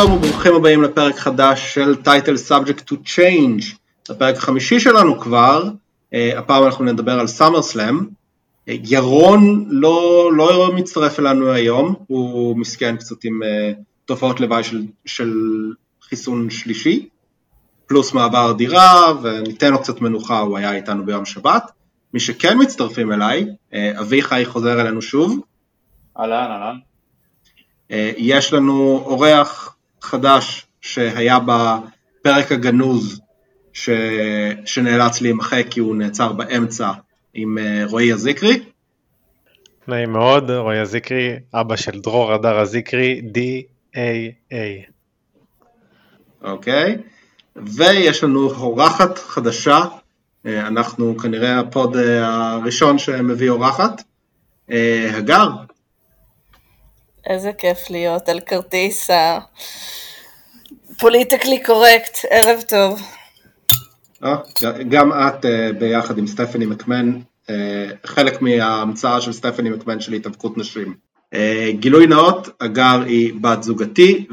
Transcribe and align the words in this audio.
שלום 0.00 0.12
וברוכים 0.12 0.54
הבאים 0.54 0.82
לפרק 0.82 1.16
חדש 1.16 1.74
של 1.74 1.94
Title 2.04 2.50
Subject 2.50 2.80
to 2.90 2.94
Change, 3.06 3.64
הפרק 4.10 4.36
החמישי 4.36 4.80
שלנו 4.80 5.20
כבר, 5.20 5.64
uh, 5.64 6.16
הפעם 6.38 6.64
אנחנו 6.64 6.84
נדבר 6.84 7.20
על 7.20 7.26
סאמר 7.26 7.62
סלאם. 7.62 7.98
Uh, 7.98 8.06
ירון 8.66 9.66
לא, 9.68 10.30
לא 10.36 10.72
מצטרף 10.74 11.20
אלינו 11.20 11.50
היום, 11.52 11.94
הוא 12.06 12.56
מסכן 12.56 12.96
קצת 12.96 13.24
עם 13.24 13.40
uh, 13.42 13.80
תופעות 14.04 14.40
לוואי 14.40 14.64
של, 14.64 14.82
של 15.06 15.32
חיסון 16.02 16.50
שלישי, 16.50 17.08
פלוס 17.86 18.12
מעבר 18.12 18.52
דירה, 18.52 19.12
וניתן 19.22 19.72
לו 19.72 19.80
קצת 19.80 20.00
מנוחה, 20.00 20.38
הוא 20.38 20.58
היה 20.58 20.72
איתנו 20.72 21.06
ביום 21.06 21.24
שבת. 21.24 21.70
מי 22.14 22.20
שכן 22.20 22.58
מצטרפים 22.60 23.12
אליי, 23.12 23.46
אביחי 24.00 24.44
חוזר 24.44 24.80
אלינו 24.80 25.02
שוב. 25.02 25.40
אהלן, 26.18 26.50
אהלן. 26.50 26.76
אה, 27.90 28.12
יש 28.16 28.52
לנו 28.52 29.02
אורח 29.06 29.76
חדש 30.02 30.66
שהיה 30.80 31.38
בפרק 31.40 32.52
הגנוז 32.52 33.20
ש... 33.72 33.90
שנאלץ 34.64 35.20
להימחק 35.20 35.66
כי 35.70 35.80
הוא 35.80 35.96
נעצר 35.96 36.32
באמצע 36.32 36.90
עם 37.34 37.58
אה, 37.58 37.82
רועי 37.86 38.12
הזיקרי. 38.12 38.62
נעים 39.88 40.12
מאוד, 40.12 40.50
רועי 40.50 40.78
הזיקרי, 40.78 41.36
אבא 41.54 41.76
של 41.76 42.00
דרור 42.00 42.32
הדר 42.32 42.58
הזיקרי, 42.58 43.22
D-A-A. 43.34 44.54
אוקיי, 46.42 46.96
ויש 47.56 48.24
לנו 48.24 48.50
אורחת 48.50 49.18
חדשה, 49.18 49.84
אה, 50.46 50.66
אנחנו 50.66 51.16
כנראה 51.16 51.58
הפוד 51.58 51.96
הראשון 51.96 52.98
שמביא 52.98 53.50
אורחת, 53.50 54.02
הגר, 55.14 55.48
איזה 57.26 57.52
כיף 57.52 57.90
להיות 57.90 58.28
על 58.28 58.40
כרטיס 58.40 59.10
הפוליטיקלי 60.90 61.62
קורקט, 61.62 62.18
ערב 62.30 62.60
טוב. 62.68 63.00
אה, 64.24 64.36
גם 64.88 65.12
את 65.12 65.44
אה, 65.44 65.72
ביחד 65.78 66.18
עם 66.18 66.26
סטפני 66.26 66.66
מקמן, 66.66 67.18
אה, 67.50 67.86
חלק 68.06 68.42
מההמצאה 68.42 69.20
של 69.20 69.32
סטפני 69.32 69.70
מקמן 69.70 70.00
של 70.00 70.12
התאבקות 70.12 70.58
נשים. 70.58 70.94
גילוי 71.70 72.06
נאות, 72.06 72.48
אגר 72.58 73.02
היא 73.06 73.34
בת 73.40 73.62
זוגתי 73.62 74.26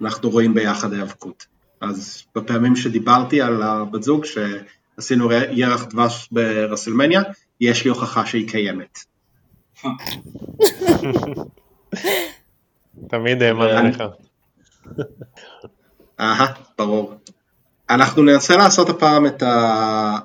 ואנחנו 0.00 0.30
רואים 0.30 0.54
ביחד 0.54 0.92
היאבקות. 0.92 1.46
אז 1.80 2.22
בפעמים 2.34 2.76
שדיברתי 2.76 3.40
על 3.40 3.62
הבת 3.62 4.02
זוג, 4.02 4.24
שעשינו 4.24 5.28
ירח 5.50 5.84
דבש 5.84 6.28
ברסלמניה, 6.32 7.22
יש 7.60 7.84
לי 7.84 7.90
הוכחה 7.90 8.26
שהיא 8.26 8.48
קיימת. 8.48 8.98
תמיד 13.10 13.42
האמן 13.42 13.68
עליך. 13.68 14.02
אהה, 16.20 16.52
ברור. 16.78 17.14
אנחנו 17.90 18.22
ננסה 18.22 18.56
לעשות 18.56 18.88
הפעם 18.88 19.26
את, 19.26 19.42
ה... 19.42 20.18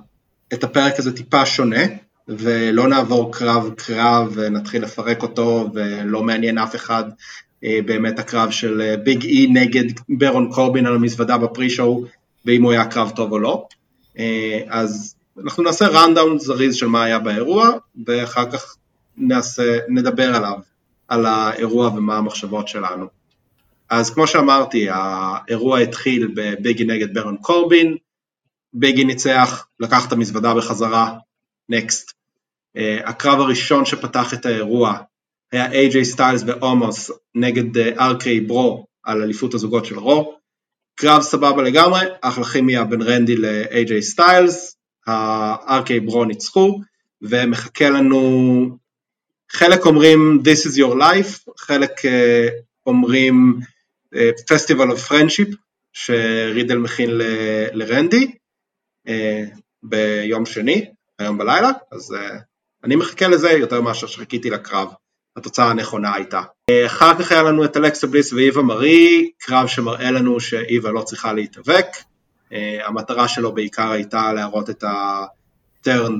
את 0.53 0.63
הפרק 0.63 0.99
הזה 0.99 1.16
טיפה 1.16 1.45
שונה, 1.45 1.81
ולא 2.27 2.88
נעבור 2.88 3.33
קרב 3.33 3.69
קרב 3.77 4.31
ונתחיל 4.33 4.83
לפרק 4.83 5.23
אותו, 5.23 5.69
ולא 5.73 6.23
מעניין 6.23 6.57
אף 6.57 6.75
אחד 6.75 7.03
אה, 7.63 7.79
באמת 7.85 8.19
הקרב 8.19 8.52
של 8.52 8.81
אה, 8.81 8.97
ביג 8.97 9.23
אי 9.23 9.47
נגד 9.47 9.83
ברון 10.09 10.52
קורבין 10.52 10.85
על 10.85 10.95
המזוודה 10.95 11.38
בפרי-שואו, 11.38 12.05
ואם 12.45 12.63
הוא 12.63 12.72
היה 12.72 12.85
קרב 12.85 13.11
טוב 13.16 13.31
או 13.31 13.39
לא. 13.39 13.66
אה, 14.19 14.59
אז 14.69 15.16
אנחנו 15.44 15.63
נעשה 15.63 15.88
ראנדאון 15.88 16.39
זריז 16.39 16.75
של 16.75 16.88
מה 16.88 17.03
היה 17.03 17.19
באירוע, 17.19 17.69
ואחר 18.07 18.52
כך 18.52 18.75
נעשה, 19.22 19.78
נדבר 19.90 20.36
עליו, 20.36 20.59
על 21.08 21.26
האירוע 21.26 21.88
ומה 21.88 22.18
המחשבות 22.18 22.68
שלנו. 22.68 23.08
אז 23.90 24.09
כמו 24.14 24.28
שאמרתי, 24.28 24.88
האירוע 24.90 25.80
התחיל 25.80 26.32
בביגי 26.36 26.84
נגד 26.84 27.14
ברון 27.14 27.38
קורבין, 27.38 27.98
ביגי 28.74 29.04
ניצח, 29.04 29.68
לקח 29.80 30.08
את 30.08 30.12
המזוודה 30.12 30.54
בחזרה, 30.54 31.14
נקסט. 31.70 32.12
Uh, 32.78 33.09
הקרב 33.09 33.40
הראשון 33.40 33.86
שפתח 33.86 34.34
את 34.34 34.46
האירוע 34.46 34.98
היה 35.52 35.72
איי-ג'יי 35.72 36.06
סטיילס 36.06 36.44
ואומוס 36.46 37.12
נגד 37.36 37.78
ארקי 37.78 38.40
uh, 38.40 38.48
ברו 38.48 38.86
על 39.03 39.22
אליפות 39.22 39.53
הזוגות 39.53 39.86
של 39.86 40.00
רו. 40.00 40.36
קרב 40.96 41.22
סבבה 41.22 41.64
לגמרי, 41.64 42.02
אחלה 42.22 42.44
כימיה 42.44 42.84
בין 42.84 43.02
רנדי 43.02 43.36
לאיי-ג'יי 43.36 44.02
סטיילס, 44.02 44.76
הארקי 45.08 46.00
ברו 46.00 46.26
ניצחו, 46.26 46.80
ומחכה 47.22 47.90
לנו 47.90 48.78
חלק 49.53 49.85
אומרים 49.85 50.41
This 50.44 50.67
is 50.67 50.75
your 50.78 50.95
life, 50.95 51.53
חלק 51.57 51.91
uh, 51.91 52.51
אומרים 52.85 53.59
uh, 54.16 54.17
Festival 54.53 54.91
of 54.91 55.09
Friendship, 55.09 55.56
שרידל 55.94 56.78
מכין 56.78 57.09
ל- 57.17 57.67
לרנדי 57.73 58.31
uh, 59.07 59.11
ביום 59.84 60.45
שני, 60.45 60.85
היום 61.19 61.38
בלילה, 61.38 61.72
אז 61.91 62.16
אני 62.84 62.95
מחכה 62.95 63.28
לזה 63.28 63.51
יותר 63.51 63.81
מאשר 63.81 64.07
שחיכיתי 64.07 64.50
לקרב, 64.50 64.88
התוצאה 65.38 65.69
הנכונה 65.69 66.16
הייתה. 66.16 66.41
אחר 66.85 67.19
כך 67.19 67.31
היה 67.31 67.44
לנו 67.44 67.66
את 67.66 67.78
אלכסה 67.78 68.07
בליס 68.07 68.34
ואיווה 68.34 68.63
מרי, 68.63 69.31
קרב 69.40 69.67
שמראה 69.67 70.11
לנו 70.11 70.40
שאיווה 70.40 70.91
לא 70.91 71.01
צריכה 71.01 71.34
להתאבק, 71.34 71.88
המטרה 72.85 73.28
שלו 73.28 73.51
בעיקר 73.51 73.91
הייתה 73.91 74.34
להראות 74.34 74.69
את 74.69 74.84
ה 74.88 75.14
turn 75.14 76.19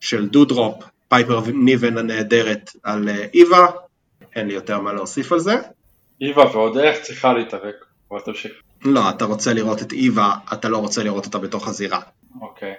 של 0.00 0.28
דודרופ 0.28 0.84
פייפר 1.10 1.40
ניבן 1.54 1.98
הנהדרת 1.98 2.70
על 2.82 3.08
אה, 3.08 3.26
איווה, 3.34 3.66
אין 4.36 4.46
לי 4.46 4.54
יותר 4.54 4.80
מה 4.80 4.92
להוסיף 4.92 5.32
על 5.32 5.38
זה. 5.38 5.56
איווה 6.20 6.44
ועוד 6.44 6.76
איך 6.76 7.00
צריכה 7.00 7.32
להתאבק, 7.32 7.74
אבל 8.10 8.20
תמשיך. 8.20 8.52
לא, 8.84 9.10
אתה 9.10 9.24
רוצה 9.24 9.52
לראות 9.52 9.82
את 9.82 9.92
איווה, 9.92 10.34
אתה 10.52 10.68
לא 10.68 10.78
רוצה 10.78 11.02
לראות 11.02 11.26
אותה 11.26 11.38
בתוך 11.38 11.68
הזירה. 11.68 12.00
אוקיי. 12.40 12.74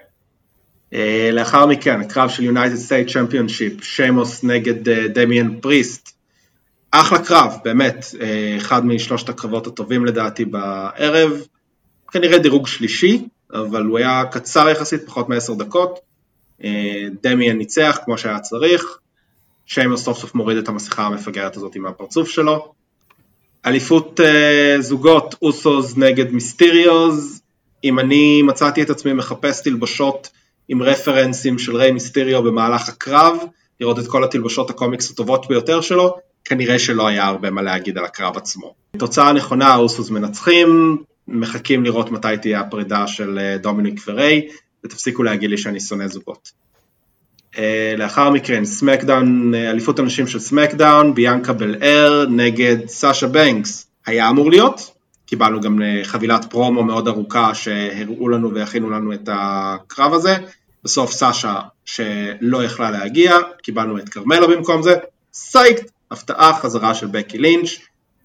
אה, 0.92 0.96
לאחר 1.32 1.66
מכן, 1.66 2.08
קרב 2.08 2.30
של 2.30 2.44
United 2.44 2.76
States 2.76 3.10
Championship, 3.10 3.84
שיימוס 3.84 4.44
נגד 4.44 4.90
דמיאן 4.90 5.48
אה, 5.48 5.62
פריסט. 5.62 6.12
אחלה 6.92 7.20
קרב, 7.20 7.54
באמת, 7.64 8.06
אחד 8.58 8.86
משלושת 8.86 9.30
הקרבות 9.30 9.68
הטובים 9.68 10.06
לדעתי 10.06 10.46
בערב. 10.46 11.32
כנראה 12.12 12.38
דירוג 12.38 12.68
שלישי, 12.68 13.28
אבל 13.54 13.84
הוא 13.84 13.98
היה 13.98 14.24
קצר 14.32 14.70
יחסית, 14.70 15.06
פחות 15.06 15.30
מעשר 15.30 15.54
דקות. 15.54 16.11
דמיאן 17.22 17.58
ניצח 17.58 18.00
כמו 18.06 18.18
שהיה 18.18 18.40
צריך, 18.40 18.98
שיימר 19.66 19.98
סוף 19.98 20.20
סוף 20.20 20.36
מוריד 20.36 20.58
את 20.58 20.68
המסכה 20.68 21.06
המפגרת 21.06 21.56
הזאת 21.56 21.76
עם 21.76 21.86
הפרצוף 21.86 22.30
שלו. 22.30 22.74
אליפות 23.66 24.20
uh, 24.20 24.82
זוגות 24.82 25.36
אוסוס 25.42 25.98
נגד 25.98 26.32
מיסטיריוז, 26.32 27.42
אם 27.84 28.00
אני 28.00 28.42
מצאתי 28.42 28.82
את 28.82 28.90
עצמי 28.90 29.14
מחפש 29.14 29.62
תלבושות 29.62 30.30
עם 30.68 30.82
רפרנסים 30.82 31.60
של 31.60 31.76
ריי 31.76 31.92
מיסטיריו 31.92 32.44
במהלך 32.44 32.90
הקרב, 32.90 33.38
לראות 33.80 34.00
את 34.00 34.08
כל 34.08 34.24
התלבושות 34.24 34.70
הקומיקס 34.70 35.12
הטובות 35.12 35.48
ביותר 35.48 35.82
שלו, 35.82 36.18
כנראה 36.46 36.80
שלא 36.80 37.08
היה 37.08 37.26
הרבה 37.26 37.52
מה 37.52 37.62
להגיד 37.62 37.98
על 37.98 38.06
הקרב 38.06 38.38
עצמו. 38.38 38.74
תוצאה 38.98 39.34
נכונה, 39.34 39.68
האוסוס 39.68 40.10
מנצחים, 40.10 40.98
מחכים 41.28 41.84
לראות 41.84 42.12
מתי 42.12 42.28
תהיה 42.42 42.60
הפרידה 42.60 43.08
של 43.08 43.40
אה, 43.40 43.58
דומיניק 43.58 44.02
וריי, 44.08 44.48
ותפסיקו 44.86 45.24
להגיד 45.24 45.50
לי 45.50 45.58
שאני 45.58 45.80
שונא 45.80 46.08
זוגות. 46.08 46.52
אה, 47.56 47.58
לאחר 47.98 48.30
מכן 48.30 48.66
סמקדאון, 48.66 49.54
אה, 49.54 49.58
אליפות 49.58 50.00
הנשים 50.00 50.28
של 50.28 50.40
סמקדאון, 50.40 51.14
ביאנקה 51.14 51.54
בל 51.54 51.76
אר 51.84 52.26
נגד 52.30 52.78
סאשה 52.88 53.28
בנקס. 53.28 53.88
היה 54.06 54.30
אמור 54.30 54.50
להיות, 54.50 54.94
קיבלנו 55.26 55.62
גם 55.62 55.80
אה, 55.80 56.06
חבילת 56.06 56.46
פרומו 56.52 56.84
מאוד 56.84 57.08
ארוכה 57.08 57.56
שהראו 57.56 58.30
לנו 58.30 58.54
והכינו 58.54 58.90
לנו 58.90 59.14
את 59.14 59.30
הקרב 59.32 60.14
הזה. 60.14 60.36
בסוף 60.84 61.12
סאשה 61.12 61.60
שלא 61.86 62.64
יכלה 62.64 62.92
להגיע, 62.92 63.38
קיבלנו 63.64 63.98
את 63.98 64.10
כרמלה 64.10 64.48
במקום 64.48 64.82
זה. 64.82 64.96
סייקט, 65.34 65.92
הפתעה, 66.12 66.60
חזרה 66.62 66.94
של 66.94 67.08
בקי 67.08 67.38
לינץ', 67.38 67.70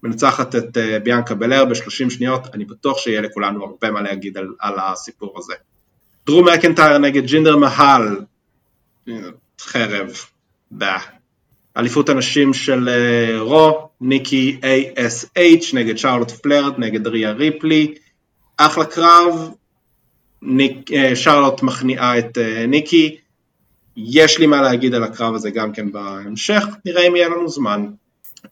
מנצחת 0.03 0.55
את 0.55 0.77
ביאנקה 1.03 1.35
בלר 1.35 1.65
ב-30 1.65 2.09
שניות, 2.09 2.41
אני 2.53 2.65
בטוח 2.65 2.97
שיהיה 2.97 3.21
לכולנו 3.21 3.65
הרבה 3.65 3.91
מה 3.91 4.01
להגיד 4.01 4.37
על, 4.37 4.47
על 4.59 4.73
הסיפור 4.79 5.33
הזה. 5.37 5.53
דרו 6.27 6.43
מקנטייר 6.43 6.97
נגד 6.97 7.25
ג'ינדר 7.25 7.55
מהל, 7.55 8.19
חרב, 9.61 10.11
בה. 10.71 10.97
אליפות 11.77 12.09
הנשים 12.09 12.53
של 12.53 12.89
אה, 12.89 13.39
רו, 13.39 13.89
ניקי 14.01 14.59
ASH 14.61 15.65
נגד 15.73 15.97
שרלוט 15.97 16.31
פלרד 16.31 16.73
נגד 16.77 17.07
ריה 17.07 17.31
ריפלי, 17.31 17.93
אחלה 18.57 18.85
קרב, 18.85 19.51
ניק, 20.41 20.91
אה, 20.91 21.15
שרלוט 21.15 21.63
מכניעה 21.63 22.19
את 22.19 22.37
אה, 22.37 22.65
ניקי, 22.67 23.17
יש 23.97 24.39
לי 24.39 24.47
מה 24.47 24.61
להגיד 24.61 24.95
על 24.95 25.03
הקרב 25.03 25.35
הזה 25.35 25.49
גם 25.49 25.71
כן 25.71 25.91
בהמשך, 25.91 26.65
נראה 26.85 27.07
אם 27.07 27.15
יהיה 27.15 27.29
לנו 27.29 27.49
זמן. 27.49 27.87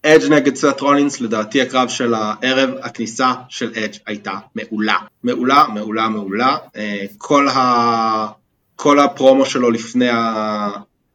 אדג' 0.06 0.34
נגד 0.34 0.56
סט 0.56 0.82
רולינס, 0.82 1.22
לדעתי 1.22 1.62
הקרב 1.62 1.90
של 1.90 2.14
הערב, 2.14 2.70
הכניסה 2.82 3.34
של 3.50 3.72
אדג' 3.76 3.98
הייתה 4.06 4.34
מעולה. 4.56 4.98
מעולה, 5.24 5.66
מעולה, 5.74 6.10
מעולה. 6.10 6.58
אה, 6.76 7.06
כל, 7.18 7.48
ה... 7.48 8.28
כל 8.76 9.00
הפרומו 9.00 9.46
שלו 9.46 9.72
לפני, 9.72 10.10
ה... 10.10 10.70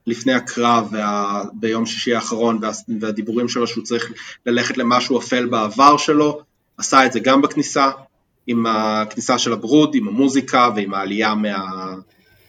לפני 0.07 0.35
הקרב 0.35 0.89
וה, 0.93 1.43
ביום 1.53 1.87
שישי 1.87 2.15
האחרון 2.15 2.59
וה, 2.63 2.71
והדיבורים 3.01 3.49
שלו 3.49 3.67
שהוא 3.67 3.85
צריך 3.85 4.13
ללכת 4.47 4.79
למשהו 4.79 5.19
אפל 5.19 5.47
בעבר 5.47 5.97
שלו, 5.97 6.41
עשה 6.79 7.07
את 7.07 7.13
זה 7.13 7.21
גם 7.21 7.43
בכניסה, 7.43 7.91
עם 8.47 8.67
הכניסה 8.67 9.39
של 9.39 9.53
הברוד, 9.53 9.95
עם 9.95 10.09
המוזיקה 10.09 10.69
ועם 10.77 10.95
העלייה 10.95 11.35
מה, 11.35 11.95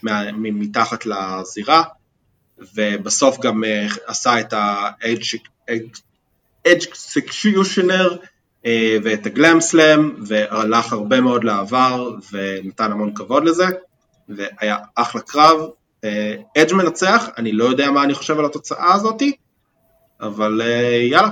מה, 0.04 0.32
מתחת 0.32 1.06
לזירה, 1.06 1.84
ובסוף 2.76 3.40
גם 3.40 3.64
אה, 3.64 3.88
עשה 4.08 4.40
את 4.40 4.54
ה-Executioner 6.66 8.26
אה, 8.66 8.98
ואת 9.04 9.26
הגלאם 9.26 9.62
סלאם, 9.62 10.16
והלך 10.28 10.94
הרבה 10.94 11.22
מאוד 11.22 11.44
לעבר 11.44 12.12
ונתן 12.32 12.92
המון 12.92 13.14
כבוד 13.14 13.46
לזה, 13.46 13.66
והיה 14.30 14.78
אחלה 14.96 15.22
קרב. 15.22 15.60
אדג' 16.58 16.74
מנצח, 16.74 17.30
אני 17.38 17.52
לא 17.52 17.64
יודע 17.64 17.92
מה 17.92 18.04
אני 18.04 18.14
חושב 18.14 18.40
על 18.40 18.46
התוצאה 18.46 18.94
הזאתי, 18.94 19.32
אבל 20.22 20.62
אה, 20.62 21.00
יאללה, 21.04 21.30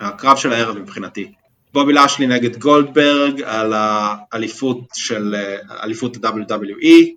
הקרב 0.00 0.36
של 0.36 0.52
הערב 0.52 0.78
מבחינתי. 0.78 1.32
בובי 1.72 1.92
לאשלי 1.92 2.26
נגד 2.26 2.56
גולדברג 2.56 3.42
על 3.42 3.72
האליפות 3.76 4.78
של, 4.94 5.34
אליפות 5.82 6.24
ה-WWE, 6.24 7.10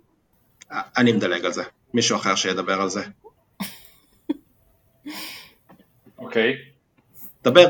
אני 0.70 1.12
מדלג 1.12 1.44
על 1.44 1.52
זה, 1.52 1.62
מישהו 1.94 2.16
אחר 2.16 2.34
שידבר 2.34 2.80
על 2.80 2.88
זה. 2.88 3.02
אוקיי. 6.18 6.73
דבר. 7.44 7.66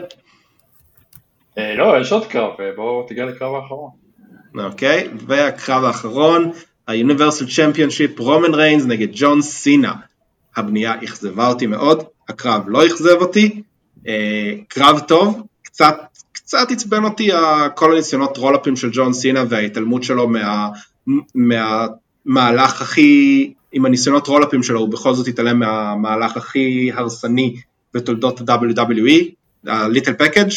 אה, 1.59 1.75
לא, 1.75 2.01
יש 2.01 2.13
עוד 2.13 2.27
קרב, 2.27 2.61
אה, 2.61 2.71
בואו 2.77 3.03
תיגע 3.03 3.25
לקרב 3.25 3.55
האחרון. 3.55 3.91
אוקיי, 4.59 5.09
והקרב 5.27 5.85
האחרון, 5.85 6.51
ה-Universal 6.89 7.47
Championship 7.47 8.23
רומן 8.23 8.55
ריינס 8.55 8.85
נגד 8.85 9.09
ג'ון 9.15 9.43
סינה. 9.43 9.93
הבנייה 10.57 10.95
אכזבה 11.05 11.49
אותי 11.49 11.67
מאוד, 11.67 12.05
הקרב 12.29 12.63
לא 12.67 12.87
אכזב 12.87 13.17
אותי, 13.21 13.63
אה, 14.09 14.55
קרב 14.69 15.01
טוב, 15.01 15.43
קצת, 15.63 15.97
קצת 16.33 16.71
עצבן 16.71 17.05
אותי 17.05 17.31
כל 17.75 17.93
הניסיונות 17.93 18.37
רולאפים 18.37 18.77
של 18.77 18.91
ג'ון 18.93 19.13
סינה 19.13 19.45
וההתעלמות 19.49 20.03
שלו 20.03 20.29
מה, 20.29 20.69
מהמהלך 21.35 22.83
הכי, 22.83 23.53
עם 23.73 23.87
הניסיונות 23.87 24.27
רולאפים 24.27 24.63
שלו 24.63 24.81
הוא 24.81 24.89
בכל 24.89 25.15
זאת 25.15 25.29
התעלם 25.29 25.59
מהמהלך 25.59 26.37
הכי 26.37 26.91
הרסני 26.95 27.57
בתולדות 27.95 28.41
ה-WWE, 28.41 29.25
ה-Little 29.67 30.23
Package, 30.23 30.55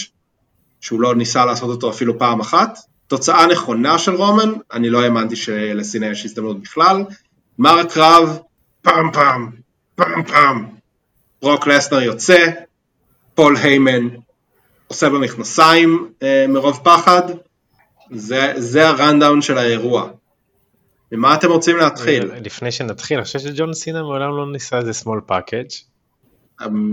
שהוא 0.82 1.02
לא 1.02 1.16
ניסה 1.16 1.46
לעשות 1.46 1.70
אותו 1.70 1.90
אפילו 1.90 2.20
פעם 2.20 2.40
אחת. 2.40 2.78
תוצאה 3.08 3.48
נכונה 3.48 4.00
של 4.00 4.16
רומן, 4.16 4.54
אני 4.74 4.90
לא 4.90 5.02
האמנתי 5.02 5.36
שלסינה 5.36 6.08
יש 6.08 6.26
הזדמנות 6.26 6.62
בכלל. 6.62 7.04
גמר 7.60 7.80
הקרב, 7.80 8.40
פעם 8.82 9.12
פעם, 9.12 9.52
פעם 9.96 10.24
פעם, 10.24 10.68
ברוק 11.42 11.68
לסנר 11.68 12.02
יוצא, 12.02 12.46
פול 13.36 13.58
היימן 13.58 14.08
עושה 14.88 15.10
במכנסיים 15.10 16.12
אה, 16.24 16.46
מרוב 16.50 16.80
פחד, 16.84 17.22
זה, 18.12 18.54
זה 18.56 18.88
ה 18.88 18.94
rundown 18.95 19.42
של 19.42 19.58
האירוע. 19.58 20.10
ממה 21.12 21.36
אתם 21.36 21.52
רוצים 21.52 21.78
להתחיל? 21.78 22.32
לפני 22.44 22.72
שנתחיל, 22.72 23.18
אני 23.18 23.26
חושב 23.26 23.40
שג'ון 23.40 23.74
סינה 23.74 24.02
מעולם 24.02 24.38
לא 24.38 24.52
ניסה 24.52 24.78
איזה 24.78 24.92
small 25.04 25.32
package. 25.32 25.84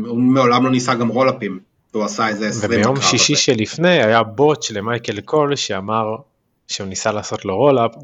הוא 0.07 0.21
מעולם 0.21 0.65
לא 0.65 0.71
ניסה 0.71 0.95
גם 0.95 1.09
רולאפים, 1.09 1.61
הוא 1.95 2.05
עשה 2.05 2.29
איזה 2.29 2.47
20 2.49 2.81
וביום 2.81 3.01
שישי 3.01 3.37
שלפני 3.37 4.03
היה 4.03 4.23
botch 4.23 4.63
של 4.63 4.81
מייקל 4.81 5.21
קול 5.21 5.57
שאמר 5.57 6.17
שהוא 6.69 6.87
ניסה 6.89 7.13
לעשות 7.13 7.45
לו 7.45 7.57
roll-up 7.57 7.91
1, 7.91 8.03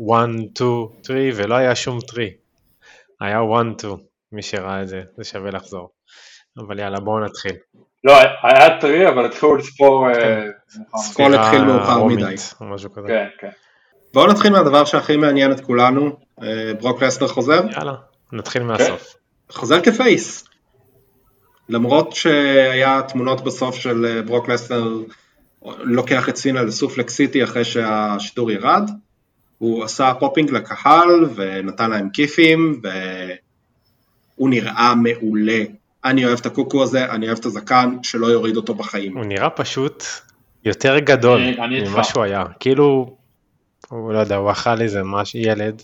2, 0.54 0.92
3 1.04 1.18
ולא 1.36 1.54
היה 1.54 1.74
שום 1.74 1.98
3. 2.10 2.24
היה 3.20 3.38
1, 3.38 3.66
2, 3.78 3.96
מי 4.32 4.42
שראה 4.42 4.82
את 4.82 4.88
זה, 4.88 5.02
זה 5.16 5.24
שווה 5.24 5.50
לחזור. 5.50 5.90
אבל 6.58 6.78
יאללה 6.78 7.00
בואו 7.00 7.20
נתחיל. 7.20 7.52
לא, 8.04 8.12
היה 8.42 8.80
3 8.80 8.94
אבל 9.08 9.24
התחילו 9.24 9.56
לספור... 9.56 10.08
אה, 10.10 10.44
קול 10.96 11.34
התחיל 11.34 11.64
מאוחר 11.64 12.04
מדי. 12.04 12.34
או 12.60 12.66
משהו 12.66 12.92
כזה. 12.92 13.08
כן, 13.08 13.26
כן. 13.38 13.50
בואו 14.14 14.26
נתחיל 14.26 14.52
מהדבר 14.52 14.84
שהכי 14.84 15.16
מעניין 15.16 15.52
את 15.52 15.60
כולנו, 15.60 16.16
אה, 16.42 16.72
ברוק 16.80 17.02
לסנר 17.02 17.28
חוזר, 17.28 17.62
יאללה, 17.76 17.94
נתחיל 18.32 18.62
מהסוף. 18.62 19.14
חוזר 19.50 19.80
כ 19.82 20.01
face. 20.01 20.49
למרות 21.70 22.12
שהיה 22.12 23.02
תמונות 23.08 23.44
בסוף 23.44 23.76
של 23.76 24.06
אה, 24.06 24.22
ברוק 24.22 24.48
לסנר 24.48 24.88
לוקח 25.78 26.28
את 26.28 26.36
סינה 26.36 26.62
ל 26.62 26.69
suplex 26.69 27.10
city 27.10 27.44
אחרי 27.44 27.64
שהשידור 27.64 28.50
ירד, 28.50 28.90
הוא 29.58 29.84
עשה 29.84 30.12
popping 30.20 30.50
לקהל 30.50 31.24
ונתן 31.34 31.90
להם 31.90 32.08
כיפים 32.12 32.80
והוא 34.36 34.50
נראה 34.50 34.94
מעולה. 34.94 35.62
אני 36.04 36.24
אוהב 36.24 36.38
את 36.38 36.46
הקוקו 36.46 36.82
הזה, 36.82 37.04
אני 37.04 37.26
אוהב 37.26 37.38
את 37.38 37.44
הזקן, 37.44 37.96
שלא 38.02 38.26
יוריד 38.26 38.56
אותו 38.56 38.74
בחיים. 38.74 39.16
הוא 39.16 39.24
נראה 39.24 39.50
פשוט 39.50 40.04
יותר 40.64 40.98
גדול 40.98 41.42
איתך. 41.42 41.60
ממה 41.90 42.04
שהוא 42.04 42.22
היה. 42.22 42.44
כאילו, 42.60 43.16
הוא 43.88 44.12
לא 44.12 44.18
יודע, 44.18 44.36
הוא 44.36 44.50
אכל 44.50 44.80
איזה 44.80 45.02
משהו, 45.02 45.38
ילד. 45.38 45.82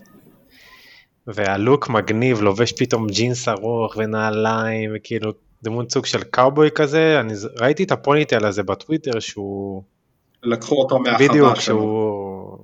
והלוק 1.27 1.89
מגניב, 1.89 2.43
לובש 2.43 2.73
פתאום 2.73 3.07
ג'ינס 3.07 3.49
ארוך 3.49 3.97
ונעליים, 3.97 4.91
וכאילו 4.95 5.33
דמות 5.67 5.91
סוג 5.91 6.07
של 6.07 6.23
קאובוי 6.23 6.71
כזה, 6.75 7.21
אני 7.21 7.35
ראיתי 7.61 7.85
את 7.85 7.93
הפוניטל 7.93 8.47
הזה 8.47 8.63
בטוויטר 8.63 9.21
שהוא, 9.21 9.83
לקחו 10.43 10.83
אותו 10.83 10.99
מהחווה 10.99 11.29
בדיוק, 11.29 11.55
שלו. 11.55 11.61
שהוא 11.61 12.59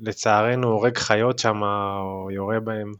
לצערנו 0.00 0.68
הורג 0.68 0.98
חיות 0.98 1.38
שם, 1.38 1.60
או 1.62 2.30
יורה 2.30 2.60
בהם, 2.60 2.92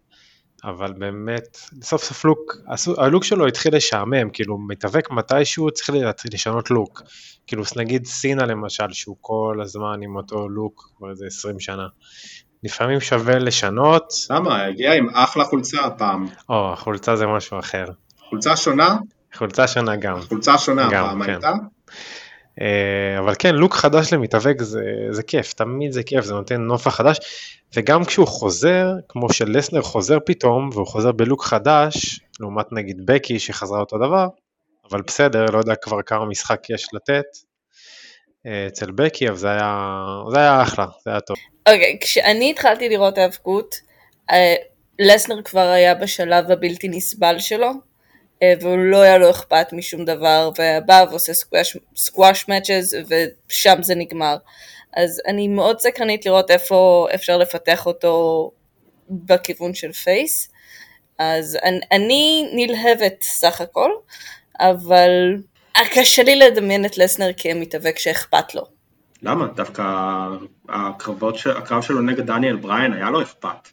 אבל 0.64 0.92
באמת, 0.92 1.58
סוף 1.82 2.04
סוף 2.04 2.24
לוק, 2.24 2.56
הלוק 2.98 3.24
שלו 3.24 3.46
התחיל 3.46 3.76
לשעמם, 3.76 4.30
כאילו 4.30 4.58
מתאבק 4.58 5.10
מתישהו 5.10 5.70
צריך 5.70 5.90
להתחיל 5.90 6.30
לשנות 6.34 6.70
לוק. 6.70 7.02
כאילו 7.46 7.62
נגיד 7.76 8.06
סינה 8.06 8.46
למשל, 8.46 8.92
שהוא 8.92 9.16
כל 9.20 9.58
הזמן 9.62 10.02
עם 10.02 10.16
אותו 10.16 10.48
לוק 10.48 10.90
כבר 10.96 11.10
איזה 11.10 11.26
20 11.26 11.60
שנה. 11.60 11.86
לפעמים 12.62 13.00
שווה 13.00 13.38
לשנות, 13.38 14.12
למה? 14.30 14.64
הגיע 14.64 14.94
עם 14.94 15.08
אחלה 15.14 15.44
חולצה 15.44 15.84
הפעם. 15.84 16.26
או 16.48 16.72
החולצה 16.72 17.16
זה 17.16 17.26
משהו 17.26 17.58
אחר. 17.58 17.84
חולצה 18.30 18.56
שונה? 18.56 18.96
חולצה 19.36 19.68
שונה 19.68 19.96
גם. 19.96 20.20
חולצה 20.20 20.58
שונה 20.58 20.88
גם, 20.90 21.04
הפעם 21.04 21.24
כן. 21.24 21.32
הייתה? 21.32 21.52
אה, 22.60 23.18
אבל 23.18 23.34
כן, 23.38 23.54
לוק 23.54 23.74
חדש 23.74 24.12
למתאבק 24.12 24.62
זה, 24.62 24.82
זה 25.10 25.22
כיף, 25.22 25.52
תמיד 25.52 25.92
זה 25.92 26.02
כיף, 26.02 26.24
זה 26.24 26.34
נותן 26.34 26.60
נופח 26.60 26.94
חדש, 26.94 27.18
וגם 27.76 28.04
כשהוא 28.04 28.26
חוזר, 28.26 28.92
כמו 29.08 29.32
שלסנר 29.32 29.82
חוזר 29.82 30.18
פתאום, 30.26 30.70
והוא 30.72 30.86
חוזר 30.86 31.12
בלוק 31.12 31.44
חדש, 31.44 32.20
לעומת 32.40 32.72
נגיד 32.72 33.06
בקי 33.06 33.38
שחזרה 33.38 33.80
אותו 33.80 33.98
דבר, 33.98 34.26
אבל 34.90 35.02
בסדר, 35.06 35.44
לא 35.44 35.58
יודע 35.58 35.74
כבר 35.74 36.02
כמה 36.02 36.24
משחק 36.24 36.70
יש 36.70 36.88
לתת 36.92 37.24
אה, 38.46 38.66
אצל 38.66 38.90
בקי, 38.90 39.28
אבל 39.28 39.36
זה 39.36 39.50
היה, 39.50 39.96
זה 40.32 40.38
היה 40.38 40.62
אחלה, 40.62 40.86
זה 41.04 41.10
היה 41.10 41.20
טוב. 41.20 41.36
אוקיי, 41.68 41.98
כשאני 42.00 42.50
התחלתי 42.50 42.88
לראות 42.88 43.18
האבקות, 43.18 43.74
אה, 44.30 44.54
לסנר 44.98 45.42
כבר 45.42 45.68
היה 45.68 45.94
בשלב 45.94 46.50
הבלתי 46.50 46.88
נסבל 46.88 47.38
שלו, 47.38 47.70
והוא 48.44 48.78
לא 48.78 49.00
היה 49.02 49.18
לו 49.18 49.30
אכפת 49.30 49.72
משום 49.72 50.04
דבר, 50.04 50.50
ובא 50.52 51.04
ועושה 51.10 51.34
סקווש, 51.34 51.76
סקווש 51.96 52.48
מאצ'ז, 52.48 52.96
ושם 53.48 53.82
זה 53.82 53.94
נגמר. 53.94 54.36
אז 54.96 55.22
אני 55.26 55.48
מאוד 55.48 55.80
סקרנית 55.80 56.26
לראות 56.26 56.50
איפה 56.50 57.06
אפשר 57.14 57.36
לפתח 57.36 57.86
אותו 57.86 58.50
בכיוון 59.10 59.74
של 59.74 59.92
פייס. 59.92 60.48
אז 61.18 61.58
אני, 61.62 61.80
אני 61.92 62.48
נלהבת 62.52 63.22
סך 63.22 63.60
הכל, 63.60 63.90
אבל 64.60 65.36
קשה 65.94 66.22
לי 66.22 66.36
לדמיין 66.36 66.86
את 66.86 66.98
לסנר 66.98 67.30
כמתאבק 67.36 67.98
שאכפת 67.98 68.54
לו. 68.54 68.62
למה? 69.22 69.46
דווקא 69.46 69.82
הקרבות, 70.68 71.36
הקרב 71.56 71.82
שלו 71.82 72.00
נגד 72.00 72.26
דניאל 72.26 72.56
בריין 72.56 72.92
היה 72.92 73.10
לו 73.10 73.22
אכפת. 73.22 73.68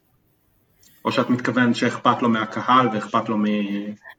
או 1.06 1.12
שאת 1.12 1.30
מתכוונת 1.30 1.76
שאכפת 1.76 2.22
לו 2.22 2.30
מהקהל 2.30 2.88
ואכפת 2.94 3.30
לו 3.30 3.38
מ... 3.38 3.44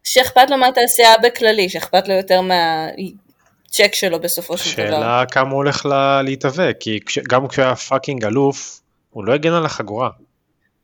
שאכפת 0.04 0.50
לו 0.50 0.56
מהתעשייה 0.58 1.14
בכללי, 1.22 1.68
שאכפת 1.68 2.08
לו 2.08 2.14
יותר 2.14 2.40
מהצ'ק 2.40 3.94
שלו 3.94 4.20
בסופו 4.20 4.58
של 4.58 4.72
דבר. 4.76 4.96
השאלה 4.96 5.24
כמה 5.30 5.50
הוא 5.50 5.56
הולך 5.56 5.86
לה- 5.86 6.22
להתאבק, 6.22 6.76
כי 6.80 7.00
כש, 7.06 7.18
גם 7.18 7.48
כשהוא 7.48 7.64
היה 7.64 7.76
fucking 7.76 8.24
אלוף, 8.24 8.80
הוא 9.10 9.24
לא 9.24 9.32
הגן 9.32 9.52
על 9.52 9.64
החגורה, 9.66 10.10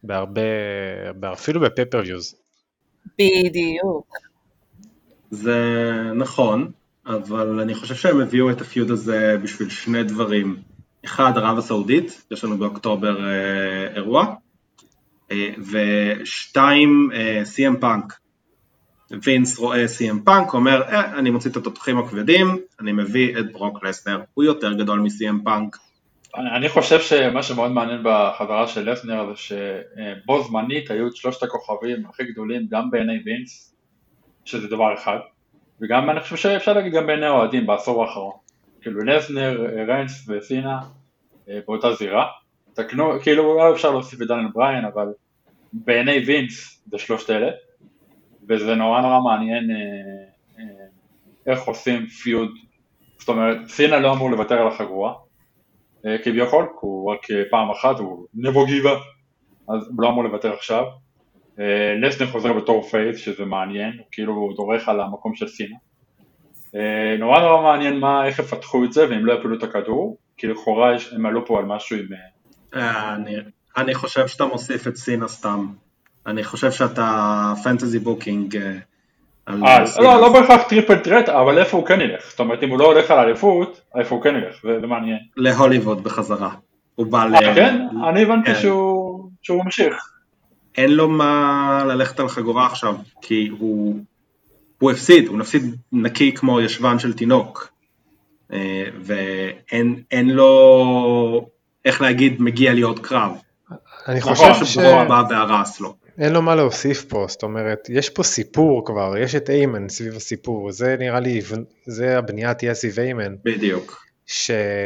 בהרבה, 0.02 0.40
אפילו 1.32 1.60
ב 1.60 1.65
pay-per-views. 1.65 2.34
בדיוק. 3.18 4.06
זה 5.30 5.54
נכון, 6.14 6.70
אבל 7.06 7.60
אני 7.60 7.74
חושב 7.74 7.94
שהם 7.94 8.20
הביאו 8.20 8.50
את 8.50 8.60
ה 8.60 8.66
feud 8.66 8.90
הזה 8.90 9.36
בשביל 9.42 9.68
שני 9.70 10.02
דברים. 10.02 10.56
אחד, 11.04 11.32
ערב 11.36 11.58
הסעודית, 11.58 12.22
יש 12.30 12.44
לנו 12.44 12.58
באוקטובר 12.58 13.24
אה, 13.28 13.94
אירוע, 13.96 14.34
ושתיים, 15.70 17.10
אה, 17.14 17.42
CM 17.56 17.80
פאנק. 17.80 18.20
וינס 19.22 19.58
רואה 19.58 19.84
CM 19.84 20.24
פאנק, 20.24 20.54
אומר, 20.54 20.82
אה, 20.82 21.18
אני 21.18 21.30
מוציא 21.30 21.50
את 21.50 21.56
התותחים 21.56 21.98
הכבדים, 21.98 22.58
אני 22.80 22.92
מביא 22.92 23.38
את 23.38 23.52
ברוק 23.52 23.84
לסנר, 23.84 24.20
הוא 24.34 24.44
יותר 24.44 24.72
גדול 24.72 25.00
מ-CM 25.00 25.44
פאנק. 25.44 25.76
אני 26.56 26.68
חושב 26.68 27.00
שמה 27.00 27.42
שמאוד 27.42 27.70
מעניין 27.70 28.00
בחזרה 28.04 28.66
של 28.66 28.90
לסנר 28.90 29.26
זה 29.26 29.36
שבו 29.36 30.42
זמנית 30.42 30.90
היו 30.90 31.06
את 31.06 31.16
שלושת 31.16 31.42
הכוכבים 31.42 32.06
הכי 32.08 32.24
גדולים 32.24 32.66
גם 32.70 32.90
בעיני 32.90 33.22
וינס, 33.24 33.74
שזה 34.44 34.68
דבר 34.68 34.94
אחד, 34.94 35.18
וגם 35.80 36.10
אני 36.10 36.20
חושב 36.20 36.36
שאפשר 36.36 36.72
להגיד 36.72 36.92
גם 36.92 37.06
בעיני 37.06 37.26
האוהדים 37.26 37.66
בעשור 37.66 38.04
האחרון. 38.04 38.32
כאילו 38.80 39.04
לזנר, 39.04 39.66
ריינס 39.88 40.28
וסינה 40.28 40.78
אה, 41.48 41.58
באותה 41.66 41.92
זירה. 41.92 42.26
תקנו, 42.74 43.20
כאילו 43.22 43.52
אולי 43.52 43.72
אפשר 43.72 43.90
להוסיף 43.90 44.22
את 44.22 44.26
דניאל 44.26 44.48
בריין, 44.54 44.84
אבל 44.84 45.08
בעיני 45.72 46.18
וינס 46.18 46.82
זה 46.90 46.98
שלושת 46.98 47.30
אלה, 47.30 47.50
וזה 48.48 48.74
נורא 48.74 49.00
נורא 49.00 49.20
מעניין 49.20 49.70
אה, 49.70 49.76
אה, 50.58 50.86
איך 51.46 51.62
עושים 51.62 52.06
פיוד, 52.06 52.50
זאת 53.18 53.28
אומרת 53.28 53.68
סינה 53.68 53.98
לא 53.98 54.12
אמור 54.12 54.30
לוותר 54.30 54.54
על 54.54 54.68
החגורה, 54.68 55.14
אה, 56.06 56.18
כביכול, 56.24 56.64
כי 56.64 56.78
הוא 56.80 57.12
רק 57.12 57.20
פעם 57.50 57.70
אחת, 57.70 57.98
הוא 57.98 58.26
נבו 58.34 58.66
גיבה, 58.66 58.94
אז 59.68 59.88
הוא 59.88 60.02
לא 60.02 60.08
אמור 60.08 60.24
לוותר 60.24 60.52
עכשיו. 60.52 60.84
לסנר 62.02 62.26
חוזר 62.26 62.52
בתור 62.52 62.82
face, 62.82 63.18
שזה 63.18 63.44
מעניין, 63.44 63.92
הוא 63.98 64.06
כאילו 64.12 64.52
דורך 64.56 64.88
על 64.88 65.00
המקום 65.00 65.34
של 65.34 65.48
סינה. 65.48 65.76
נורא 67.18 67.40
נורא 67.40 67.62
מעניין 67.62 67.98
מה, 67.98 68.26
איך 68.26 68.38
יפתחו 68.38 68.84
את 68.84 68.92
זה, 68.92 69.08
ואם 69.08 69.26
לא 69.26 69.32
יפילו 69.32 69.58
את 69.58 69.62
הכדור, 69.62 70.18
כי 70.36 70.46
לכאורה 70.46 70.92
הם 71.12 71.26
עלו 71.26 71.46
פה 71.46 71.58
על 71.58 71.64
משהו 71.64 71.96
עם... 71.96 72.06
אני, 72.74 73.36
אני 73.76 73.94
חושב 73.94 74.26
שאתה 74.26 74.44
מוסיף 74.44 74.88
את 74.88 74.96
סינה 74.96 75.28
סתם. 75.28 75.66
אני 76.26 76.44
חושב 76.44 76.70
שאתה 76.70 77.52
fantasy 77.62 77.98
booking 77.98 78.56
אה, 78.56 78.72
אה, 79.48 79.86
סינה. 79.86 80.06
לא, 80.06 80.20
לא 80.20 80.32
בהכרח 80.32 80.62
triple 80.68 80.98
threat, 80.98 81.28
אבל 81.28 81.58
איפה 81.58 81.76
הוא 81.76 81.86
כן 81.86 82.00
ילך? 82.00 82.30
זאת 82.30 82.40
אומרת, 82.40 82.62
אם 82.62 82.70
הוא 82.70 82.78
לא 82.78 82.84
הולך 82.84 83.10
על 83.10 83.18
אליפות, 83.18 83.80
איפה 83.98 84.14
הוא 84.14 84.22
כן 84.22 84.36
ילך? 84.36 84.80
זה 84.80 84.86
מעניין. 84.86 85.18
להוליווד 85.36 86.04
בחזרה. 86.04 86.50
הוא 86.94 87.06
בא 87.06 87.24
ל... 87.24 87.34
אה, 87.34 87.54
כן? 87.54 87.86
אני 88.08 88.22
הבנתי 88.22 88.54
כן. 88.54 88.60
שהוא 89.42 89.64
ממשיך. 89.64 89.94
אין 90.76 90.92
לו 90.92 91.08
מה 91.08 91.84
ללכת 91.88 92.20
על 92.20 92.28
חגורה 92.28 92.66
עכשיו, 92.66 92.96
כי 93.22 93.48
הוא, 93.58 93.96
הוא 94.78 94.90
הפסיד, 94.90 95.28
הוא 95.28 95.38
נפסיד 95.38 95.76
נקי 95.92 96.34
כמו 96.34 96.60
ישבן 96.60 96.98
של 96.98 97.12
תינוק. 97.12 97.72
ואין 99.00 100.02
אין 100.10 100.30
לו, 100.30 101.48
איך 101.84 102.00
להגיד, 102.00 102.42
מגיע 102.42 102.72
לי 102.72 102.80
עוד 102.80 102.98
קרב. 102.98 103.32
אני 104.08 104.18
נכון, 104.18 104.34
חושב 104.34 104.64
שברוק 104.64 105.08
בא 105.08 105.22
והרס 105.30 105.80
לו. 105.80 105.94
שאין 106.16 106.32
לו 106.32 106.42
מה 106.42 106.54
להוסיף 106.54 107.04
פה, 107.04 107.26
זאת 107.28 107.42
אומרת, 107.42 107.88
יש 107.88 108.10
פה 108.10 108.22
סיפור 108.22 108.86
כבר, 108.86 109.14
יש 109.18 109.34
את 109.34 109.50
איימן 109.50 109.88
סביב 109.88 110.16
הסיפור, 110.16 110.72
זה 110.72 110.96
נראה 110.98 111.20
לי, 111.20 111.40
זה 111.86 112.18
הבנייה 112.18 112.54
תהיה 112.54 112.74
סביב 112.74 112.98
איימן, 112.98 113.34
בדיוק. 113.44 114.04
שהציבות 114.26 114.80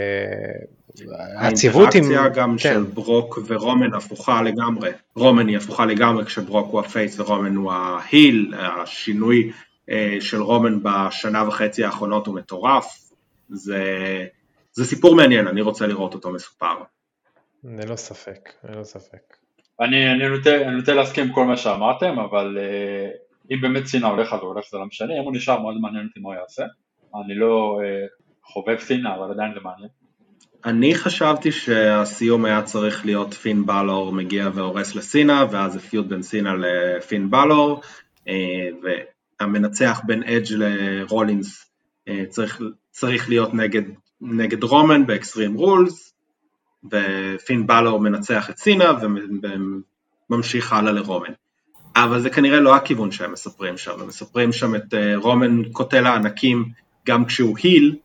עם... 1.95 2.03
האינטראקציה 2.05 2.29
גם 2.29 2.51
כן. 2.51 2.59
של 2.59 2.83
ברוק 2.83 3.39
ורומן 3.47 3.95
הפוכה 3.95 4.43
לגמרי. 4.43 4.91
רומן 5.17 5.49
היא 5.49 5.57
הפוכה 5.57 5.87
לגמרי 5.87 6.25
כשברוק 6.25 6.73
הוא 6.73 6.81
הפייס 6.81 7.21
ורומן 7.21 7.55
הוא 7.55 7.73
ההיל, 7.73 8.55
השינוי 8.57 9.51
אה, 9.91 10.17
של 10.21 10.43
רומן 10.43 10.79
בשנה 10.83 11.49
וחצי 11.49 11.85
האחרונות 11.85 12.27
הוא 12.27 12.35
מטורף. 12.35 12.99
זה, 13.49 13.85
זה 14.77 14.85
סיפור 14.85 15.17
מעניין, 15.17 15.47
אני 15.47 15.61
רוצה 15.61 15.87
לראות 15.87 16.15
אותו 16.15 16.33
מסופר. 16.33 16.75
ללא 17.65 17.97
ספק, 17.97 18.51
ללא 18.65 18.85
ספק. 18.85 19.37
אני, 19.81 20.13
אני, 20.13 20.29
נוטה, 20.29 20.57
אני 20.57 20.77
נוטה 20.77 20.95
להסכים 20.95 21.25
עם 21.25 21.33
כל 21.33 21.45
מה 21.45 21.57
שאמרתם, 21.57 22.19
אבל 22.19 22.59
אה, 22.61 23.11
אם 23.51 23.61
באמת 23.61 23.87
סינה 23.87 24.07
הולך 24.07 24.33
אז 24.33 24.41
הוא 24.41 24.49
הולך 24.49 24.65
זה 24.71 24.79
לא 24.79 24.87
משנה, 24.87 25.15
אם 25.21 25.25
הוא 25.25 25.33
נשאר 25.33 25.61
מאוד 25.61 25.75
מעניין 25.81 26.07
אותי 26.07 26.21
מה 26.21 26.29
הוא 26.29 26.35
יעשה. 26.35 26.65
אני 27.25 27.35
לא 27.35 27.81
אה, 27.83 28.07
חובב 28.43 28.79
סינה, 28.79 29.15
אבל 29.15 29.31
עדיין 29.31 29.55
זה 29.55 29.61
מעניין. 29.61 29.89
אני 30.65 30.95
חשבתי 30.95 31.53
שהסיום 31.53 32.45
היה 32.45 32.63
צריך 32.63 33.07
להיות 33.07 33.35
פין 33.35 33.67
בלור 33.67 34.13
מגיע 34.13 34.49
והורס 34.55 34.95
לסינה, 34.95 35.45
ואז 35.51 35.73
זה 35.73 35.81
פיוט 35.81 36.07
בין 36.07 36.23
סינה 36.23 36.55
לפין 36.55 37.31
בלור, 37.31 37.81
אה, 38.29 38.69
והמנצח 39.41 40.01
בין 40.07 40.23
אדג' 40.23 40.53
לרולינס 40.53 41.71
צריך, 42.29 42.61
צריך 42.91 43.29
להיות 43.29 43.55
נגד, 43.55 43.83
נגד 44.25 44.63
רומן 44.63 45.07
באקסטרים 45.07 45.55
רולס, 45.55 46.15
ופין 46.85 47.67
בלור 47.67 48.01
מנצח 48.01 48.51
את 48.51 48.59
סינה 48.59 48.93
וממשיך 50.31 50.73
הלאה 50.73 50.93
לרומן. 50.93 51.33
אבל 51.97 52.21
זה 52.21 52.31
כנראה 52.31 52.61
לא 52.61 52.75
הכיוון 52.75 53.11
שהם 53.13 53.33
מספרים 53.33 53.79
שם, 53.79 54.01
הם 54.01 54.09
מספרים 54.09 54.53
שם 54.53 54.75
את 54.75 54.95
אה, 54.95 55.17
רומן 55.17 55.63
קוטל 55.73 56.07
הענקים 56.07 56.65
גם 57.07 57.25
כשהוא 57.25 57.59
heel, 57.63 57.97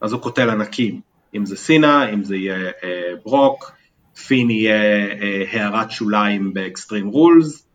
אז 0.00 0.12
הוא 0.12 0.20
קוטל 0.20 0.50
ענקים. 0.50 1.00
אם 1.34 1.46
זה 1.46 1.56
סינה, 1.56 2.10
אם 2.12 2.24
זה 2.24 2.36
יהיה 2.36 2.70
אה, 2.84 3.12
ברוק, 3.24 3.72
פין 4.26 4.50
יהיה 4.50 5.06
אה, 5.22 5.44
הערת 5.50 5.90
שוליים 5.90 6.54
באקסטרים 6.54 7.06
רולס, 7.06 7.66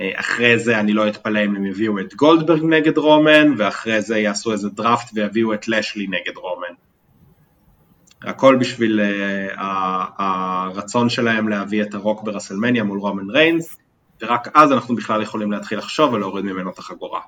אה, 0.00 0.10
אחרי 0.14 0.58
זה 0.58 0.80
אני 0.80 0.92
לא 0.92 1.08
אתפלא 1.08 1.44
אם 1.44 1.56
הם 1.56 1.66
יביאו 1.66 1.98
את 1.98 2.14
גולדברג 2.14 2.62
נגד 2.64 2.98
רומן, 2.98 3.54
ואחרי 3.58 4.02
זה 4.02 4.18
יעשו 4.18 4.52
איזה 4.52 4.68
דראפט 4.68 5.10
ויביאו 5.14 5.54
את 5.54 5.68
לשלי 5.68 6.06
נגד 6.06 6.36
רומן. 6.36 6.74
הכל 8.26 8.56
בשביל 8.60 9.00
אה, 9.00 9.06
ה- 9.58 10.06
הרצון 10.18 11.08
שלהם 11.10 11.48
להביא 11.48 11.82
את 11.82 11.94
הרוק 11.94 12.22
ברסלמניה 12.22 12.84
מול 12.84 12.98
רומן 12.98 13.30
ריינס, 13.30 13.76
ורק 14.22 14.48
אז 14.54 14.72
אנחנו 14.72 14.96
בכלל 14.96 15.22
יכולים 15.22 15.52
להתחיל 15.52 15.78
לחשוב 15.78 16.12
ולהוריד 16.12 16.44
ממנו 16.44 16.70
את 16.70 16.78
החגורה. 16.78 17.20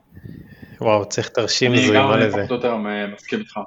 וואו, 0.81 1.05
צריך 1.09 1.29
תרשים 1.29 1.73
גם 1.73 1.79
זרימה 1.79 2.15
אני 2.15 2.25
לזה. 2.25 2.37
פחות 2.39 2.51
או 2.51 2.55
יותר 2.57 2.89
אה, 2.89 3.07
מסכים 3.15 3.39
איתך. 3.39 3.59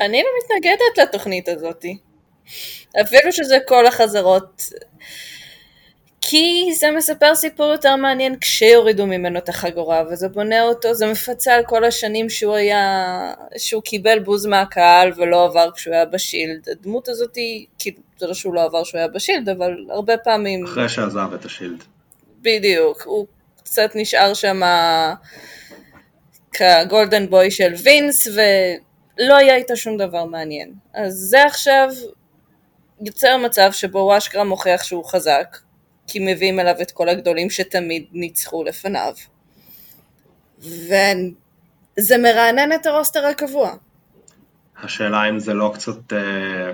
אני 0.00 0.22
לא 0.22 0.28
מתנגדת 0.44 1.08
לתוכנית 1.08 1.48
הזאתי. 1.48 1.98
אפילו 3.02 3.32
שזה 3.32 3.58
כל 3.68 3.86
החזרות. 3.86 4.62
כי 6.28 6.74
זה 6.74 6.90
מספר 6.90 7.34
סיפור 7.34 7.66
יותר 7.66 7.96
מעניין 7.96 8.38
כשיורידו 8.40 9.06
ממנו 9.06 9.38
את 9.38 9.48
החגורה, 9.48 10.02
וזה 10.10 10.28
בונה 10.28 10.62
אותו, 10.62 10.94
זה 10.94 11.06
מפצה 11.06 11.54
על 11.54 11.64
כל 11.64 11.84
השנים 11.84 12.30
שהוא 12.30 12.54
היה, 12.54 13.32
שהוא 13.56 13.82
קיבל 13.82 14.18
בוז 14.18 14.46
מהקהל 14.46 15.12
ולא 15.16 15.44
עבר 15.44 15.70
כשהוא 15.74 15.94
היה 15.94 16.04
בשילד. 16.04 16.68
הדמות 16.68 17.08
הזאתי, 17.08 17.66
כאילו, 17.78 17.96
זה 18.18 18.26
לא 18.26 18.34
שהוא 18.34 18.54
לא 18.54 18.62
עבר 18.62 18.84
כשהוא 18.84 18.98
היה 18.98 19.08
בשילד, 19.08 19.48
אבל 19.48 19.76
הרבה 19.90 20.16
פעמים, 20.16 20.64
אחרי 20.64 20.88
שעזב 20.88 21.34
את 21.34 21.44
השילד. 21.44 21.84
בדיוק, 22.42 23.02
הוא 23.02 23.26
קצת 23.56 23.90
נשאר 23.94 24.34
שם 24.34 24.60
כגולדן 26.52 27.26
בוי 27.30 27.50
של 27.50 27.72
וינס, 27.82 28.28
ולא 28.28 29.36
היה 29.36 29.56
איתו 29.56 29.76
שום 29.76 29.96
דבר 29.96 30.24
מעניין. 30.24 30.72
אז 30.94 31.14
זה 31.14 31.44
עכשיו 31.44 31.88
יוצר 33.00 33.36
מצב 33.36 33.72
שבו 33.72 33.98
הוא 33.98 34.16
אשכרה 34.16 34.44
מוכיח 34.44 34.82
שהוא 34.82 35.04
חזק, 35.04 35.56
כי 36.06 36.18
מביאים 36.32 36.60
אליו 36.60 36.74
את 36.82 36.90
כל 36.90 37.08
הגדולים 37.08 37.50
שתמיד 37.50 38.04
ניצחו 38.12 38.64
לפניו. 38.64 39.12
וזה 40.58 42.18
מרענן 42.18 42.72
את 42.72 42.86
הרוסטר 42.86 43.26
הקבוע. 43.26 43.74
השאלה 44.82 45.28
אם 45.28 45.38
זה 45.38 45.54
לא 45.54 45.70
קצת 45.74 46.12
אה, 46.12 46.72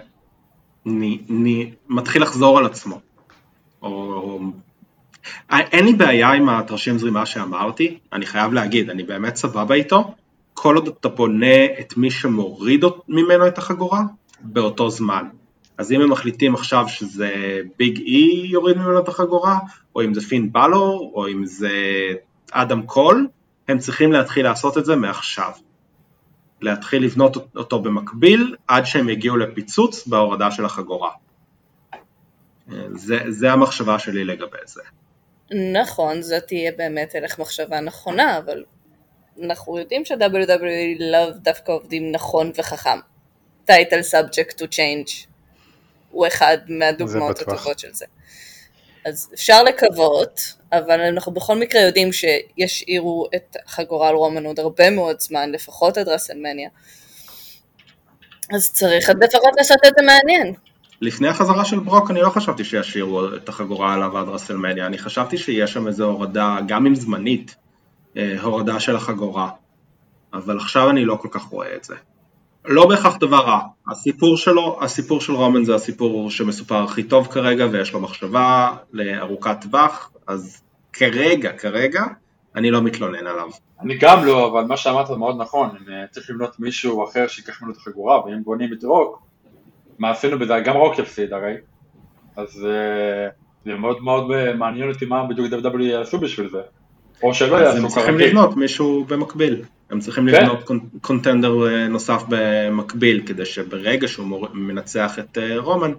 ני, 0.85 1.19
ני, 1.29 1.73
מתחיל 1.89 2.23
לחזור 2.23 2.59
על 2.59 2.67
עצמו. 2.67 3.01
או, 3.83 3.89
או... 3.89 4.41
אין 5.51 5.85
לי 5.85 5.93
בעיה 5.93 6.33
עם 6.33 6.49
התרשים 6.49 6.99
זרימה 6.99 7.27
שאמרתי, 7.27 7.99
אני 8.13 8.27
חייב 8.27 8.53
להגיד, 8.53 8.91
אני 8.91 9.03
באמת 9.03 9.37
סבבה 9.37 9.75
איתו, 9.75 10.15
כל 10.55 10.77
עוד 10.77 10.89
אתה 11.01 11.09
בונה 11.09 11.65
את 11.81 11.97
מי 11.97 12.11
שמוריד 12.11 12.85
ממנו 13.09 13.47
את 13.47 13.59
החגורה, 13.59 14.01
באותו 14.41 14.91
זמן. 14.91 15.25
אז 15.79 15.93
אם 15.93 16.01
הם 16.01 16.11
מחליטים 16.11 16.55
עכשיו 16.55 16.89
שזה 16.89 17.61
ביג 17.79 17.99
אי 17.99 18.47
יוריד 18.47 18.77
ממנו 18.77 18.99
את 18.99 19.09
החגורה, 19.09 19.59
או 19.95 20.05
אם 20.05 20.15
זה 20.15 20.21
פין 20.21 20.53
בלור, 20.53 21.13
או 21.15 21.29
אם 21.29 21.47
זה 21.47 21.71
אדם 22.53 22.83
קול, 22.87 23.29
הם 23.69 23.79
צריכים 23.79 24.13
להתחיל 24.13 24.45
לעשות 24.45 24.79
את 24.79 24.85
זה 24.85 24.97
מעכשיו. 24.97 25.51
להתחיל 26.61 27.05
לבנות 27.05 27.37
אותו 27.57 27.79
במקביל 27.79 28.57
עד 28.69 28.87
שהם 28.87 29.09
יגיעו 29.09 29.37
לפיצוץ 29.37 30.07
בהורדה 30.07 30.51
של 30.51 30.65
החגורה. 30.65 31.11
זה, 32.95 33.19
זה 33.29 33.53
המחשבה 33.53 33.99
שלי 33.99 34.25
לגבי 34.25 34.59
זה. 34.65 34.83
נכון, 35.73 36.23
זאת 36.23 36.43
תהיה 36.47 36.73
באמת 36.79 37.15
הלך 37.15 37.39
מחשבה 37.39 37.81
נכונה, 37.81 38.39
אבל 38.39 38.65
אנחנו 39.43 39.79
יודעים 39.79 40.05
ש-WWE 40.05 41.03
לאו 41.11 41.31
דווקא 41.31 41.73
עובדים 41.73 42.13
נכון 42.13 42.53
וחכם. 42.57 42.99
title 43.65 44.01
subject 44.01 44.53
to 44.53 44.65
change 44.65 45.32
הוא 46.13 46.27
אחד 46.27 46.59
מהדוגמאות. 46.69 47.41
הטובות 47.41 47.79
של 47.79 47.93
זה. 47.93 48.05
אז 49.07 49.31
אפשר 49.35 49.63
לקוות, 49.63 50.41
אבל 50.73 51.01
אנחנו 51.01 51.33
בכל 51.33 51.59
מקרה 51.59 51.81
יודעים 51.81 52.11
שישאירו 52.13 53.27
את 53.35 53.57
חגורה 53.67 54.09
על 54.09 54.15
רומן 54.15 54.47
עוד 54.47 54.61
הרבה 54.61 54.91
מאוד 54.91 55.21
זמן, 55.21 55.53
לפחות 55.53 55.99
עד 55.99 56.09
רסלמניה. 56.09 56.69
אז 58.55 58.73
צריך 58.73 59.11
עד 59.11 59.25
לפחות 59.25 59.51
לעשות 59.57 59.79
את 59.87 59.93
זה 59.99 60.03
מעניין. 60.07 60.55
לפני 61.01 61.29
החזרה 61.29 61.65
של 61.65 61.79
ברוק 61.79 62.11
אני 62.11 62.21
לא 62.21 62.31
חשבתי 62.31 62.65
שישאירו 62.65 63.35
את 63.37 63.49
החגורה 63.49 63.95
עליו 63.95 64.19
עד 64.19 64.29
רסלמניה, 64.29 64.87
אני 64.87 64.99
חשבתי 64.99 65.39
שיש 65.39 65.73
שם 65.73 65.87
איזו 65.87 66.05
הורדה, 66.05 66.57
גם 66.69 66.87
אם 66.87 66.95
זמנית, 66.95 67.57
אה, 68.17 68.41
הורדה 68.43 68.81
של 68.81 68.97
החגורה, 68.97 69.51
אבל 70.33 70.57
עכשיו 70.57 70.91
אני 70.91 71.05
לא 71.05 71.17
כל 71.23 71.29
כך 71.31 71.43
רואה 71.43 71.77
את 71.77 71.85
זה. 71.85 71.95
לא 72.65 72.89
בהכרח 72.89 73.17
דבר 73.17 73.41
רע, 73.41 73.61
הסיפור 73.91 74.37
שלו, 74.37 74.79
הסיפור 74.83 75.21
של 75.21 75.33
רומן 75.33 75.65
זה 75.65 75.75
הסיפור 75.75 76.31
שמסופר 76.31 76.83
הכי 76.83 77.03
טוב 77.03 77.27
כרגע 77.27 77.67
ויש 77.71 77.93
לו 77.93 78.01
מחשבה 78.01 78.77
לארוכת 78.93 79.57
טווח, 79.61 80.13
אז 80.27 80.63
כרגע, 80.93 81.53
כרגע, 81.53 82.03
אני 82.57 82.71
לא 82.71 82.83
מתלונן 82.83 83.27
עליו. 83.27 83.49
אני 83.81 83.99
גם 84.01 84.25
לא, 84.25 84.49
אבל 84.49 84.65
מה 84.65 84.77
שאמרת 84.77 85.11
מאוד 85.11 85.37
נכון, 85.41 85.69
אה, 85.89 86.07
צריך 86.11 86.31
לבנות 86.31 86.61
מישהו 86.61 87.05
אחר 87.05 87.27
שיקח 87.27 87.63
ממנו 87.63 87.75
את 87.75 87.79
החגורה, 87.79 88.25
ואם 88.25 88.43
בונים 88.43 88.73
את 88.73 88.85
רוק, 88.85 89.23
מה 89.99 90.11
עשינו 90.11 90.39
בזה, 90.39 90.61
גם 90.65 90.77
רוק 90.77 90.99
יפסיד 90.99 91.33
הרי, 91.33 91.55
אז 92.37 92.67
אה, 92.67 93.29
זה 93.65 93.75
מאוד 93.75 94.03
מאוד 94.03 94.53
מעניין 94.55 94.89
אותי 94.89 95.05
מה 95.05 95.25
בדיוק 95.27 95.65
WWE 95.65 95.83
יעשו 95.83 96.19
בשביל 96.19 96.51
זה, 96.51 96.61
או 97.23 97.35
שלא 97.35 97.57
יעשו 97.57 97.65
כרגיל. 97.65 97.85
הם 97.85 97.89
צריכים 97.89 98.19
לבנות 98.19 98.57
מישהו 98.57 99.05
במקביל, 99.05 99.63
הם 99.93 100.01
צריכים 100.01 100.31
כן? 100.31 100.43
לבנות 100.45 100.71
קונטנדר 101.01 101.53
נוסף 101.89 102.23
במקביל, 102.29 103.23
כדי 103.27 103.45
שברגע 103.45 104.09
שהוא 104.09 104.49
מנצח 104.53 105.19
את 105.19 105.39
רומן, 105.57 105.93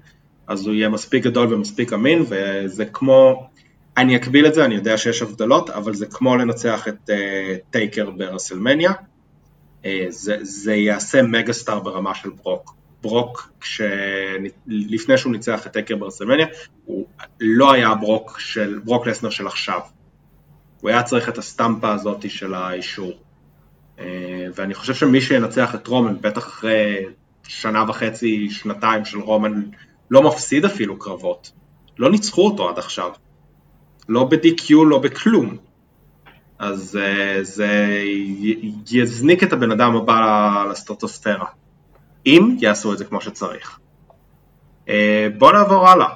אז 0.47 0.67
הוא 0.67 0.75
יהיה 0.75 0.89
מספיק 0.89 1.23
גדול 1.23 1.53
ומספיק 1.53 1.93
אמין, 1.93 2.25
וזה 2.29 2.85
כמו, 2.85 3.49
אני 3.97 4.15
אקביל 4.15 4.47
את 4.47 4.53
זה, 4.53 4.65
אני 4.65 4.75
יודע 4.75 4.97
שיש 4.97 5.21
הבדלים, 5.21 5.69
אבל 5.69 5.93
זה 5.93 6.05
כמו 6.05 6.37
לנצח 6.37 6.87
את 6.87 7.09
uh, 7.09 7.13
טייקר 7.69 8.09
ברסלמניה, 8.09 8.91
uh, 8.91 9.85
זה, 10.09 10.37
זה 10.41 10.75
יעשה 10.75 11.21
mega 11.21 11.53
star 11.53 11.79
ברמה 11.79 12.15
של 12.15 12.29
ברוק. 12.29 12.75
ברוק, 13.01 13.51
כש... 13.61 13.81
לפני 14.67 15.17
שהוא 15.17 15.31
ניצח 15.31 15.67
את 15.67 15.73
טייקר 15.73 15.95
ברסלמניה, 15.95 16.47
הוא 16.85 17.05
לא 17.39 17.71
היה 17.71 17.95
ברוק, 17.95 18.39
של... 18.39 18.79
ברוק 18.83 19.07
לסנר 19.07 19.29
של 19.29 19.47
עכשיו. 19.47 19.79
הוא 20.81 20.89
היה 20.89 21.03
צריך 21.03 21.29
את 21.29 21.37
הסטמפה 21.37 21.91
הזאת 21.91 22.29
של 22.29 22.53
האישור. 22.53 23.22
Uh, 24.03 24.05
ואני 24.55 24.73
חושב 24.73 24.93
שמי 24.93 25.21
שינצח 25.21 25.75
את 25.75 25.87
רומן, 25.87 26.15
בטח 26.21 26.47
אחרי 26.47 27.05
שנה 27.47 27.85
וחצי, 27.87 28.49
שנתיים 28.49 29.05
של 29.05 29.19
רומן 29.19 29.61
לא 30.11 30.23
מפסיד 30.23 30.65
אפילו 30.65 30.99
קרבות. 30.99 31.51
לא 31.97 32.11
ניצחו 32.11 32.45
אותו 32.45 32.69
עד 32.69 32.77
עכשיו. 32.77 33.11
לא 34.09 34.23
ב-DQ, 34.23 34.73
לא 34.89 34.99
בכלום. 34.99 35.57
אז 36.59 36.99
uh, 37.01 37.43
זה 37.43 38.03
יזניק 38.91 39.43
את 39.43 39.53
הבן 39.53 39.71
אדם 39.71 39.95
הבא 39.95 40.65
לסטרטוספירה. 40.71 41.47
אם 42.25 42.57
יעשו 42.61 42.93
את 42.93 42.97
זה 42.97 43.05
כמו 43.05 43.21
שצריך. 43.21 43.79
Uh, 44.85 44.89
בואו 45.37 45.51
נעבור 45.51 45.87
הלאה. 45.87 46.13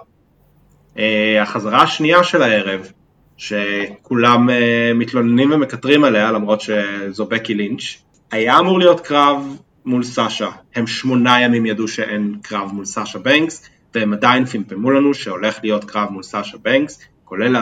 החזרה 1.41 1.81
השנייה 1.81 2.23
של 2.23 2.41
הערב, 2.41 2.91
שכולם 3.37 4.49
uh, 4.49 4.53
מתלוננים 4.95 5.51
ומקטרים 5.51 6.03
עליה 6.03 6.31
למרות 6.31 6.61
שזו 6.61 7.25
בקי 7.25 7.53
לינץ', 7.53 7.81
היה 8.31 8.59
אמור 8.59 8.79
להיות 8.79 8.99
קרב 8.99 9.57
מול 9.85 10.03
סאשה. 10.03 10.49
הם 10.75 10.87
שמונה 10.87 11.41
ימים 11.41 11.65
ידעו 11.65 11.87
שאין 11.87 12.35
קרב 12.41 12.71
מול 12.73 12.85
סאשה 12.85 13.19
בנקס, 13.19 13.69
והם 13.95 14.13
עדיין 14.13 14.45
פמפמו 14.45 14.91
לנו 14.91 15.13
שהולך 15.13 15.59
להיות 15.63 15.83
קרב 15.83 16.09
מול 16.09 16.23
סאשה 16.23 16.57
בנקס, 16.57 16.99
כולל 17.23 17.55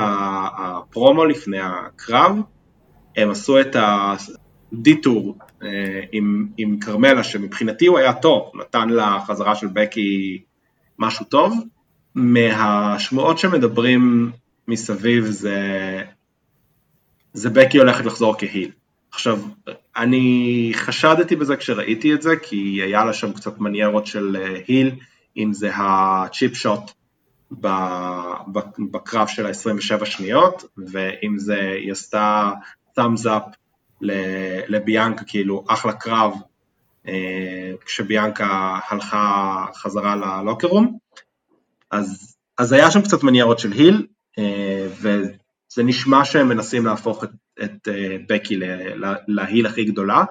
הפרומו 0.57 1.25
לפני 1.25 1.59
הקרב, 1.61 2.35
הם 3.17 3.29
עשו 3.29 3.59
את 3.59 3.75
הדיטור 3.79 5.37
אה, 5.63 6.01
עם, 6.11 6.47
עם 6.57 6.77
קרמלה, 6.79 7.23
שמבחינתי 7.23 7.87
הוא 7.87 7.97
היה 7.97 8.13
טוב, 8.13 8.51
נתן 8.59 8.89
לחזרה 8.89 9.55
של 9.55 9.67
בקי 9.73 10.41
משהו 10.99 11.25
טוב. 11.25 11.53
מהשמועות 12.15 13.37
שמדברים 13.37 14.31
מסביב 14.67 15.25
זה, 15.25 15.57
זה 17.33 17.49
בקי 17.49 17.77
הולכת 17.77 18.05
לחזור 18.05 18.35
כהיל. 18.37 18.71
עכשיו, 19.11 19.39
אני 19.97 20.71
חשדתי 20.75 21.35
בזה 21.35 21.55
כשראיתי 21.55 22.13
את 22.13 22.21
זה, 22.21 22.35
כי 22.41 22.81
היה 22.81 23.05
לה 23.05 23.13
שם 23.13 23.33
קצת 23.33 23.59
מניירות 23.59 24.07
של 24.07 24.37
היל, 24.67 24.87
אה, 24.87 24.95
אם 25.37 25.53
זה 25.53 25.71
הצ'יפ 25.75 26.53
שוט 26.53 26.81
בקרב 28.91 29.27
של 29.27 29.45
ה-27 29.45 30.05
שניות, 30.05 30.65
ואם 30.77 31.37
זה 31.37 31.59
היא 31.59 31.91
עשתה 31.91 32.51
thumbs 32.99 33.25
up 33.25 33.55
לביאנקה, 34.67 35.25
כאילו 35.25 35.65
אחלה 35.67 35.93
קרב, 35.93 36.33
אה, 37.07 37.71
כשביאנקה 37.85 38.79
הלכה 38.89 39.65
חזרה 39.75 40.15
ללוקרום, 40.15 40.97
אז, 41.91 42.35
אז 42.57 42.71
היה 42.71 42.91
שם 42.91 43.01
קצת 43.01 43.23
מניירות 43.23 43.59
של 43.59 43.71
היל, 43.71 44.07
וזה 44.89 45.83
נשמע 45.83 46.25
שהם 46.25 46.49
מנסים 46.49 46.85
להפוך 46.85 47.23
את, 47.23 47.29
את 47.63 47.87
אה, 47.87 48.17
בקי 48.29 48.59
להיל 49.27 49.65
הכי 49.65 49.85
גדולה, 49.85 50.23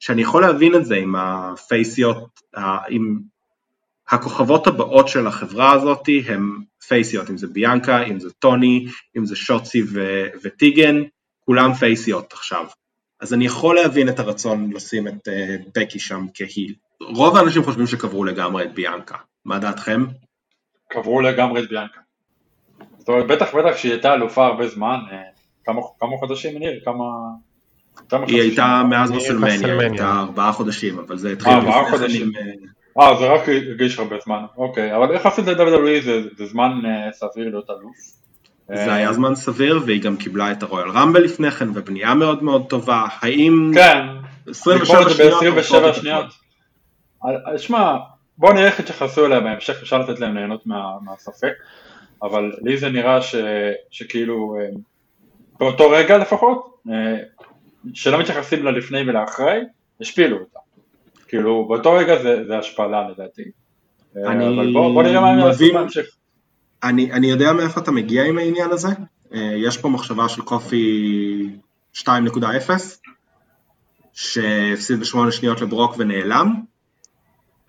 שאני 0.00 0.22
יכול 0.22 0.42
להבין 0.42 0.74
את 0.74 0.84
זה 0.84 0.96
עם 0.96 1.14
הפייסיות, 1.16 2.40
עם 2.88 3.18
הכוכבות 4.08 4.66
הבאות 4.66 5.08
של 5.08 5.26
החברה 5.26 5.72
הזאת 5.72 6.08
הן 6.26 6.50
פייסיות, 6.88 7.30
אם 7.30 7.36
זה 7.36 7.46
ביאנקה, 7.46 8.02
אם 8.02 8.20
זה 8.20 8.30
טוני, 8.30 8.86
אם 9.16 9.26
זה 9.26 9.36
שוצי 9.36 9.82
ו- 9.92 10.26
וטיגן, 10.42 11.02
כולם 11.40 11.74
פייסיות 11.74 12.32
עכשיו. 12.32 12.66
אז 13.20 13.34
אני 13.34 13.46
יכול 13.46 13.76
להבין 13.76 14.08
את 14.08 14.18
הרצון 14.18 14.72
לשים 14.72 15.08
את 15.08 15.28
uh, 15.28 15.70
בקי 15.74 15.98
שם 15.98 16.26
כהיל. 16.34 16.74
רוב 17.00 17.36
האנשים 17.36 17.62
חושבים 17.62 17.86
שקברו 17.86 18.24
לגמרי 18.24 18.64
את 18.64 18.74
ביאנקה, 18.74 19.16
מה 19.44 19.58
דעתכם? 19.58 20.04
קברו 20.90 21.20
לגמרי 21.20 21.62
את 21.62 21.68
ביאנקה. 21.68 22.00
זאת 23.06 23.08
אומרת, 23.08 23.26
בטח 23.26 23.54
בטח 23.54 23.76
שהיא 23.76 23.92
הייתה 23.92 24.14
אלופה 24.14 24.46
הרבה 24.46 24.68
זמן, 24.68 24.98
אה, 25.12 25.16
כמה, 25.64 25.80
כמה 26.00 26.16
חודשים 26.18 26.58
ניר, 26.58 26.80
כמה... 26.84 27.04
היא 28.26 28.40
הייתה 28.40 28.82
מאז 28.90 29.10
רסלמניה, 29.12 29.78
הייתה 29.80 30.20
ארבעה 30.20 30.52
חודשים, 30.52 30.98
אבל 30.98 31.16
זה 31.16 31.32
התחיל 31.32 31.52
לפני 31.52 31.90
חודשים. 31.90 32.32
אה, 33.00 33.16
זה 33.18 33.26
רק 33.26 33.48
הרגיש 33.48 33.98
הרבה 33.98 34.16
זמן, 34.24 34.44
אוקיי, 34.56 34.96
אבל 34.96 35.12
איך 35.12 35.26
עשית 35.26 35.46
ל-WWE 35.46 36.04
זה, 36.04 36.20
זה 36.36 36.46
זמן 36.46 36.72
uh, 36.82 37.12
סביר 37.12 37.48
להיות 37.50 37.70
אלוף. 37.70 37.96
זה 38.84 38.94
היה 38.94 39.12
זמן 39.12 39.34
סביר, 39.34 39.80
והיא 39.86 40.02
גם 40.02 40.16
קיבלה 40.16 40.52
את 40.52 40.62
הרויאל 40.62 40.88
רמבל 40.88 41.22
לפני 41.22 41.50
כן, 41.50 41.68
ובנייה 41.74 42.14
מאוד 42.14 42.42
מאוד 42.42 42.66
טובה, 42.68 43.06
האם... 43.20 43.70
כן, 43.74 44.06
27 44.50 45.10
שניות, 45.10 45.32
27 45.36 45.94
שניות. 45.94 46.26
שמע, 47.56 47.96
בוא 48.38 48.52
נראה 48.52 48.66
איך 48.66 48.80
יתייחסו 48.80 49.26
אליה 49.26 49.40
בהמשך, 49.40 49.82
אפשר 49.82 49.98
לתת 49.98 50.20
להם 50.20 50.36
ליהנות 50.36 50.66
מה, 50.66 50.82
מהספק, 51.04 51.52
אבל 52.22 52.52
לי 52.62 52.78
זה 52.78 52.88
נראה 52.88 53.22
ש, 53.22 53.34
שכאילו, 53.90 54.56
אה, 54.60 54.68
באותו 55.58 55.90
רגע 55.90 56.18
לפחות, 56.18 56.76
אה, 56.90 57.16
שלא 57.94 58.20
מתייחסים 58.20 58.64
לה 58.64 58.70
לפני 58.70 59.00
ולאחרי, 59.00 59.60
השפילו 60.00 60.38
אותה. 60.38 60.58
כאילו 61.28 61.68
באותו 61.68 61.92
רגע 61.92 62.22
זה, 62.22 62.44
זה 62.46 62.58
השפלה 62.58 63.08
לדעתי. 63.08 63.42
אה, 64.16 64.32
אני 64.32 64.46
אבל 64.46 64.72
בוא, 64.72 64.92
בוא 64.92 65.02
נראה 65.02 65.20
מה 65.20 65.30
הם 65.30 65.38
יעשו 65.38 65.64
בהמשך. 65.72 66.06
אני, 66.82 67.12
אני 67.12 67.26
יודע 67.26 67.52
מאיפה 67.52 67.80
אתה 67.80 67.90
מגיע 67.90 68.24
עם 68.24 68.38
העניין 68.38 68.70
הזה, 68.70 68.88
יש 69.56 69.78
פה 69.78 69.88
מחשבה 69.88 70.28
של 70.28 70.42
קופי 70.42 71.50
2.0 71.94 72.08
שהפסיד 74.12 75.00
בשמונה 75.00 75.32
שניות 75.32 75.60
לברוק 75.60 75.94
ונעלם. 75.98 76.54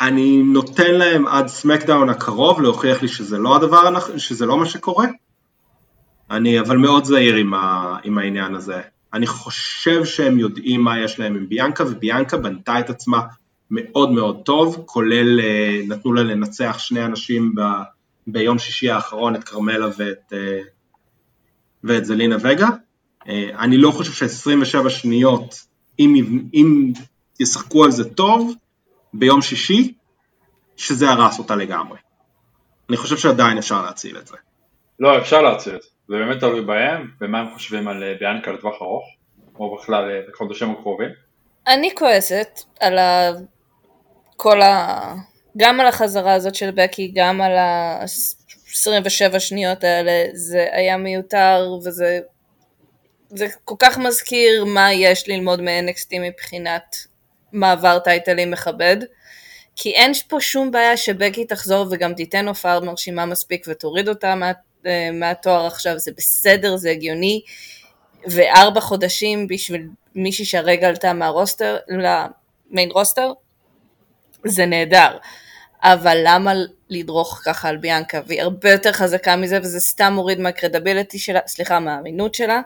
אני 0.01 0.37
נותן 0.37 0.95
להם 0.95 1.27
עד 1.27 1.47
סמקדאון 1.47 2.09
הקרוב 2.09 2.61
להוכיח 2.61 3.01
לי 3.01 3.07
שזה 3.07 3.37
לא 3.37 3.55
הדבר, 3.55 4.17
שזה 4.17 4.45
לא 4.45 4.57
מה 4.57 4.65
שקורה. 4.65 5.07
אני 6.31 6.59
אבל 6.59 6.77
מאוד 6.77 7.05
זהיר 7.05 7.35
עם, 7.35 7.53
ה, 7.53 7.97
עם 8.03 8.17
העניין 8.17 8.55
הזה. 8.55 8.81
אני 9.13 9.27
חושב 9.27 10.05
שהם 10.05 10.39
יודעים 10.39 10.81
מה 10.81 10.99
יש 10.99 11.19
להם 11.19 11.35
עם 11.35 11.49
ביאנקה, 11.49 11.83
וביאנקה 11.87 12.37
בנתה 12.37 12.79
את 12.79 12.89
עצמה 12.89 13.21
מאוד 13.71 14.11
מאוד 14.11 14.41
טוב, 14.45 14.83
כולל 14.85 15.39
אה, 15.39 15.81
נתנו 15.87 16.13
לה 16.13 16.23
לנצח 16.23 16.75
שני 16.79 17.05
אנשים 17.05 17.55
ב, 17.55 17.61
ביום 18.27 18.59
שישי 18.59 18.89
האחרון, 18.89 19.35
את 19.35 19.43
כרמלה 19.43 19.87
ואת, 19.97 20.33
אה, 20.33 20.59
ואת 21.83 22.05
זלינה 22.05 22.35
וגה. 22.41 22.69
אה, 23.27 23.49
אני 23.59 23.77
לא 23.77 23.91
חושב 23.91 24.27
ש-27 24.27 24.89
שניות, 24.89 25.55
אם, 25.99 26.43
אם 26.53 26.93
ישחקו 27.39 27.83
על 27.83 27.91
זה 27.91 28.09
טוב, 28.09 28.53
ביום 29.19 29.41
שישי, 29.41 29.93
שזה 30.75 31.09
הרס 31.09 31.39
אותה 31.39 31.55
לגמרי. 31.55 31.97
אני 32.89 32.97
חושב 32.97 33.17
שעדיין 33.17 33.57
אפשר 33.57 33.81
להציל 33.81 34.17
את 34.17 34.27
זה. 34.27 34.37
לא, 34.99 35.17
אפשר 35.17 35.41
להציל 35.41 35.75
את 35.75 35.81
זה. 35.81 35.89
זה 36.07 36.15
באמת 36.15 36.39
תלוי 36.39 36.61
בהם, 36.61 37.11
ומה 37.21 37.39
הם 37.39 37.53
חושבים 37.53 37.87
על 37.87 38.03
ביאנקה 38.19 38.51
לטווח 38.51 38.81
ארוך, 38.81 39.05
או 39.59 39.75
בכלל 39.75 40.21
בחודשים 40.29 40.71
הקרובים. 40.71 41.09
אני 41.67 41.95
כועסת 41.95 42.59
על 42.79 42.97
ה... 42.97 43.31
כל 44.35 44.61
ה... 44.61 45.13
גם 45.57 45.79
על 45.79 45.87
החזרה 45.87 46.33
הזאת 46.33 46.55
של 46.55 46.71
בקי, 46.71 47.11
גם 47.15 47.41
על 47.41 47.57
ה-27 47.57 49.39
שניות 49.39 49.83
האלה, 49.83 50.11
זה 50.33 50.65
היה 50.71 50.97
מיותר 50.97 51.69
וזה 51.85 52.19
זה 53.29 53.47
כל 53.65 53.75
כך 53.79 53.97
מזכיר 53.97 54.65
מה 54.65 54.93
יש 54.93 55.29
ללמוד 55.29 55.61
מ-NXT 55.61 56.19
מבחינת 56.21 56.95
מעבר 57.51 57.99
טייטלים 57.99 58.51
מכבד. 58.51 58.97
כי 59.75 59.91
אין 59.91 60.11
פה 60.27 60.37
שום 60.41 60.71
בעיה 60.71 60.97
שבקי 60.97 61.45
תחזור 61.45 61.87
וגם 61.91 62.13
תיתן 62.13 62.47
הופעה 62.47 62.79
מרשימה 62.79 63.25
מספיק 63.25 63.65
ותוריד 63.69 64.09
אותה 64.09 64.35
מה, 64.35 64.51
אה, 64.85 65.09
מהתואר 65.13 65.65
עכשיו, 65.65 65.99
זה 65.99 66.11
בסדר, 66.17 66.77
זה 66.77 66.91
הגיוני. 66.91 67.41
וארבע 68.25 68.81
חודשים 68.81 69.47
בשביל 69.47 69.87
מישהי 70.15 70.45
שהרגע 70.45 70.87
עלתה 70.87 71.13
מהרוסטר 71.13 71.77
למיין 71.87 72.91
רוסטר, 72.91 73.31
זה 74.45 74.65
נהדר. 74.65 75.17
אבל 75.83 76.17
למה 76.23 76.53
לדרוך 76.89 77.41
ככה 77.45 77.69
על 77.69 77.77
ביאנקה? 77.77 78.21
והיא 78.27 78.41
הרבה 78.41 78.71
יותר 78.71 78.91
חזקה 78.91 79.35
מזה, 79.35 79.59
וזה 79.61 79.79
סתם 79.79 80.13
מוריד 80.13 80.39
מהקרדביליטי 80.39 81.19
שלה, 81.19 81.39
סליחה, 81.47 81.79
מהאמינות 81.79 82.35
שלה. 82.35 82.61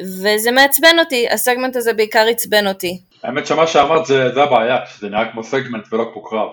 וזה 0.00 0.50
מעצבן 0.50 0.98
אותי, 0.98 1.28
הסגמנט 1.30 1.76
הזה 1.76 1.92
בעיקר 1.92 2.26
עצבן 2.30 2.66
אותי. 2.66 3.00
האמת 3.22 3.46
שמה 3.46 3.66
שאמרת 3.66 4.06
זה, 4.06 4.34
זה 4.34 4.42
הבעיה, 4.42 4.86
שזה 4.86 5.08
נראה 5.08 5.32
כמו 5.32 5.44
סגמנט 5.44 5.92
ולא 5.92 6.10
כמו 6.12 6.24
קרב. 6.24 6.48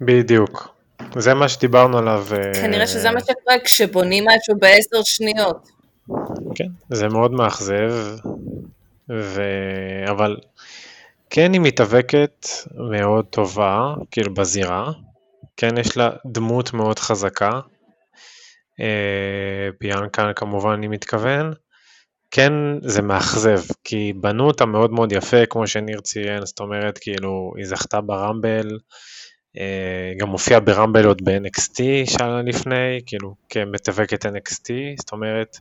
בדיוק. 0.00 0.74
זה 1.16 1.34
מה 1.34 1.48
שדיברנו 1.48 1.98
עליו. 1.98 2.24
אה, 2.32 2.62
כנראה 2.62 2.86
שזה 2.86 3.10
מה 3.10 3.20
שקורה 3.20 3.58
כשבונים 3.64 4.24
משהו 4.24 4.58
בעשר 4.58 5.02
שניות. 5.04 5.68
כן, 6.54 6.68
זה 6.90 7.08
מאוד 7.08 7.32
מאכזב, 7.32 7.92
ו... 9.10 9.42
אבל 10.10 10.36
כן 11.30 11.52
היא 11.52 11.60
מתאבקת 11.60 12.46
מאוד 12.74 13.24
טובה, 13.24 13.94
כאילו 14.10 14.34
בזירה, 14.34 14.92
כן 15.56 15.78
יש 15.78 15.96
לה 15.96 16.10
דמות 16.26 16.74
מאוד 16.74 16.98
חזקה, 16.98 17.60
אה, 18.80 19.68
ביאנקה 19.80 20.32
כמובן 20.36 20.70
אני 20.70 20.88
מתכוון, 20.88 21.52
כן 22.36 22.52
זה 22.82 23.02
מאכזב, 23.02 23.60
כי 23.84 24.12
בנו 24.12 24.46
אותה 24.46 24.66
מאוד 24.66 24.92
מאוד 24.92 25.12
יפה, 25.12 25.46
כמו 25.46 25.66
שניר 25.66 26.00
ציין, 26.00 26.46
זאת 26.46 26.60
אומרת, 26.60 26.98
כאילו, 26.98 27.52
היא 27.56 27.66
זכתה 27.66 28.00
ברמבל, 28.00 28.78
אה, 29.58 30.12
גם 30.18 30.28
הופיעה 30.28 30.60
ברמבל 30.60 31.06
עוד 31.06 31.22
ב-NXT 31.24 31.82
שנה 32.06 32.42
לפני, 32.42 33.00
כאילו, 33.06 33.34
כמתאבקת 33.48 34.26
NXT, 34.26 34.66
זאת 34.98 35.12
אומרת, 35.12 35.56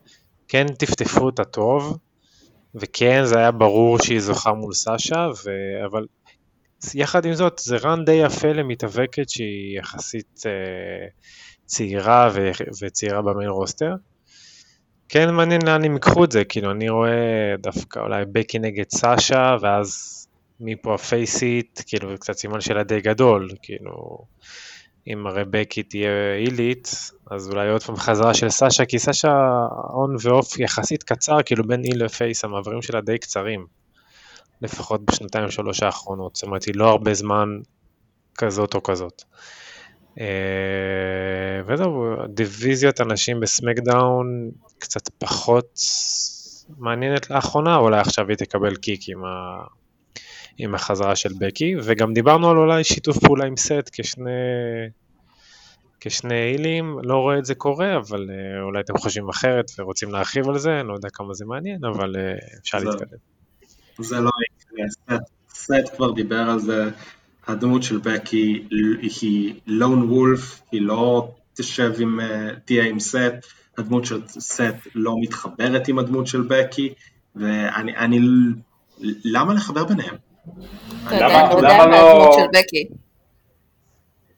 כן 0.48 0.68
טפטפו 0.68 1.26
אותה 1.26 1.44
טוב, 1.44 1.98
וכן 2.76 3.22
זה 3.26 3.38
היה 3.38 3.52
ברור 3.52 4.00
שהיא 4.00 4.20
זוכה 4.20 4.54
מול 4.54 4.74
סאשה, 4.74 5.28
ו... 5.46 5.50
אבל 5.86 6.06
יחד 6.96 7.26
עם 7.26 7.34
זאת 7.34 7.60
זה 7.60 7.78
רן 7.78 8.06
די 8.06 8.12
יפה 8.12 8.54
למתאבקת 8.54 9.30
שהיא 9.30 9.80
יחסית 9.80 10.44
אה, 10.46 11.08
צעירה 11.66 12.30
ו... 12.34 12.52
וצעירה 12.82 13.22
במיין 13.22 13.50
רוסטר. 13.50 13.94
כן 15.14 15.34
מעניין 15.34 15.62
לאן 15.66 15.86
הם 15.86 15.94
ייקחו 15.94 16.24
את 16.24 16.32
זה, 16.32 16.44
כאילו 16.44 16.72
אני 16.72 16.90
רואה 16.90 17.56
דווקא 17.58 18.00
אולי 18.00 18.24
בקי 18.32 18.60
נגד 18.60 18.90
סאשה, 18.90 19.56
ואז 19.62 20.20
מפה 20.60 20.96
הפייסיט, 20.96 21.82
כאילו 21.88 22.12
זה 22.12 22.18
קצת 22.18 22.34
סימן 22.34 22.62
שאלה 22.62 22.84
די 22.84 23.02
גדול, 23.02 23.50
כאילו 23.62 24.18
אם 25.08 25.28
הרי 25.28 25.44
בקי 25.50 25.84
תהיה 25.84 26.36
אילית, 26.36 27.12
אז 27.32 27.50
אולי 27.50 27.70
עוד 27.70 27.84
פעם 27.84 27.96
חזרה 27.96 28.34
של 28.34 28.50
סאשה, 28.50 28.86
כי 28.86 29.00
סאשה 29.00 29.34
און 29.94 30.16
ואוף 30.22 30.60
יחסית 30.60 31.04
קצר, 31.04 31.38
כאילו 31.46 31.68
בין 31.68 31.84
איל 31.84 32.06
לפייס 32.06 32.44
המעברים 32.44 32.82
שלה 32.82 33.02
די 33.02 33.18
קצרים, 33.18 33.66
לפחות 34.62 35.06
בשנתיים 35.06 35.52
שלוש 35.52 35.84
האחרונות, 35.84 36.36
זאת 36.36 36.44
אומרת 36.44 36.64
היא 36.64 36.76
לא 36.76 36.90
הרבה 36.90 37.14
זמן 37.14 37.50
כזאת 38.38 38.74
או 38.74 38.84
כזאת. 38.84 39.24
אה, 40.20 41.62
וזהו, 41.68 42.16
דיוויזיית 42.28 43.00
הנשים 43.00 43.40
בסמקדאון 43.40 44.52
קצת 44.80 45.10
פחות 45.18 45.80
מעניינת 46.78 47.30
לאחרונה, 47.30 47.76
אולי 47.76 48.00
עכשיו 48.00 48.30
היא 48.30 48.38
תקבל 48.38 48.76
קיק 48.76 49.02
עם, 49.10 49.26
ה... 49.26 49.64
עם 50.58 50.76
החזרה 50.76 51.16
של 51.16 51.30
בקי, 51.40 51.76
וגם 51.84 52.14
דיברנו 52.14 52.50
על 52.50 52.58
אולי 52.58 52.84
שיתוף 52.84 53.18
פעולה 53.18 53.46
עם 53.46 53.58
סט 53.58 53.90
כשני, 53.92 54.30
כשני 56.00 56.36
הילים, 56.36 56.98
לא 57.04 57.18
רואה 57.18 57.38
את 57.40 57.46
זה 57.46 57.56
קורה, 57.56 57.98
אבל 57.98 58.30
אה, 58.30 58.64
אולי 58.64 58.80
אתם 58.80 58.98
חושבים 58.98 59.30
אחרת 59.30 59.72
ורוצים 59.78 60.12
להרחיב 60.12 60.50
על 60.50 60.58
זה, 60.58 60.80
אני 60.80 60.88
לא 60.88 60.94
יודע 60.94 61.10
כמה 61.14 61.34
זה 61.34 61.46
מעניין, 61.46 61.86
אבל 61.86 62.16
אה, 62.16 62.36
אפשר 62.62 62.80
זה, 62.80 62.86
להתקדם. 62.86 63.18
זה 64.00 64.20
לא 64.20 64.32
יקרה, 64.46 64.90
סט, 64.90 65.24
סט 65.50 65.96
כבר 65.96 66.12
דיבר 66.12 66.50
על 66.50 66.60
זה, 66.60 66.90
הדמות 67.48 67.84
של 67.84 67.98
בקי 67.98 68.68
היא 69.22 69.54
לון 69.68 70.12
וולף, 70.12 70.62
היא 70.72 70.82
לא 70.82 71.32
תשב 71.54 71.92
עם, 72.00 72.20
אה, 72.20 72.50
תהיה 72.66 72.84
עם 72.84 73.00
סט, 73.00 73.46
הדמות 73.78 74.06
של 74.06 74.28
סט 74.28 74.76
לא 74.96 75.16
מתחברת 75.22 75.88
עם 75.88 76.00
הדמות 76.00 76.28
של 76.28 76.42
בקי, 76.42 76.94
ואני, 77.36 77.98
אני, 77.98 78.20
למה 79.24 79.54
לחבר 79.54 79.86
ביניהם? 79.86 80.16
אתה 81.08 81.16
יודע, 81.16 81.46
אני 81.46 81.54
יודע 81.56 81.68
מה 81.68 81.84
הדמות 81.84 82.28
לא- 82.28 82.38
של 82.38 82.60
בקי. 82.60 82.88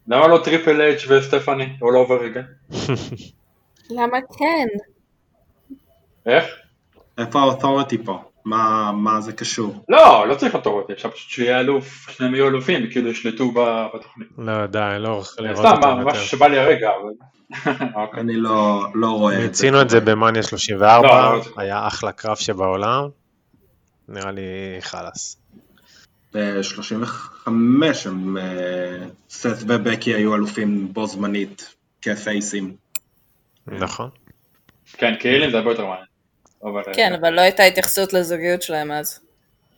למה 0.07 0.27
לא 0.27 0.41
טריפל 0.43 0.81
אייץ' 0.81 1.05
וסטפני 1.09 1.63
all 1.63 2.07
over 2.07 2.21
again? 2.21 2.75
למה 3.89 4.17
כן? 4.37 4.67
איך? 6.25 6.45
איפה 7.17 7.39
ה 7.39 7.45
authority 7.45 7.97
פה? 8.03 8.23
מה, 8.45 8.91
מה 8.91 9.21
זה 9.21 9.33
קשור? 9.33 9.85
לא, 9.89 10.27
לא 10.27 10.35
צריך 10.35 10.53
authority, 10.53 10.93
אפשר 10.93 11.09
פשוט 11.09 11.29
שיהיה 11.29 11.59
אלוף, 11.59 12.09
שניהם 12.09 12.35
יהיו 12.35 12.47
אלופים, 12.47 12.89
כאילו 12.91 13.09
ישלטו 13.09 13.51
בתוכנית. 13.93 14.27
לא, 14.37 14.65
די, 14.65 14.95
לא 14.99 15.09
הולך 15.09 15.35
לראות 15.39 15.65
אותם 15.65 15.69
יותר. 15.69 16.01
סתם, 16.01 16.07
משהו 16.07 16.25
שבא 16.25 16.47
לי 16.47 16.59
הרגע, 16.59 16.89
אבל... 16.89 17.11
אני 18.21 18.35
לא, 18.35 18.85
לא 18.93 19.07
רואה 19.07 19.33
את 19.33 19.39
זה. 19.39 19.47
מיצינו 19.47 19.81
את 19.81 19.89
זה 19.89 19.99
במאניה 19.99 20.43
34, 20.43 21.07
לא, 21.07 21.35
לא 21.35 21.41
היה 21.57 21.87
אחלה 21.87 22.11
קרב 22.11 22.35
שבעולם, 22.35 23.07
נראה 24.09 24.31
לי 24.31 24.41
חלאס. 24.79 25.37
ב-35 26.33 27.47
הם, 28.05 28.37
אה, 28.37 29.07
סט 29.29 29.63
ובקי 29.67 30.13
היו 30.13 30.35
אלופים 30.35 30.93
בו 30.93 31.07
זמנית 31.07 31.75
כפייסים. 32.01 32.75
נכון. 33.67 34.09
כן, 34.93 35.13
כאילו 35.19 35.51
זה 35.51 35.57
הרבה 35.57 35.71
יותר 35.71 35.85
מעניין. 35.85 36.14
כן, 36.93 37.13
אבל 37.21 37.29
לא 37.29 37.41
הייתה 37.41 37.63
התייחסות 37.63 38.13
לזוגיות 38.13 38.61
שלהם 38.61 38.91
אז. 38.91 39.19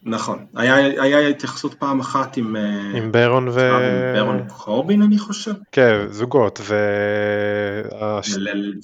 נכון, 0.04 0.46
היה, 0.56 0.76
היה 0.76 1.28
התייחסות 1.28 1.74
פעם 1.74 2.00
אחת 2.00 2.38
עם... 2.38 2.56
אה, 2.56 2.98
עם 2.98 3.12
ברון 3.12 3.48
ו... 3.48 3.60
עם 3.60 4.13
ברון 4.16 4.48
קורבין 4.48 5.02
אני 5.02 5.18
חושב. 5.18 5.54
כן, 5.72 6.08
זוגות 6.10 6.60
ו... 6.63 6.76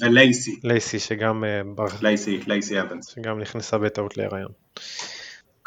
ולייסי. 0.01 0.59
לייסי 0.63 0.99
שגם... 0.99 1.43
אה, 1.43 1.85
לייסי, 2.01 2.39
לייסי 2.47 2.81
אבנס. 2.81 3.07
שגם 3.15 3.39
נכנסה 3.39 3.77
בטעות 3.77 4.17
להיריון. 4.17 4.51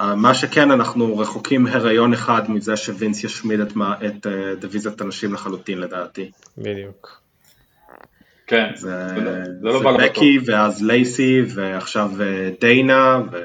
מה 0.01 0.35
שכן, 0.35 0.71
אנחנו 0.71 1.19
רחוקים 1.19 1.67
הריון 1.67 2.13
אחד 2.13 2.51
מזה 2.51 2.77
שווינס 2.77 3.25
ישמיד 3.25 3.61
את, 3.61 3.73
את 4.07 4.27
אה, 4.27 4.55
דיוויזיית 4.55 5.01
הנשים 5.01 5.35
לחלוטין 5.35 5.79
לדעתי. 5.79 6.31
בדיוק. 6.59 7.26
כן, 8.47 8.71
זה, 8.75 9.09
זה, 9.09 9.15
לא, 9.15 9.33
זה 9.45 9.79
לא 9.79 9.83
בא 9.83 10.05
בקי 10.05 10.39
ואז 10.47 10.83
לייסי 10.83 11.43
ועכשיו 11.55 12.11
אה, 12.23 12.51
דיינה. 12.61 13.19
ו... 13.33 13.37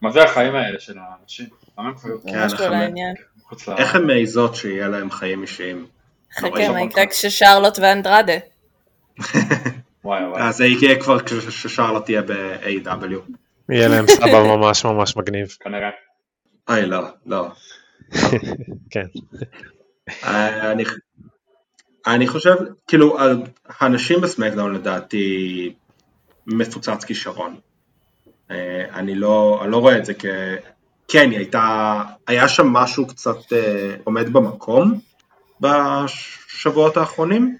מה 0.00 0.10
זה 0.10 0.22
החיים 0.22 0.54
האלה 0.54 0.80
של 0.80 0.98
האנשים? 0.98 1.46
כן, 2.26 3.72
איך 3.78 3.94
הן 3.94 4.06
מעיזות 4.06 4.54
שיהיה 4.54 4.88
להם 4.88 5.10
חיים 5.10 5.42
אישיים? 5.42 5.86
חכה, 6.38 6.68
מה 6.72 6.82
יקרה 6.82 7.06
כששרלוט 7.06 7.78
ואנדרדה? 7.78 8.36
אז 10.36 10.56
זה 10.56 10.66
יקרה 10.66 11.00
כבר 11.00 11.18
כששרלוט 11.20 12.04
תהיה 12.04 12.22
ב-AW. 12.22 13.32
יהיה 13.68 13.88
להם 13.88 14.06
סבא 14.06 14.42
ממש 14.56 14.84
ממש 14.84 15.16
מגניב. 15.16 15.56
כנראה. 15.60 15.90
אוי 16.68 16.86
לא, 16.86 17.02
לא. 17.26 17.48
כן. 18.90 19.06
אה, 20.24 20.72
אני 22.06 22.28
חושב, 22.28 22.54
כאילו, 22.88 23.16
האנשים 23.66 24.20
בסמקדאון 24.20 24.74
לדעתי 24.74 25.74
מפוצץ 26.46 27.04
כישרון. 27.04 27.56
אה, 28.50 28.84
אני 28.94 29.14
לא, 29.14 29.60
אני 29.62 29.70
לא 29.70 29.76
רואה 29.76 29.98
את 29.98 30.04
זה 30.04 30.14
כ... 30.14 30.24
כן, 31.08 31.30
היא 31.30 31.38
הייתה, 31.38 32.02
היה 32.26 32.48
שם 32.48 32.66
משהו 32.66 33.06
קצת 33.06 33.52
אה, 33.52 33.96
עומד 34.04 34.32
במקום 34.32 35.00
בשבועות 35.60 36.96
האחרונים, 36.96 37.56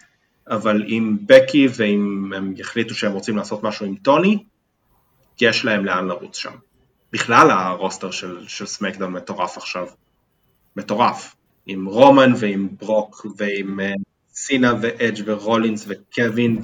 אבל 0.49 0.83
עם 0.87 1.19
בקי 1.27 1.69
ואם 1.77 2.33
הם 2.37 2.55
יחליטו 2.57 2.95
שהם 2.95 3.13
רוצים 3.13 3.37
לעשות 3.37 3.63
משהו 3.63 3.87
עם 3.87 3.95
טוני, 3.95 4.45
יש 5.41 5.65
להם 5.65 5.85
לאן 5.85 6.07
לרוץ 6.07 6.37
שם. 6.37 6.53
בכלל 7.13 7.51
הרוסטר 7.51 8.11
של, 8.11 8.49
של 8.49 8.67
סמקדאון 8.67 9.13
מטורף 9.13 9.57
עכשיו. 9.57 9.87
מטורף. 10.77 11.35
עם 11.67 11.87
רומן 11.87 12.33
ועם 12.37 12.69
ברוק 12.79 13.27
ועם 13.37 13.81
uh, 13.81 14.12
סינה 14.35 14.75
ואדג' 14.81 15.23
ורולינס 15.25 15.85
וקווין 15.89 16.63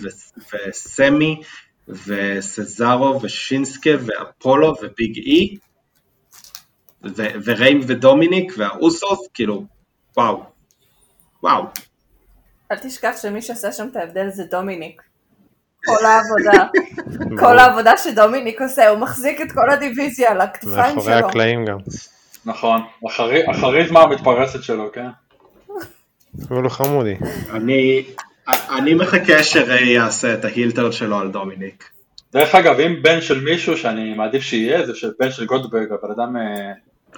וסמי 0.53 1.43
וסזארו 1.89 3.23
ושינסקה 3.23 3.91
ואפולו 4.01 4.75
וביג 4.83 5.17
אי 5.17 5.57
וריים 7.45 7.81
ודומיניק 7.87 8.53
והאוסוס, 8.57 9.29
כאילו, 9.35 9.65
וואו. 10.17 10.43
וואו. 11.43 11.65
אל 12.73 12.77
תשכח 12.77 13.13
שמי 13.23 13.43
שעשה 13.43 13.73
שם 13.73 13.89
את 13.91 13.97
ההבדל 13.97 14.29
זה 14.31 14.45
דומיניק. 14.45 15.03
כל 15.87 16.05
העבודה, 16.05 16.67
כל 17.39 17.59
העבודה 17.59 17.97
שדומיניק 17.97 18.61
עושה, 18.61 18.89
הוא 18.89 18.99
מחזיק 18.99 19.41
את 19.41 19.53
כל 19.53 19.71
הדיוויזיה 19.71 20.31
על 20.31 20.41
הכתפיים 20.41 20.75
שלו. 20.75 20.95
מאחורי 20.95 21.15
הקלעים 21.15 21.65
גם. 21.65 21.79
נכון, 22.45 22.81
החריזמה 23.49 24.01
המתפרסת 24.01 24.63
שלו, 24.63 24.93
כן. 24.93 25.09
אבל 26.51 26.63
הוא 26.63 26.71
חמודי. 26.71 27.15
אני 28.79 28.95
מחכה 28.95 29.43
שריי 29.43 29.89
יעשה 29.89 30.35
את 30.35 30.45
ההילטר 30.45 30.91
שלו 30.91 31.19
על 31.19 31.31
דומיניק. 31.31 31.91
דרך 32.33 32.55
אגב, 32.55 32.81
אם 32.81 33.03
בן 33.03 33.21
של 33.21 33.41
מישהו 33.41 33.77
שאני 33.77 34.15
מעדיף 34.15 34.43
שיהיה, 34.43 34.87
זה 34.87 34.95
של 34.95 35.11
בן 35.21 35.31
של 35.31 35.47
גולדברג, 35.47 35.93
הבן 35.93 36.11
אדם... 36.17 36.37
אה, 36.37 36.73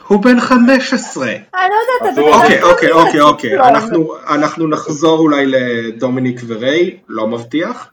הוא 0.09 0.23
בן 0.23 0.41
15. 0.41 1.27
אני 1.27 1.41
לא 1.55 2.07
יודעת, 2.07 2.19
אוקיי, 2.35 2.63
אוקיי, 2.63 2.91
אוקיי, 2.91 3.21
אוקיי, 3.21 3.59
אנחנו 4.29 4.69
נחזור 4.69 5.19
אולי 5.19 5.47
לדומיניק 5.47 6.41
וריי, 6.47 6.99
לא 7.09 7.27
מבטיח. 7.27 7.91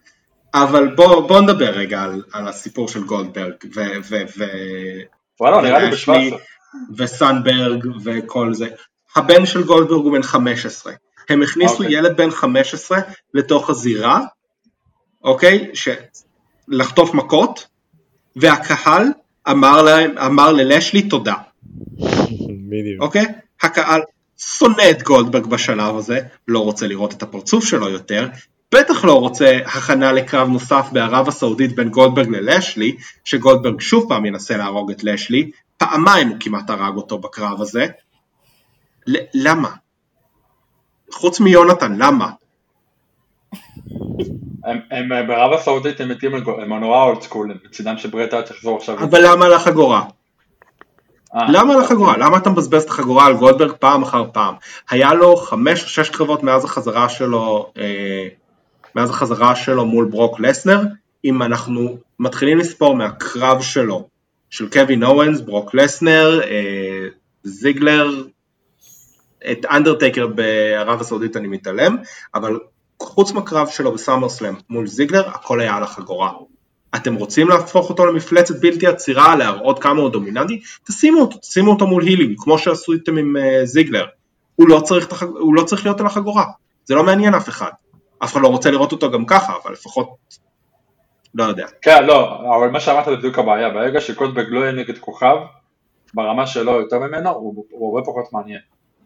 אבל 0.54 0.88
בוא, 0.96 1.28
בוא 1.28 1.42
נדבר 1.42 1.70
רגע 1.70 2.02
על, 2.02 2.22
על 2.34 2.48
הסיפור 2.48 2.88
של 2.88 3.04
גולדברג 3.04 3.54
ו... 3.76 3.82
ו, 4.10 4.16
ו 4.38 4.44
וואלה, 5.40 5.62
נראה 5.62 5.80
לי 5.80 5.92
ואשלי 5.92 6.32
ב-17. 6.32 6.38
וסנברג 6.98 7.86
וכל 8.04 8.54
זה. 8.54 8.68
הבן 9.16 9.46
של 9.46 9.64
גולדברג 9.64 10.04
הוא 10.04 10.14
בן 10.14 10.24
15. 10.24 10.94
הם 11.30 11.42
הכניסו 11.42 11.74
אוקיי. 11.74 11.98
ילד 11.98 12.18
בן 12.18 12.32
15 12.32 13.00
לתוך 13.34 13.70
הזירה, 13.70 14.22
אוקיי? 15.24 15.70
ש... 15.74 15.90
לחטוף 16.68 17.14
מכות, 17.14 17.68
והקהל 18.36 19.04
אמר, 19.50 19.82
להם, 19.82 20.18
אמר 20.18 20.52
ללשלי 20.52 21.02
תודה, 21.02 21.34
בדיוק. 22.70 23.02
אוקיי? 23.02 23.26
הקהל 23.62 24.02
שונא 24.38 24.90
את 24.92 25.04
גולדברג 25.04 25.46
בשלב 25.46 25.96
הזה, 25.96 26.20
לא 26.48 26.60
רוצה 26.60 26.88
לראות 26.88 27.14
את 27.14 27.24
הפרצוף 27.24 27.66
שלו 27.66 27.90
יותר, 27.90 28.28
בטח 28.72 29.06
לא 29.06 29.14
רוצה 29.14 29.58
הכנה 29.66 30.12
לקרב 30.12 30.48
נוסף 30.48 30.88
בערב 30.92 31.28
הסעודית 31.28 31.76
בין 31.76 31.90
גולדברג 31.90 32.30
ללשלי, 32.30 32.96
שגולדברג 33.26 33.82
שוב 33.82 34.06
פעם 34.10 34.26
ינסה 34.26 34.58
להרוג 34.58 34.92
את 34.92 35.04
לשלי, 35.04 35.52
פעמיים 35.78 36.28
הוא 36.28 36.38
כמעט 36.40 36.70
הרג 36.70 36.96
אותו 36.96 37.18
בקרב 37.18 37.62
הזה. 37.62 37.88
למה? 39.34 39.70
חוץ 41.12 41.40
מיונתן, 41.40 41.96
למה? 41.98 42.30
הם, 44.92 45.12
אה, 45.12 45.24
בערב 45.24 45.54
הסעודית 45.54 46.02
הם 46.02 46.10
מתים, 46.10 46.36
הם 46.36 46.74
נורא 46.74 47.04
old 47.04 47.22
school, 47.22 47.54
מצידם 47.66 47.98
שברט 47.98 48.34
היה 48.34 48.44
צריך 48.44 48.58
לחזור 48.58 48.78
עכשיו. 48.78 49.04
אבל 49.04 49.20
למה 49.32 49.46
על 49.46 49.54
החגורה? 49.54 50.04
אה, 51.36 51.52
למה 51.52 51.74
על 51.74 51.82
החגורה? 51.82 52.18
למה 52.18 52.38
אתה 52.38 52.50
מבזבז 52.50 52.84
את 52.84 52.90
החגורה 52.90 53.26
על 53.26 53.34
גולדברג 53.34 53.72
פעם 53.72 54.04
אחר 54.04 54.26
פעם? 54.34 54.56
היה 54.90 55.14
לו 55.14 55.36
חמש 55.36 55.84
או 55.84 55.88
שש 55.88 56.10
קרבות 56.10 56.44
מאז 56.44 56.66
החזרה 56.66 57.10
שלו, 57.10 57.72
אה, 57.78 58.28
מאז 58.96 59.10
החזרה 59.10 59.56
שלו 59.56 59.86
מול 59.86 60.06
ברוק 60.06 60.40
לסנר, 60.40 60.82
אם 61.26 61.42
אנחנו 61.42 61.98
מתחילים 62.20 62.58
לספור 62.58 62.96
מהקרב 62.96 63.62
שלו, 63.62 64.08
של 64.50 64.70
קווין 64.70 65.04
אוונס, 65.04 65.42
ברוק 65.42 65.74
לסנר, 65.74 66.42
זיגלר, 67.44 68.12
את 69.52 69.66
אנדרטייקר 69.66 70.28
בערב 70.28 71.02
הסעודית 71.02 71.38
אני 71.38 71.48
מתעלם, 71.48 71.98
אבל 72.36 72.60
חוץ 73.00 73.32
מהקרב 73.32 73.68
שלו 73.68 73.92
בסאמרסלאם 73.92 74.54
מול 74.70 74.88
זיגלר, 74.88 75.28
הכל 75.28 75.62
היה 75.62 75.76
על 75.76 75.84
החגורה. 75.84 76.32
אתם 76.96 77.16
רוצים 77.16 77.50
להפוך 77.50 77.90
אותו 77.90 78.06
למפלצת 78.06 78.60
בלתי 78.62 78.88
עצירה, 78.88 79.36
להראות 79.36 79.80
כמה 79.80 80.02
הוא 80.02 80.10
דומיננטי? 80.10 80.62
תשימו 80.88 81.22
אותו, 81.22 81.38
תשימו 81.38 81.72
אותו 81.72 81.88
מול 81.88 82.04
הילים, 82.04 82.36
כמו 82.38 82.58
שעשו 82.58 82.94
איתם 82.94 83.18
עם 83.18 83.36
uh, 83.36 83.66
זיגלר. 83.66 84.06
הוא 84.56 84.70
לא, 84.70 84.80
צריך, 84.80 85.12
החג... 85.12 85.28
הוא 85.28 85.56
לא 85.56 85.64
צריך 85.64 85.86
להיות 85.86 86.00
על 86.00 86.06
החגורה, 86.06 86.46
זה 86.86 86.96
לא 86.96 87.04
מעניין 87.04 87.34
אף 87.34 87.50
אחד. 87.50 87.70
אף 88.24 88.34
אחד 88.34 88.42
לא 88.42 88.48
רוצה 88.48 88.72
לראות 88.72 88.92
אותו 88.92 89.12
גם 89.12 89.26
ככה, 89.26 89.54
אבל 89.64 89.74
לפחות, 89.74 90.08
לא 91.36 91.44
יודע. 91.44 91.68
כן, 91.82 92.06
לא, 92.06 92.40
אבל 92.58 92.70
מה 92.70 92.80
שאמרת 92.80 93.06
זה 93.06 93.16
בדיוק 93.16 93.40
הבעיה, 93.40 93.70
ברגע 93.70 94.02
שקולדברג 94.02 94.48
לא 94.50 94.60
יהיה 94.60 94.72
נגד 94.72 94.98
כוכב, 94.98 95.36
ברמה 96.14 96.48
שלו 96.48 96.72
יותר 96.72 97.00
ממנו, 97.00 97.30
הוא 97.30 97.98
הרבה 97.98 98.12
פחות 98.12 98.34
מעניין. 98.34 98.60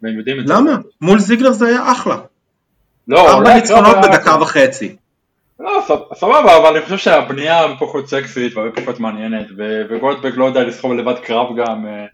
והם 0.03 0.17
יודעים 0.17 0.39
את 0.39 0.47
זה. 0.47 0.53
למה? 0.53 0.71
מול 1.01 1.19
זיגלר 1.19 1.51
זה 1.51 1.67
היה 1.67 1.91
אחלה. 1.91 2.17
לא, 3.07 3.29
ארבע 3.29 3.55
ניצחונות 3.55 3.95
לא, 3.95 4.01
בדקה 4.01 4.41
וחצי. 4.41 4.95
לא, 5.59 5.83
סב- 5.87 6.15
סבבה, 6.15 6.57
אבל 6.57 6.75
אני 6.75 6.81
חושב 6.83 6.97
שהבנייה 6.97 7.63
פחות 7.79 8.07
סקסית 8.09 8.55
והרבה 8.57 8.81
פחות 8.81 8.99
מעניינת, 8.99 9.47
וגולדברג 9.89 10.33
לא 10.35 10.45
יודע 10.45 10.63
לסחוב 10.63 10.93
לבד 10.93 11.15
קרב 11.23 11.47
גם. 11.57 11.85
אה, 11.87 12.05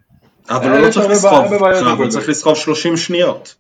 אבל 0.58 0.68
אה, 0.72 0.78
הוא 0.78 0.86
לא 0.88 0.92
צריך 0.92 1.10
לסחוב 1.10 1.46
קרב, 1.60 2.00
הוא. 2.02 2.08
צריך 2.10 2.30
לסחוב 2.30 2.56
30 2.58 2.98
שניות. 2.98 3.56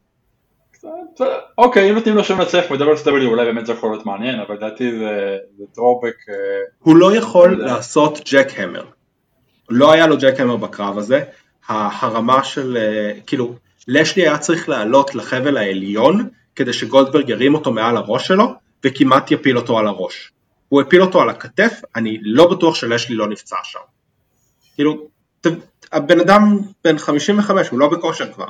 בסדר, 1.16 1.28
אוקיי, 1.58 1.90
אם 1.90 1.96
נותנים 1.96 2.16
לו 2.16 2.24
שם 2.24 2.42
לצליח 2.42 2.72
ב-WSW 2.72 3.26
אולי 3.26 3.46
באמת 3.46 3.66
זה 3.66 3.74
יכול 3.74 3.92
להיות 3.92 4.06
מעניין, 4.06 4.40
אבל 4.40 4.56
לדעתי 4.56 4.98
זה 5.00 5.38
אה, 6.30 6.62
הוא 6.80 6.96
לא 6.96 7.16
יכול 7.16 7.62
לעשות 7.66 8.20
ג'ק 8.32 8.48
המר. 8.58 8.84
לא 9.70 9.92
היה 9.92 10.08
לו 10.08 10.18
ג'ק 10.18 10.40
המר 10.40 10.56
בקרב 10.58 10.98
הזה. 10.98 11.24
ה- 11.70 12.06
הרמה 12.06 12.44
של, 12.44 12.78
אה, 12.78 13.12
כאילו, 13.28 13.54
לשלי 13.88 14.24
היה 14.24 14.38
צריך 14.38 14.70
לעלות 14.70 15.16
לחבל 15.16 15.58
העליון 15.58 16.30
כדי 16.56 16.74
שגולדברג 16.74 17.30
ירים 17.30 17.56
אותו 17.56 17.72
מעל 17.72 17.98
הראש 17.98 18.28
שלו 18.28 18.54
וכמעט 18.86 19.32
יפיל 19.32 19.58
אותו 19.58 19.80
על 19.80 19.88
הראש. 19.88 20.32
הוא 20.70 20.82
הפיל 20.82 21.02
אותו 21.02 21.22
על 21.22 21.30
הכתף, 21.30 21.82
אני 21.96 22.18
לא 22.22 22.52
בטוח 22.52 22.76
שלשלי 22.76 23.16
לא 23.16 23.28
נפצע 23.28 23.56
שם. 23.64 23.80
כאילו, 24.76 25.08
ת- 25.42 25.48
הבן 25.92 26.20
אדם 26.20 26.60
בן 26.84 26.98
55, 26.98 27.70
הוא 27.70 27.80
לא 27.80 27.90
בכושר 27.90 28.34
כבר. 28.34 28.48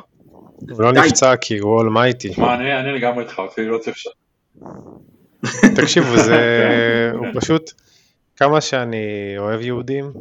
הוא 0.69 0.81
לא. 0.81 0.91
נפצע 0.91 1.35
כי 1.41 1.57
הוא 1.57 1.75
אולמייטי. 1.75 2.31
מה, 2.37 2.55
אני 2.55 2.79
אני 2.79 2.91
לגמרי 2.91 3.23
איתך, 3.23 3.41
אפילו 3.53 3.73
לא 3.73 3.77
צריך 3.77 3.97
ש... 3.97 4.07
תקשיבו, 5.75 6.17
זה... 6.17 6.41
הוא 7.17 7.27
פשוט... 7.35 7.71
כמה 8.35 8.61
שאני 8.61 9.35
אוהב 9.37 9.61
יהודים, 9.61 10.11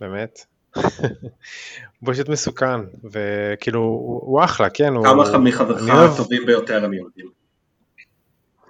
באמת. 0.00 0.46
הוא 2.00 2.12
פשוט 2.12 2.28
מסוכן, 2.28 2.80
וכאילו, 3.12 3.80
הוא 4.22 4.44
אחלה, 4.44 4.70
כן? 4.70 4.92
הוא- 4.94 5.06
כמה 5.06 5.38
מחברך 5.38 5.82
הטובים 6.14 6.46
ביותר 6.46 6.84
הם 6.84 6.92
יהודים. 6.92 7.26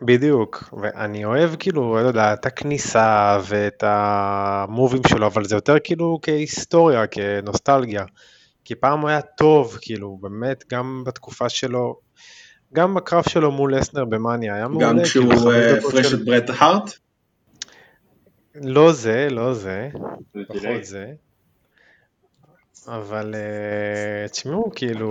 בדיוק, 0.02 0.74
ואני 0.82 1.24
אוהב 1.24 1.50
כאילו, 1.58 1.94
לא 2.02 2.08
יודע, 2.08 2.32
את 2.32 2.46
הכניסה 2.46 3.38
ואת 3.48 3.84
המובים 3.86 5.02
שלו, 5.08 5.26
אבל 5.26 5.44
זה 5.44 5.54
יותר 5.56 5.76
כאילו 5.84 6.18
כהיסטוריה, 6.22 7.06
כנוסטלגיה. 7.06 8.04
כי 8.64 8.74
פעם 8.74 9.00
הוא 9.00 9.08
היה 9.08 9.20
טוב, 9.22 9.78
כאילו, 9.80 10.18
באמת, 10.20 10.64
גם 10.72 11.02
בתקופה 11.06 11.48
שלו, 11.48 11.96
גם 12.72 12.94
בקרב 12.94 13.24
שלו 13.28 13.52
מול 13.52 13.74
לסנר 13.76 14.04
במאניה, 14.04 14.54
היה 14.54 14.68
מעולה. 14.68 14.86
גם 14.88 14.96
כאילו, 15.12 15.30
כשהוא 15.30 15.52
אה, 15.52 16.02
של- 16.02 16.16
את 16.16 16.24
ברט 16.24 16.50
הארט? 16.58 16.90
לא 18.54 18.92
זה, 18.92 19.28
לא 19.30 19.54
זה, 19.54 19.88
פחות. 20.48 20.84
זה. 20.84 21.12
אבל 22.88 23.34
אה, 23.34 24.28
תשמעו, 24.28 24.70
כאילו, 24.74 25.08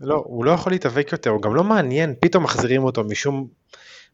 לא, 0.00 0.22
הוא 0.26 0.44
לא 0.44 0.50
יכול 0.50 0.72
להתאבק 0.72 1.12
יותר, 1.12 1.30
הוא 1.30 1.42
גם 1.42 1.54
לא 1.54 1.64
מעניין, 1.64 2.14
פתאום 2.20 2.44
מחזירים 2.44 2.84
אותו 2.84 3.04
משום, 3.04 3.48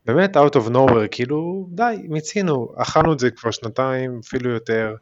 באמת 0.05 0.37
out 0.37 0.57
of 0.57 0.71
nowhere, 0.71 1.09
כאילו, 1.11 1.69
די, 1.71 1.97
מיצינו, 2.09 2.73
אכלנו 2.77 3.13
את 3.13 3.19
זה 3.19 3.31
כבר 3.31 3.51
שנתיים, 3.51 4.21
אפילו 4.25 4.51
יותר. 4.51 4.95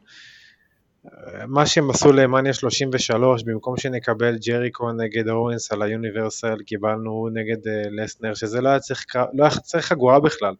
מה 1.47 1.65
שהם 1.65 1.89
עשו 1.89 2.13
למאניה 2.13 2.53
33, 2.53 3.43
במקום 3.43 3.77
שנקבל 3.77 4.37
ג'ריקו 4.37 4.91
נגד 4.91 5.29
אורנס 5.29 5.71
על 5.71 5.81
היוניברסל, 5.81 6.57
קיבלנו 6.65 7.29
נגד 7.33 7.67
אה, 7.67 7.83
לסנר, 7.91 8.33
שזה 8.33 8.61
לא 8.61 8.69
היה 8.69 8.79
צריך, 8.79 9.05
לא 9.33 9.43
היה 9.43 9.51
צריך 9.51 9.85
חגורה 9.85 10.19
בכלל. 10.19 10.55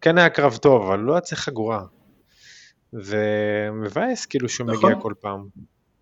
כן 0.00 0.18
היה 0.18 0.30
קרב 0.30 0.56
טוב, 0.56 0.82
אבל 0.82 0.98
לא 0.98 1.12
היה 1.12 1.20
צריך 1.20 1.40
חגורה. 1.40 1.84
ומבאס 2.92 4.26
כאילו 4.26 4.48
שהוא 4.48 4.66
נכון. 4.66 4.90
מגיע 4.90 5.02
כל 5.02 5.12
פעם. 5.20 5.48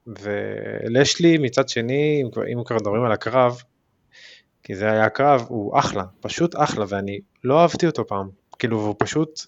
ולשלי 0.06 1.38
מצד 1.38 1.68
שני, 1.68 2.22
אם 2.24 2.30
כבר, 2.30 2.42
אם 2.46 2.64
כבר 2.64 2.76
מדברים 2.76 3.04
על 3.04 3.12
הקרב, 3.12 3.62
כי 4.62 4.76
זה 4.76 4.90
היה 4.90 5.04
הקרב, 5.04 5.44
הוא 5.48 5.78
אחלה, 5.78 6.04
פשוט 6.20 6.54
אחלה, 6.56 6.84
ואני 6.88 7.20
לא 7.44 7.60
אהבתי 7.60 7.86
אותו 7.86 8.06
פעם. 8.06 8.28
כאילו, 8.58 8.80
והוא 8.80 8.94
פשוט, 8.98 9.40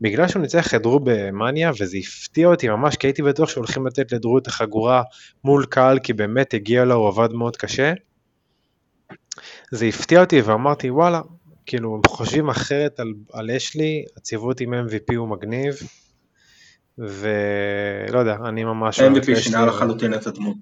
בגלל 0.00 0.28
שהוא 0.28 0.42
ניצח 0.42 0.74
את 0.74 0.82
דרו 0.82 1.00
במאניה, 1.04 1.70
וזה 1.80 1.98
הפתיע 1.98 2.48
אותי 2.48 2.68
ממש, 2.68 2.96
כי 2.96 3.06
הייתי 3.06 3.22
בטוח 3.22 3.48
שהולכים 3.48 3.86
לתת 3.86 4.12
לדרו 4.12 4.38
את 4.38 4.46
החגורה 4.46 5.02
מול 5.44 5.66
קהל, 5.66 5.98
כי 5.98 6.12
באמת 6.12 6.54
הגיע 6.54 6.84
לו, 6.84 6.94
הוא 6.94 7.08
עבד 7.08 7.32
מאוד 7.32 7.56
קשה. 7.56 7.92
זה 9.70 9.86
הפתיע 9.86 10.20
אותי 10.20 10.40
ואמרתי, 10.40 10.90
וואלה, 10.90 11.20
כאילו, 11.66 11.94
הם 11.94 12.00
חושבים 12.06 12.48
אחרת 12.48 13.00
על, 13.00 13.14
על 13.32 13.50
אשלי, 13.50 14.04
הציוות 14.16 14.60
עם 14.60 14.74
MVP 14.74 15.16
הוא 15.16 15.28
מגניב, 15.28 15.74
ולא 16.98 18.18
יודע, 18.18 18.36
אני 18.44 18.64
ממש... 18.64 19.00
MVP 19.00 19.36
שינה. 19.36 19.66
לחלוטין 19.66 20.14
את 20.14 20.26
הדמות. 20.26 20.56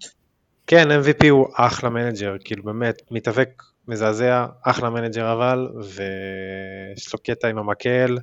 כן, 0.67 0.89
MVP 0.91 1.29
הוא 1.31 1.49
אחלה 1.55 1.91
manager, 1.91 2.37
כאילו 2.45 2.63
באמת, 2.63 3.03
מתאבק 3.11 3.63
מזעזע, 3.89 4.47
אחלה 4.63 4.91
manager 4.91 5.33
אבל, 5.33 5.69
ויש 5.77 7.13
לו 7.13 7.19
קטע 7.19 7.49
עם 7.49 7.59
המקל, 7.59 8.19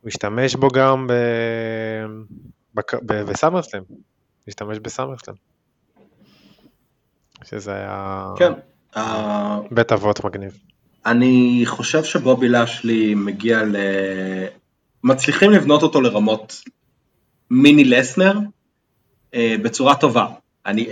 הוא 0.00 0.08
השתמש 0.08 0.54
בו 0.54 0.68
גם 0.68 1.06
ב... 1.06 1.12
בק... 2.74 2.94
ב... 2.94 3.22
בסאמרסלאם, 3.22 3.82
השתמש 4.48 4.78
בסאמרסלאם. 4.78 5.36
שזה 7.44 7.74
היה 7.74 8.24
כן. 8.36 8.52
אה, 8.96 9.58
בית 9.70 9.92
אבות 9.92 10.24
מגניב. 10.24 10.58
אני 11.06 11.62
חושב 11.66 12.04
שבובי 12.04 12.48
לשלי 12.48 13.14
מגיע 13.14 13.62
ל... 13.62 13.76
מצליחים 15.04 15.50
לבנות 15.50 15.82
אותו 15.82 16.00
לרמות 16.00 16.62
מיני 17.50 17.84
לסנר 17.84 18.38
אה, 19.34 19.56
בצורה 19.62 19.94
טובה. 19.94 20.26
אני, 20.66 20.88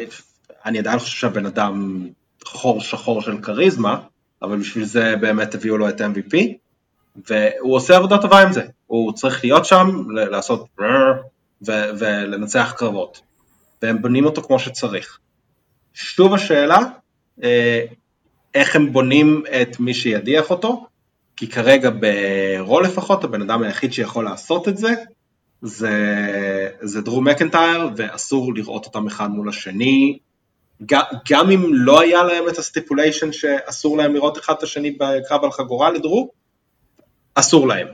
אני 0.64 0.79
עדיין 0.79 0.99
חושב 0.99 1.19
שהבן 1.19 1.47
אדם 1.47 2.07
חור 2.45 2.81
שחור 2.81 3.23
של 3.23 3.42
כריזמה, 3.42 4.01
אבל 4.42 4.59
בשביל 4.59 4.85
זה 4.85 5.16
באמת 5.21 5.55
הביאו 5.55 5.77
לו 5.77 5.88
את 5.88 6.01
MVP, 6.01 6.37
והוא 7.29 7.75
עושה 7.77 7.97
עבודה 7.97 8.19
טובה 8.19 8.42
עם 8.42 8.53
זה. 8.53 8.62
הוא 8.87 9.12
צריך 9.12 9.45
להיות 9.45 9.64
שם, 9.64 10.05
לעשות 10.11 10.66
ולנצח 11.99 12.75
קרבות. 12.77 13.21
והם 13.83 14.03
בונים 14.03 14.25
אותו 14.25 14.42
כמו 14.42 14.59
שצריך. 14.59 15.19
שוב 15.95 16.35
השאלה, 16.35 16.79
אה, 17.42 17.85
איך 18.55 18.77
הם 18.77 18.92
בונים 18.92 19.42
את 19.62 19.81
מי 19.81 19.95
שידיח 19.95 20.51
אותו, 20.51 20.87
כי 21.37 21.49
כרגע 21.49 21.90
ברו 21.90 22.81
לפחות, 22.81 23.25
הבן 23.25 23.42
אדם 23.42 23.62
היחיד 23.62 23.92
שיכול 23.92 24.25
לעשות 24.25 24.69
את 24.69 24.79
זה, 24.79 24.95
זה, 25.62 25.90
זה 26.81 27.01
דרו 27.01 27.21
מקנטייר, 27.21 27.88
ואסור 27.97 28.55
לראות 28.55 28.87
אותם 28.87 29.07
אחד 29.07 29.31
מול 29.31 29.49
השני, 29.49 30.19
גם, 30.87 31.03
גם 31.31 31.51
אם 31.51 31.71
לא 31.73 32.01
היה 32.01 32.25
להם 32.25 32.49
את 32.49 32.59
הסטיפוליישן 32.59 33.33
שאסור 33.33 33.97
להם 33.97 34.14
לראות 34.14 34.38
אחד 34.38 34.55
את 34.59 34.62
השני 34.62 34.90
בקרב 34.90 35.45
על 35.45 35.51
חגורה 35.51 35.90
לדרו, 35.90 36.31
אסור 37.35 37.69
להם. 37.69 37.87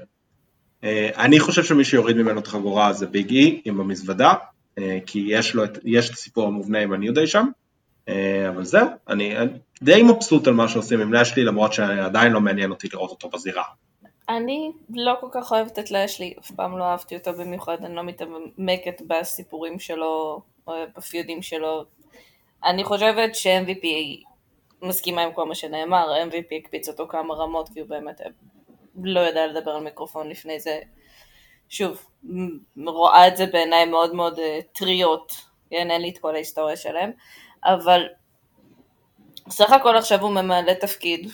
אה, 0.85 1.11
אני 1.17 1.41
חושב 1.41 1.65
שמי 1.65 1.85
שיוריד 1.85 2.17
ממנו 2.17 2.41
את 2.41 2.47
החגורה 2.47 2.93
זה 2.93 3.07
ביג 3.07 3.31
אי 3.31 3.61
עם 3.65 3.81
המזוודה, 3.81 4.35
אה, 4.79 4.99
כי 5.07 5.25
יש 5.29 5.55
לו 5.55 5.65
את, 5.65 5.79
יש 5.85 6.09
את 6.09 6.15
הסיפור 6.15 6.47
המובנה 6.47 6.79
עם 6.79 6.93
הניו 6.93 7.15
דיי 7.15 7.27
שם, 7.27 7.47
אה, 8.09 8.49
אבל 8.49 8.65
זהו, 8.65 8.89
אני, 9.09 9.39
אני 9.39 9.51
די 9.83 10.03
מבסוט 10.03 10.47
על 10.47 10.55
מה 10.55 10.69
שעושים 10.69 11.01
עם 11.01 11.13
לשלי, 11.13 11.45
למרות 11.45 11.73
שעדיין 11.73 12.33
לא 12.33 12.41
מעניין 12.41 12.71
אותי 12.71 12.89
לראות 12.93 13.11
אותו 13.11 13.29
בזירה. 13.29 13.63
אני 14.37 14.73
לא 14.91 15.13
כל 15.21 15.29
כך 15.33 15.53
אוהבת 15.53 15.79
את 15.79 15.91
לשלי, 15.91 16.35
אף 16.39 16.51
פעם 16.51 16.79
לא 16.79 16.85
אהבתי 16.85 17.17
אותו 17.17 17.33
במיוחד, 17.33 17.85
אני 17.85 17.95
לא 17.95 18.03
מתעמקת 18.03 19.03
בסיפורים 19.07 19.79
שלו, 19.79 20.43
או 20.67 20.73
בפיודים 20.97 21.43
שלו. 21.43 21.85
אני 22.65 22.85
חושבת 22.85 23.35
ש-MVP 23.35 23.87
מסכימה 24.83 25.23
עם 25.23 25.33
כל 25.33 25.45
מה 25.45 25.55
שנאמר, 25.55 26.13
MVP 26.31 26.55
הקפיץ 26.59 26.89
אותו 26.89 27.09
כמה 27.09 27.35
רמות, 27.35 27.69
כי 27.69 27.81
הוא 27.81 27.89
באמת 27.89 28.21
לא 29.03 29.21
יודע 29.21 29.47
לדבר 29.47 29.71
על 29.71 29.83
מיקרופון 29.83 30.29
לפני 30.29 30.61
זה. 30.61 30.81
שוב, 31.69 32.07
רואה 32.87 33.29
את 33.29 33.37
זה 33.37 33.47
בעיניים 33.47 33.91
מאוד 33.91 34.15
מאוד 34.15 34.39
אה, 34.39 34.59
טריות, 34.73 35.33
כן, 35.71 35.91
אין 35.91 36.03
לי 36.03 36.11
את 36.11 36.19
כל 36.19 36.35
ההיסטוריה 36.35 36.77
שלהם, 36.77 37.11
אבל 37.65 38.09
סך 39.49 39.73
הכל 39.73 39.97
עכשיו 39.97 40.21
הוא 40.21 40.31
ממלא 40.31 40.73
תפקיד 40.73 41.31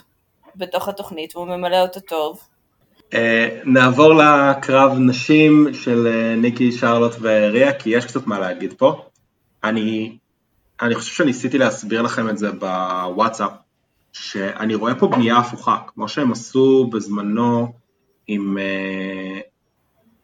בתוך 0.56 0.88
התוכנית, 0.88 1.36
והוא 1.36 1.46
ממלא 1.46 1.82
אותו 1.82 2.00
טוב. 2.00 2.48
Uh, 3.12 3.16
נעבור 3.64 4.14
לקרב 4.14 4.98
נשים 4.98 5.66
של 5.72 6.06
uh, 6.06 6.40
ניקי, 6.40 6.72
שרלוט 6.72 7.14
וריה, 7.20 7.72
כי 7.72 7.90
יש 7.90 8.04
קצת 8.06 8.26
מה 8.26 8.38
להגיד 8.38 8.72
פה. 8.72 9.04
אני, 9.64 10.18
אני 10.82 10.94
חושב 10.94 11.14
שניסיתי 11.14 11.58
להסביר 11.58 12.02
לכם 12.02 12.28
את 12.28 12.38
זה 12.38 12.52
בוואטסאפ, 12.52 13.50
שאני 14.12 14.74
רואה 14.74 14.94
פה 14.94 15.08
בנייה 15.08 15.36
הפוכה, 15.36 15.76
כמו 15.86 16.08
שהם 16.08 16.32
עשו 16.32 16.86
בזמנו 16.92 17.72
עם... 18.26 18.56
Uh, 18.58 19.40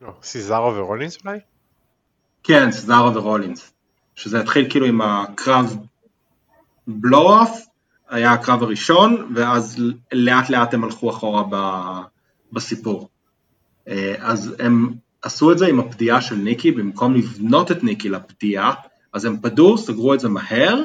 לא, 0.00 0.12
סיזארו 0.22 0.74
ורולינס 0.74 1.18
אולי? 1.24 1.38
כן, 2.42 2.72
סיזארו 2.72 3.14
ורולינס. 3.14 3.72
שזה 4.14 4.40
התחיל 4.40 4.70
כאילו 4.70 4.86
עם 4.86 5.00
הקרב 5.00 5.76
בלואו-אף, 6.86 7.60
היה 8.10 8.32
הקרב 8.32 8.62
הראשון, 8.62 9.32
ואז 9.34 9.82
לאט 10.12 10.50
לאט 10.50 10.74
הם 10.74 10.84
הלכו 10.84 11.10
אחורה 11.10 11.42
ב, 11.50 11.56
בסיפור. 12.54 13.08
אה, 13.88 14.14
אז 14.18 14.54
הם 14.58 14.94
עשו 15.22 15.52
את 15.52 15.58
זה 15.58 15.66
עם 15.66 15.80
הפדיעה 15.80 16.20
של 16.20 16.34
ניקי, 16.34 16.70
במקום 16.70 17.14
לבנות 17.14 17.70
את 17.70 17.84
ניקי 17.84 18.08
לפדיעה, 18.08 18.74
אז 19.12 19.24
הם 19.24 19.40
פדו, 19.40 19.78
סגרו 19.78 20.14
את 20.14 20.20
זה 20.20 20.28
מהר, 20.28 20.82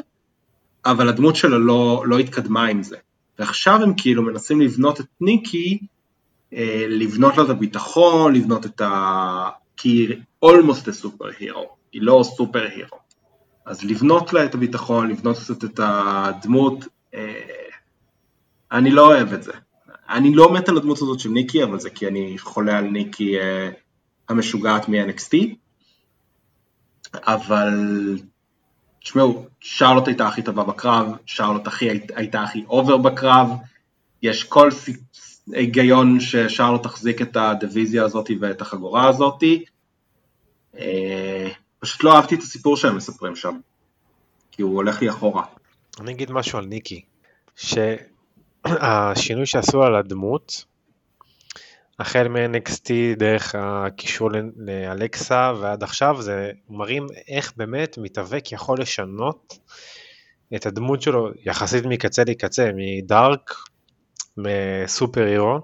אבל 0.85 1.09
הדמות 1.09 1.35
שלו 1.35 1.59
לא, 1.59 2.03
לא 2.05 2.19
התקדמה 2.19 2.65
עם 2.65 2.83
זה. 2.83 2.97
ועכשיו 3.39 3.83
הם 3.83 3.93
כאילו 3.97 4.23
מנסים 4.23 4.61
לבנות 4.61 4.99
את 4.99 5.05
ניקי, 5.21 5.79
אה, 6.53 6.85
לבנות 6.89 7.37
לו 7.37 7.45
את 7.45 7.49
הביטחון, 7.49 8.35
לבנות 8.35 8.65
את 8.65 8.81
ה... 8.81 9.49
כי 9.77 9.89
היא 9.89 10.15
almost 10.45 10.83
a 10.83 11.05
super 11.05 11.41
hero, 11.41 11.59
היא 11.91 12.01
לא 12.01 12.21
סופר 12.23 12.67
הירו. 12.75 12.97
אז 13.65 13.83
לבנות 13.83 14.33
לה 14.33 14.45
את 14.45 14.55
הביטחון, 14.55 15.09
לבנות 15.09 15.37
קצת 15.37 15.63
את 15.63 15.79
הדמות, 15.83 16.85
אה, 17.13 17.33
אני 18.71 18.91
לא 18.91 19.07
אוהב 19.07 19.33
את 19.33 19.43
זה. 19.43 19.51
אני 20.09 20.33
לא 20.33 20.53
מת 20.53 20.69
על 20.69 20.77
הדמות 20.77 20.97
הזאת 20.97 21.19
של 21.19 21.29
ניקי, 21.29 21.63
אבל 21.63 21.79
זה 21.79 21.89
כי 21.89 22.07
אני 22.07 22.37
חולה 22.37 22.77
על 22.77 22.85
ניקי 22.85 23.39
אה, 23.39 23.69
המשוגעת 24.29 24.89
מ-NXT. 24.89 25.55
אבל, 27.15 27.73
תשמעו, 28.99 29.45
שרלוט 29.59 30.07
הייתה 30.07 30.27
הכי 30.27 30.41
טובה 30.41 30.63
בקרב, 30.63 31.07
שרלוט 31.25 31.67
הכי, 31.67 31.89
הייתה 32.15 32.43
הכי 32.43 32.63
אובר 32.69 32.97
בקרב, 32.97 33.49
יש 34.21 34.43
כל 34.43 34.69
היגיון 35.51 36.19
ששרלוט 36.19 36.83
תחזיק 36.83 37.21
את 37.21 37.37
הדיוויזיה 37.37 38.03
הזאת 38.03 38.29
ואת 38.41 38.61
החגורה 38.61 39.07
הזאת. 39.07 39.43
אה, 40.77 41.49
פשוט 41.79 42.03
לא 42.03 42.15
אהבתי 42.15 42.35
את 42.35 42.41
הסיפור 42.41 42.77
שהם 42.77 42.97
מספרים 42.97 43.35
שם, 43.35 43.59
כי 44.51 44.61
הוא 44.61 44.75
הולך 44.75 45.01
לי 45.01 45.09
אחורה. 45.09 45.43
אני 45.99 46.11
אגיד 46.11 46.31
משהו 46.31 46.59
על 46.59 46.65
ניקי, 46.65 47.01
שהשינוי 48.67 49.45
שעשו 49.45 49.83
על 49.83 49.95
הדמות, 49.95 50.65
החל 51.99 52.27
מ-NXT 52.27 52.89
דרך 53.17 53.55
הקישור 53.57 54.29
לאלקסה 54.57 55.53
ועד 55.59 55.83
עכשיו, 55.83 56.21
זה 56.21 56.51
מראים 56.69 57.07
איך 57.27 57.53
באמת 57.57 57.97
מתאבק 57.97 58.51
יכול 58.51 58.81
לשנות 58.81 59.57
את 60.55 60.65
הדמות 60.65 61.01
שלו 61.01 61.29
יחסית 61.45 61.85
מקצה 61.85 62.23
לקצה, 62.23 62.71
מדארק, 62.75 63.53
מסופר 64.37 65.25
הירו, 65.25 65.59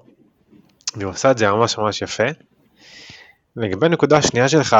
והוא 0.95 1.11
עושה 1.11 1.31
את 1.31 1.37
זה 1.37 1.51
ממש 1.51 1.77
ממש 1.77 2.01
יפה. 2.01 2.23
לגבי 3.55 3.85
הנקודה 3.85 4.17
השנייה 4.17 4.49
שלך, 4.49 4.75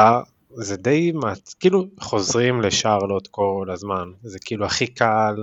זה 0.50 0.76
די, 0.76 1.12
כאילו 1.60 1.84
חוזרים 2.00 2.60
לשרלוט 2.60 3.28
כל 3.30 3.66
הזמן, 3.72 4.10
זה 4.22 4.38
כאילו 4.44 4.66
הכי 4.66 4.86
קל, 4.86 5.34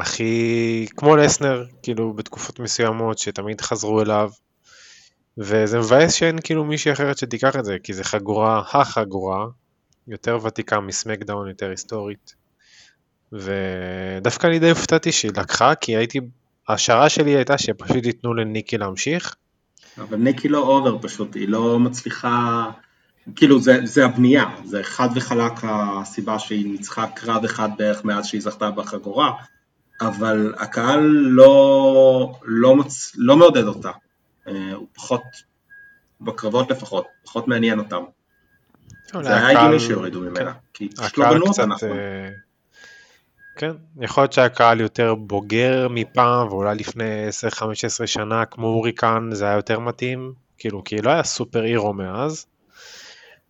הכי, 0.00 0.86
כמו 0.96 1.16
לסנר, 1.16 1.64
כאילו 1.82 2.12
בתקופות 2.12 2.60
מסוימות 2.60 3.18
שתמיד 3.18 3.60
חזרו 3.60 4.00
אליו, 4.02 4.30
וזה 5.38 5.78
מבאס 5.78 6.12
שאין 6.12 6.38
כאילו 6.44 6.64
מישהי 6.64 6.92
אחרת 6.92 7.18
שתיקח 7.18 7.56
את 7.56 7.64
זה, 7.64 7.76
כי 7.82 7.92
זה 7.92 8.04
חגורה, 8.04 8.62
החגורה, 8.72 9.46
יותר 10.08 10.38
ותיקה 10.42 10.80
מסמקדאון, 10.80 11.48
יותר 11.48 11.70
היסטורית, 11.70 12.34
ודווקא 13.32 14.46
אני 14.46 14.58
די 14.58 14.70
הופתעתי 14.70 15.12
שהיא 15.12 15.32
לקחה, 15.36 15.74
כי 15.74 15.96
הייתי, 15.96 16.20
ההשערה 16.68 17.08
שלי 17.08 17.30
הייתה 17.30 17.58
שפשוט 17.58 18.06
ייתנו 18.06 18.34
לניקי 18.34 18.78
להמשיך. 18.78 19.34
אבל 19.98 20.16
ניקי 20.16 20.48
לא 20.48 20.58
אובר 20.58 20.98
פשוט, 21.02 21.34
היא 21.34 21.48
לא 21.48 21.78
מצליחה... 21.78 22.64
כאילו 23.36 23.60
זה, 23.60 23.78
זה 23.84 24.04
הבנייה, 24.04 24.44
זה 24.64 24.82
חד 24.82 25.08
וחלק 25.14 25.52
הסיבה 25.62 26.38
שהיא 26.38 26.66
ניצחה 26.66 27.06
קרב 27.06 27.44
אחד 27.44 27.68
בערך 27.78 28.04
מאז 28.04 28.26
שהיא 28.26 28.40
זכתה 28.40 28.70
בחגורה, 28.70 29.32
אבל 30.00 30.54
הקהל 30.58 31.00
לא, 31.10 32.38
לא, 32.44 32.76
מצ... 32.76 33.12
לא 33.16 33.36
מעודד 33.36 33.64
אותה, 33.64 33.90
אה, 34.48 34.72
הוא 34.74 34.86
פחות, 34.94 35.22
בקרבות 36.20 36.70
לפחות, 36.70 37.06
פחות 37.24 37.48
מעניין 37.48 37.78
אותם. 37.78 38.02
זה 39.22 39.36
היה 39.36 39.60
הגיוני 39.60 39.80
שיורידו 39.80 40.20
ממנה, 40.20 40.52
כן. 40.52 40.58
כי 40.74 40.88
פשוט 40.88 41.18
לא 41.18 41.30
בנו 41.30 41.46
אותה 41.46 41.66
נכון. 41.66 41.98
אה, 41.98 42.28
כן, 43.56 43.72
יכול 44.00 44.22
להיות 44.22 44.32
שהקהל 44.32 44.80
יותר 44.80 45.14
בוגר 45.14 45.88
מפעם, 45.90 46.48
ואולי 46.48 46.74
לפני 46.74 47.28
10-15 48.02 48.06
שנה 48.06 48.44
כמו 48.44 48.66
הוריקן 48.66 49.28
זה 49.32 49.44
היה 49.44 49.56
יותר 49.56 49.78
מתאים, 49.78 50.32
כאילו, 50.58 50.84
כי 50.84 51.02
לא 51.02 51.10
היה 51.10 51.22
סופר 51.22 51.62
הירו 51.62 51.92
מאז. 51.92 52.46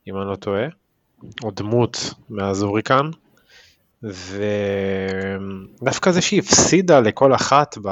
אם 0.08 0.16
אני 0.16 0.30
לא 0.30 0.36
טועה, 0.36 0.66
או 1.42 1.50
דמות 1.50 2.14
מאז 2.30 2.62
הוריקן, 2.62 3.10
ודווקא 5.82 6.10
זה 6.10 6.20
שהיא 6.20 6.40
הפסידה 6.40 7.00
לכל 7.00 7.34
אחת 7.34 7.78
ב... 7.84 7.90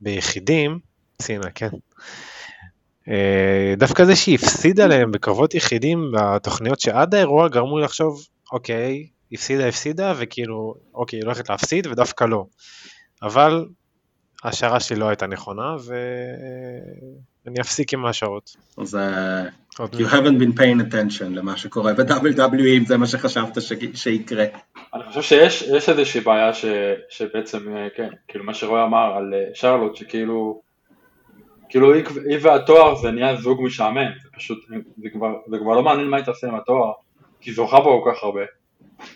ביחידים, 0.00 0.78
סינה, 1.22 1.50
כן, 1.50 1.68
אה, 3.08 3.74
דווקא 3.76 4.04
זה 4.04 4.16
שהיא 4.16 4.34
הפסידה 4.34 4.86
להם 4.86 5.12
בקרבות 5.12 5.54
יחידים 5.54 6.12
בתוכניות 6.12 6.80
שעד 6.80 7.14
האירוע 7.14 7.48
גרמו 7.48 7.78
לי 7.78 7.84
לחשוב, 7.84 8.26
אוקיי, 8.52 9.06
הפסידה 9.32 9.68
הפסידה 9.68 10.14
וכאילו, 10.18 10.74
אוקיי, 10.94 11.18
היא 11.18 11.24
הולכת 11.24 11.50
להפסיד 11.50 11.86
ודווקא 11.86 12.24
לא. 12.24 12.46
אבל 13.22 13.66
ההשערה 14.44 14.80
שלי 14.80 14.98
לא 14.98 15.08
הייתה 15.08 15.26
נכונה 15.26 15.76
ואני 17.46 17.60
אפסיק 17.60 17.94
עם 17.94 18.04
ההשערות. 18.04 18.56
אז 18.78 18.98
you 19.80 20.06
haven't 20.06 20.38
been 20.38 20.58
paying 20.58 20.80
attention 20.80 21.24
למה 21.30 21.56
שקורה 21.56 21.92
ב-WWE 21.92 22.78
אם 22.78 22.84
זה 22.84 22.96
מה 22.96 23.06
שחשבת 23.06 23.58
שיקרה. 23.94 24.44
אני 24.94 25.02
חושב 25.08 25.22
שיש 25.22 25.88
איזושהי 25.88 26.20
בעיה 26.20 26.54
ש, 26.54 26.64
שבעצם, 27.08 27.76
אה, 27.76 27.88
כן, 27.96 28.08
כאילו 28.28 28.44
מה 28.44 28.54
שרועי 28.54 28.84
אמר 28.84 29.16
על 29.16 29.34
אה, 29.34 29.44
שרלוט, 29.54 29.96
שכאילו, 29.96 30.60
כאילו 31.68 31.94
היא, 31.94 32.04
היא 32.28 32.38
והתואר 32.42 32.94
זה 32.94 33.10
נהיה 33.10 33.36
זוג 33.36 33.62
משעמם, 33.62 34.10
זה 34.22 34.28
פשוט, 34.36 34.58
זה 35.02 35.08
כבר, 35.12 35.34
זה 35.46 35.58
כבר 35.58 35.74
לא 35.74 35.82
מעניין 35.82 36.08
מה 36.08 36.16
היא 36.16 36.24
תעשה 36.24 36.46
עם 36.46 36.54
התואר, 36.54 36.92
כי 37.40 37.50
היא 37.50 37.56
זוכה 37.56 37.80
בו 37.80 38.02
כל 38.04 38.10
כך 38.14 38.22
הרבה, 38.22 38.42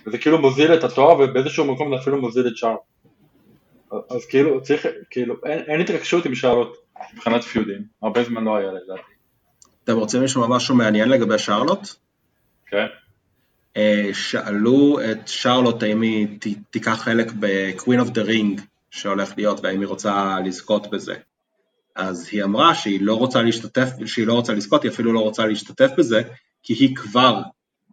וזה 0.07 0.19
כאילו 0.19 0.39
מוזיל 0.39 0.75
את 0.75 0.85
התואר 0.85 1.21
ובאיזשהו 1.21 1.65
מקום 1.65 1.91
זה 1.91 2.03
אפילו 2.03 2.21
מוזיל 2.21 2.47
את 2.47 2.57
שרלוט. 2.57 2.81
אז 4.11 4.27
כאילו 4.27 4.63
צריך, 4.63 4.87
כאילו 5.11 5.35
אין, 5.45 5.59
אין 5.67 5.81
התרגשות 5.81 6.27
עם 6.27 6.35
שרלוט 6.35 6.86
מבחינת 7.13 7.43
פיודים, 7.43 7.83
הרבה 8.03 8.25
זמן 8.25 8.45
לא 8.45 8.57
היה 8.57 8.73
לדעתי. 8.73 9.13
אתם 9.85 9.97
רוצים 9.97 10.23
לשמוע 10.23 10.49
משהו 10.49 10.75
מעניין 10.75 11.09
לגבי 11.09 11.39
שרלוט? 11.39 11.89
כן. 12.67 12.87
אה, 13.77 14.11
שאלו 14.13 14.99
את 15.11 15.29
שרלוט 15.29 15.83
האם 15.83 16.01
היא 16.01 16.57
תיקח 16.71 17.03
חלק 17.03 17.33
ב-Queen 17.39 18.05
of 18.05 18.09
the 18.09 18.29
Ring 18.29 18.61
שהולך 18.91 19.33
להיות 19.37 19.61
והאם 19.63 19.81
היא 19.81 19.89
רוצה 19.89 20.37
לזכות 20.45 20.91
בזה. 20.91 21.15
אז 21.97 22.29
היא 22.33 22.45
אמרה 22.45 22.75
שהיא 22.75 23.01
לא 23.03 23.15
רוצה 23.15 23.43
להשתתף, 23.43 23.89
שהיא 24.07 24.27
לא 24.27 24.33
רוצה 24.33 24.55
לזכות, 24.55 24.83
היא 24.83 24.91
אפילו 24.91 25.13
לא 25.13 25.21
רוצה 25.21 25.47
להשתתף 25.47 25.91
בזה, 25.99 26.23
כי 26.63 26.73
היא 26.75 26.97
כבר 26.97 27.43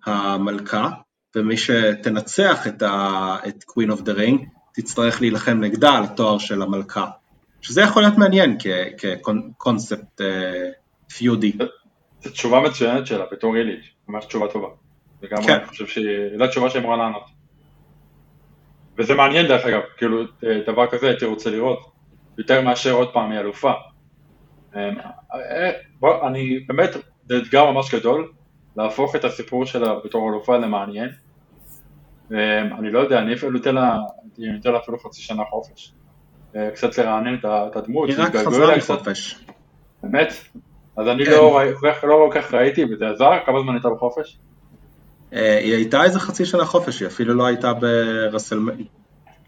המלכה, 0.05 0.89
ומי 1.35 1.57
שתנצח 1.57 2.67
את, 2.67 2.81
ה, 2.81 3.35
את 3.47 3.63
Queen 3.63 3.91
of 3.91 4.01
the 4.01 4.17
Ring 4.17 4.45
תצטרך 4.73 5.21
להילחם 5.21 5.59
נגדה 5.59 5.91
על 5.91 6.03
התואר 6.03 6.37
של 6.37 6.61
המלכה. 6.61 7.05
שזה 7.63 7.81
יכול 7.81 8.01
להיות 8.01 8.17
מעניין 8.17 8.57
כקונספט 8.97 10.21
אה, 10.21 10.69
פיודי. 11.17 11.51
זו 12.21 12.29
תשובה 12.29 12.59
מצוינת 12.59 13.07
שלה 13.07 13.25
בתור 13.31 13.55
איליץ', 13.55 13.85
ממש 14.07 14.25
תשובה 14.25 14.47
טובה. 14.47 14.67
וגם 15.21 15.43
כן. 15.43 15.53
אני 15.53 15.65
חושב 15.65 15.87
שהיא, 15.87 16.05
זו 16.37 16.43
התשובה 16.43 16.69
שהיא 16.69 16.81
אמורה 16.81 16.97
לענות. 16.97 17.23
וזה 18.97 19.13
מעניין 19.13 19.47
דרך 19.47 19.65
אגב, 19.65 19.79
כאילו 19.97 20.21
אה, 20.21 20.59
דבר 20.67 20.87
כזה 20.87 21.07
הייתי 21.07 21.25
רוצה 21.25 21.49
לראות, 21.49 21.91
יותר 22.37 22.61
מאשר 22.61 22.91
עוד 22.91 23.13
פעם 23.13 23.31
היא 23.31 23.39
אלופה. 23.39 23.71
אה, 24.75 24.89
אני 26.27 26.59
באמת, 26.67 26.89
זה 27.29 27.37
אתגר 27.37 27.71
ממש 27.71 27.95
גדול, 27.95 28.31
להפוך 28.77 29.15
את 29.15 29.23
הסיפור 29.23 29.65
שלה 29.65 29.95
בתור 30.05 30.29
אלופה 30.29 30.57
למעניין. 30.57 31.09
אני 32.79 32.91
לא 32.91 32.99
יודע, 32.99 33.19
אני 33.19 33.33
אפילו 33.33 33.59
אתן 33.59 33.75
לה 33.75 34.77
אפילו 34.77 34.99
חצי 34.99 35.21
שנה 35.21 35.43
חופש. 35.49 35.93
אה, 36.55 36.69
קצת 36.71 36.97
לרענן 36.97 37.35
את 37.43 37.75
הדמות. 37.75 38.09
היא 38.09 38.15
רק 38.19 38.35
חזרה 38.35 38.77
מחופש. 38.77 39.45
באמת? 40.03 40.33
אז 40.97 41.07
אני 41.07 41.25
לא, 41.25 41.61
לא 42.03 42.27
כל 42.27 42.41
כך 42.41 42.53
ראיתי 42.53 42.85
וזה 42.85 43.09
עזר, 43.09 43.31
כמה 43.45 43.59
זמן 43.61 43.73
הייתה 43.73 43.89
בחופש? 43.89 44.37
אה, 45.33 45.57
היא 45.57 45.73
הייתה 45.73 46.03
איזה 46.03 46.19
חצי 46.19 46.45
שנה 46.45 46.65
חופש, 46.65 46.99
היא 46.99 47.07
אפילו 47.07 47.33
לא 47.33 47.45
הייתה 47.45 47.73
ברסלמניה. 47.73 48.85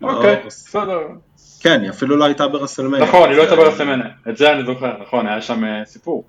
אוקיי, 0.01 0.41
בסדר. 0.45 0.99
כן, 1.59 1.81
היא 1.81 1.89
אפילו 1.89 2.17
לא 2.17 2.25
הייתה 2.25 2.47
ברסלמניה. 2.47 3.03
נכון, 3.03 3.29
היא 3.29 3.37
לא 3.37 3.41
הייתה 3.41 3.55
ברסלמניה, 3.55 4.07
את 4.29 4.37
זה 4.37 4.53
אני 4.53 4.65
זוכר, 4.65 5.01
נכון, 5.01 5.27
היה 5.27 5.41
שם 5.41 5.63
אה, 5.65 5.85
סיפור. 5.85 6.23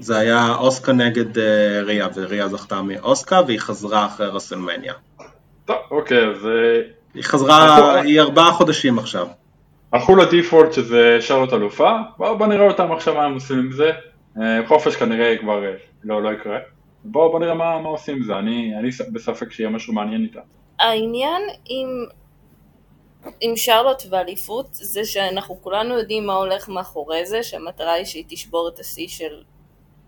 זה 0.00 0.18
היה 0.18 0.54
אוסקה 0.58 0.92
נגד 0.92 1.38
ריה, 1.84 2.08
וריה 2.14 2.48
זכתה 2.48 2.82
מאוסקה, 2.82 3.40
והיא 3.46 3.58
חזרה 3.58 4.06
אחרי 4.06 4.26
רסלמניה. 4.26 4.92
טוב, 5.64 5.76
אוקיי, 5.90 6.26
אז... 6.26 6.48
היא 7.14 7.24
חזרה, 7.24 8.00
היא 8.00 8.20
ארבעה 8.20 8.52
חודשים 8.52 8.98
עכשיו. 8.98 9.26
הלכו 9.92 10.16
ל 10.16 10.23
default 10.23 10.72
שזה 10.72 11.18
שרלוט 11.20 11.52
אלופה, 11.52 11.96
בואו 12.16 12.38
בוא 12.38 12.46
נראה 12.46 12.66
אותם 12.66 12.92
עכשיו 12.92 13.14
מה 13.14 13.24
הם 13.24 13.34
עושים 13.34 13.58
עם 13.58 13.72
זה, 13.72 13.90
אה, 14.40 14.66
חופש 14.66 14.96
כנראה 14.96 15.38
כבר 15.38 15.64
אה, 15.64 15.74
לא, 16.04 16.22
לא 16.22 16.32
יקרה, 16.32 16.58
בואו 17.04 17.30
בוא 17.30 17.40
נראה 17.40 17.54
מה, 17.54 17.78
מה 17.78 17.88
עושים 17.88 18.16
עם 18.16 18.22
זה, 18.22 18.38
אני, 18.38 18.72
אני 18.78 18.88
בספק 19.12 19.52
שיהיה 19.52 19.70
משהו 19.70 19.94
מעניין 19.94 20.22
איתה. 20.22 20.40
העניין 20.78 21.42
עם, 21.64 22.04
עם 23.40 23.56
שרלוט 23.56 24.02
ואליפות 24.10 24.68
זה 24.72 25.04
שאנחנו 25.04 25.62
כולנו 25.62 25.98
יודעים 25.98 26.26
מה 26.26 26.34
הולך 26.34 26.68
מאחורי 26.68 27.26
זה, 27.26 27.42
שהמטרה 27.42 27.92
היא 27.92 28.04
שהיא 28.04 28.24
תשבור 28.28 28.68
את 28.74 28.78
השיא 28.78 29.08
של 29.08 29.42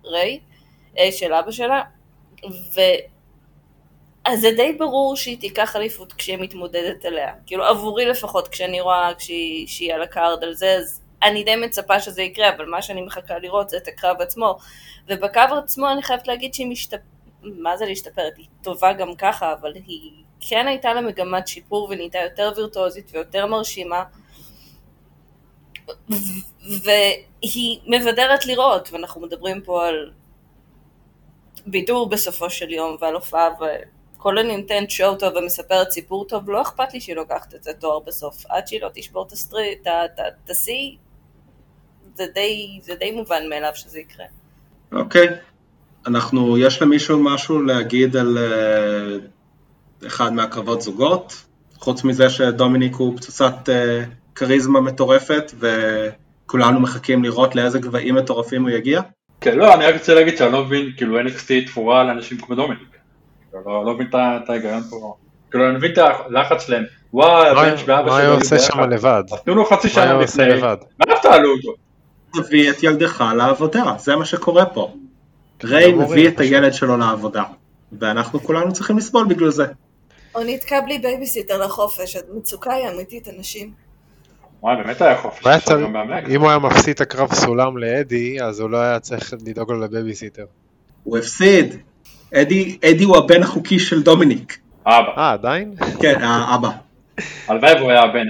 ריק, 0.05 0.41
אה, 0.99 1.13
של 1.13 1.33
אבא 1.33 1.51
שלה, 1.51 1.83
ו... 2.75 2.81
אז 4.25 4.41
זה 4.41 4.51
די 4.57 4.73
ברור 4.73 5.17
שהיא 5.17 5.41
תיקח 5.41 5.77
אליפות 5.77 6.13
כשהיא 6.13 6.39
מתמודדת 6.39 7.05
עליה. 7.05 7.33
כאילו 7.47 7.65
עבורי 7.65 8.07
לפחות, 8.07 8.49
כשאני 8.49 8.81
רואה 8.81 9.11
כשהיא, 9.19 9.67
שהיא 9.67 9.95
על 9.95 10.03
ה 10.03 10.11
card 10.11 10.45
על 10.45 10.55
זה, 10.55 10.73
אז 10.73 11.01
אני 11.23 11.45
די 11.45 11.57
מצפה 11.57 12.01
שזה 12.01 12.23
יקרה, 12.23 12.55
אבל 12.57 12.67
מה 12.67 12.83
שאני 12.83 13.03
מחכה 13.03 13.39
לראות 13.39 13.71
זה 13.71 13.77
את 13.77 13.89
הקרב 13.89 14.21
עצמו. 14.21 14.59
ובקרב 15.09 15.59
עצמו 15.65 15.91
אני 15.91 16.03
חייבת 16.03 16.29
להגיד 16.29 16.55
שהיא 16.55 16.67
משתפרת, 16.67 17.01
מה 17.43 17.77
זה 17.77 17.87
להשתפרת? 17.87 18.37
היא 18.37 18.47
טובה 18.63 18.93
גם 18.93 19.15
ככה, 19.15 19.53
אבל 19.53 19.75
היא 19.75 20.13
כן 20.41 20.67
הייתה 20.67 20.95
לה 20.95 21.01
מגמת 21.01 21.49
שיפור 21.49 21.89
ונהייתה 21.91 22.19
יותר 22.19 22.53
וירטואוזית 22.57 23.11
ויותר 23.13 23.47
מרשימה. 23.47 24.05
והיא 26.61 27.81
מבדרת 27.87 28.47
לראות, 28.47 28.89
ואנחנו 28.93 29.21
מדברים 29.21 29.61
פה 29.61 29.87
על 29.87 30.11
בידור 31.67 32.09
בסופו 32.09 32.51
של 32.51 32.71
יום 32.71 32.97
ועל 33.01 33.15
הופעה 33.15 33.49
כל 34.25 34.39
אני 34.39 34.57
נותנת 34.57 34.91
שואו 34.91 35.15
טוב 35.15 35.37
ומספרת 35.37 35.91
סיפור 35.91 36.25
טוב, 36.25 36.51
לא 36.51 36.63
אכפת 36.63 36.95
לי 36.95 37.01
שהיא 37.01 37.17
לוקחת 37.17 37.55
את 37.55 37.67
התואר 37.67 37.99
בסוף. 38.07 38.45
עד 38.49 38.67
שהיא 38.67 38.83
לא 38.83 38.91
תשבור 38.95 39.27
את 40.45 40.51
השיא, 40.51 40.91
זה 42.15 42.25
די, 42.35 42.81
זה 42.83 42.95
די 42.95 43.11
מובן 43.11 43.49
מאליו 43.51 43.71
שזה 43.75 43.99
יקרה. 43.99 44.27
אוקיי. 44.93 45.29
אנחנו, 46.07 46.59
יש 46.59 46.83
למישהו 46.83 47.23
משהו 47.23 47.63
להגיד 47.63 48.17
על 48.17 48.39
uh, 48.39 50.07
אחד 50.07 50.33
מהקרבות 50.33 50.83
זוגות? 50.83 51.45
חוץ 51.79 52.05
מזה 52.05 52.31
שדומיניק 52.31 52.95
הוא 52.95 53.17
פצצת 53.17 53.69
uh, 53.69 54.09
כריזמה 54.35 54.81
מטורפת 54.81 55.53
וכולנו 55.59 56.81
מחכים 56.81 57.25
לראות 57.25 57.55
לאיזה 57.55 57.79
גבהים 57.79 58.15
מטורפים 58.15 58.63
הוא 58.63 58.71
יגיע? 58.71 59.01
כן, 59.41 59.59
לא, 59.59 59.75
אני 59.75 59.87
רק 59.87 59.95
רוצה 59.95 60.15
להגיד 60.15 60.37
שאני 60.37 60.53
לא 60.53 60.65
מבין, 60.65 60.93
כאילו 60.97 61.21
NXT 61.21 61.67
תפורה 61.67 62.05
לאנשים 62.05 62.39
כמו 62.39 62.55
דומיניק. 62.55 62.94
לא, 63.67 63.85
לא 63.85 63.95
מבין 63.95 64.07
את 64.15 64.51
ההיגיון 64.51 64.83
פה. 64.83 65.17
כאילו 65.51 65.69
אני 65.69 65.77
מבין 65.77 65.93
את 65.93 65.99
הלחץ 65.99 66.67
שלהם, 66.67 66.85
וואי 67.13 67.49
הבן 67.49 67.77
של 67.77 67.93
אבא 67.93 68.09
שלו, 68.09 68.17
מה 68.17 68.27
הוא 68.27 68.37
עושה 68.37 68.59
שם 68.59 68.81
לבד? 68.81 69.23
תנו 69.45 69.55
לו 69.55 69.65
חצי 69.65 69.89
שנה 69.89 70.15
לפני, 70.15 70.61
מה 70.99 71.15
תעלו 71.23 71.53
אותו? 71.53 71.75
תביא 72.35 72.71
את 72.71 72.83
ילדך 72.83 73.25
לעבודה, 73.37 73.85
זה 73.99 74.17
מה 74.17 74.25
שקורה 74.25 74.67
פה. 74.67 74.95
ריי 75.65 75.93
מביא 75.93 76.29
את 76.29 76.41
הילד 76.41 76.73
שלו 76.73 76.97
לעבודה, 76.97 77.43
ואנחנו 77.99 78.41
כולנו 78.41 78.73
צריכים 78.73 78.99
לסבול 78.99 79.27
בגלל 79.27 79.51
זה. 79.51 79.67
או 80.35 80.41
נתקע 80.47 80.81
בלי 80.81 80.99
בייביסיטר 80.99 81.59
לחופש, 81.59 82.17
מצוקה 82.37 82.73
היא 82.73 82.89
אמיתית, 82.89 83.29
אנשים. 83.39 83.71
וואי, 84.63 84.77
באמת 84.77 85.03
היה 85.03 85.19
חופש. 85.19 85.47
אם 86.29 86.41
הוא 86.41 86.49
היה 86.49 86.59
מפסיד 86.59 86.95
את 86.95 87.01
הקרב 87.01 87.35
סולם 87.35 87.79
לאדי, 87.79 88.43
אז 88.43 88.61
הוא 88.61 88.71
לא 88.71 88.77
היה 88.77 89.01
צריך 89.01 89.35
לדאוג 89.47 89.73
לו 89.73 89.81
לבייביסיטר. 89.81 90.45
הוא 91.05 91.19
הפסיד, 91.19 91.75
אדי, 92.35 92.79
אדי 92.85 93.05
הוא 93.05 93.17
הבן 93.17 93.43
החוקי 93.43 93.79
של 93.79 94.03
דומיניק. 94.03 94.59
אבא. 94.87 95.09
אה, 95.19 95.33
עדיין? 95.33 95.75
כן, 96.01 96.23
האבא. 96.23 96.71
הלוואי 97.49 97.75
והוא 97.75 97.91
היה 97.91 98.03
הבן. 98.03 98.27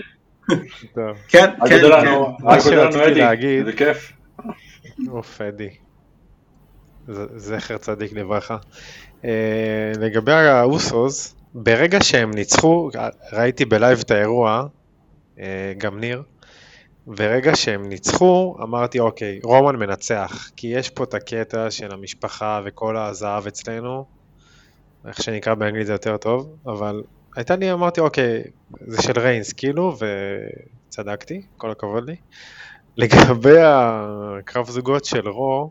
כן, 0.94 1.00
כן. 1.28 1.50
כן. 1.68 2.20
מה 2.40 2.60
שרציתי 2.60 3.14
להגיד, 3.14 3.64
זה 3.64 3.72
כיף. 3.72 4.12
אוף, 5.08 5.40
אדי. 5.40 5.68
זכר 7.36 7.76
צדיק 7.76 8.12
לברכה. 8.12 8.56
אה, 9.24 9.92
לגבי 10.00 10.32
האוסוס, 10.32 11.34
ברגע 11.54 11.98
שהם 12.02 12.30
ניצחו, 12.30 12.90
ראיתי 13.32 13.64
בלייב 13.64 13.98
את 13.98 14.10
האירוע, 14.10 14.66
אה, 15.38 15.72
גם 15.78 16.00
ניר, 16.00 16.22
ורגע 17.06 17.56
שהם 17.56 17.88
ניצחו, 17.88 18.56
אמרתי, 18.62 19.00
אוקיי, 19.00 19.40
רומן 19.42 19.76
מנצח, 19.76 20.50
כי 20.56 20.66
יש 20.66 20.90
פה 20.90 21.04
את 21.04 21.14
הקטע 21.14 21.70
של 21.70 21.92
המשפחה 21.92 22.60
וכל 22.64 22.96
הזהב 22.96 23.46
אצלנו, 23.46 24.04
איך 25.06 25.22
שנקרא 25.22 25.54
באנגלית 25.54 25.86
זה 25.86 25.92
יותר 25.92 26.16
טוב, 26.16 26.56
אבל 26.66 27.02
הייתה 27.36 27.56
לי, 27.56 27.72
אמרתי, 27.72 28.00
אוקיי, 28.00 28.42
זה 28.80 29.02
של 29.02 29.20
ריינס, 29.20 29.52
כאילו, 29.52 29.96
וצדקתי, 30.88 31.42
כל 31.56 31.70
הכבוד 31.70 32.04
לי. 32.04 32.16
לגבי 32.96 33.60
הקרב 33.62 34.70
זוגות 34.70 35.04
של 35.04 35.28
רו, 35.28 35.70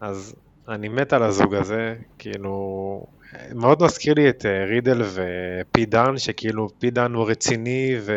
אז 0.00 0.34
אני 0.68 0.88
מת 0.88 1.12
על 1.12 1.22
הזוג 1.22 1.54
הזה, 1.54 1.94
כאילו, 2.18 3.06
מאוד 3.54 3.82
מזכיר 3.82 4.14
לי 4.14 4.28
את 4.28 4.46
אה, 4.46 4.64
רידל 4.64 5.02
ופי 5.02 5.86
דן, 5.86 6.18
שכאילו 6.18 6.68
פי 6.78 6.90
דן 6.90 7.12
הוא 7.12 7.30
רציני 7.30 7.96
ו... 8.00 8.12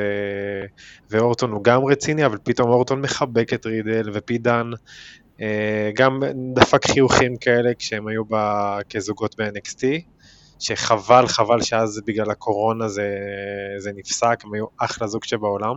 ואורטון 1.10 1.52
הוא 1.52 1.64
גם 1.64 1.86
רציני, 1.86 2.26
אבל 2.26 2.38
פתאום 2.44 2.70
אורטון 2.70 3.02
מחבק 3.02 3.54
את 3.54 3.66
רידל, 3.66 4.10
ופי 4.14 4.38
דן 4.38 4.70
אה, 5.42 5.92
גם 5.96 6.20
דפק 6.54 6.86
חיוכים 6.86 7.38
כאלה 7.38 7.72
כשהם 7.80 8.08
היו 8.08 8.26
בה 8.26 8.78
כזוגות 8.90 9.36
ב-NXT, 9.40 9.84
שחבל, 10.60 11.28
חבל 11.28 11.62
שאז 11.62 12.02
בגלל 12.06 12.32
הקורונה 12.32 12.88
זה, 12.88 13.10
זה 13.78 13.92
נפסק, 13.96 14.40
הם 14.44 14.54
היו 14.54 14.66
אחלה 14.78 15.08
זוג 15.08 15.24
שבעולם. 15.24 15.76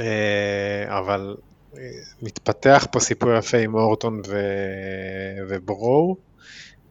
אה, 0.00 0.98
אבל 0.98 1.36
מתפתח 2.22 2.86
פה 2.92 3.00
סיפור 3.00 3.34
יפה 3.34 3.58
עם 3.58 3.74
אורטון 3.74 4.20
ו... 4.28 4.40
וברו. 5.48 6.16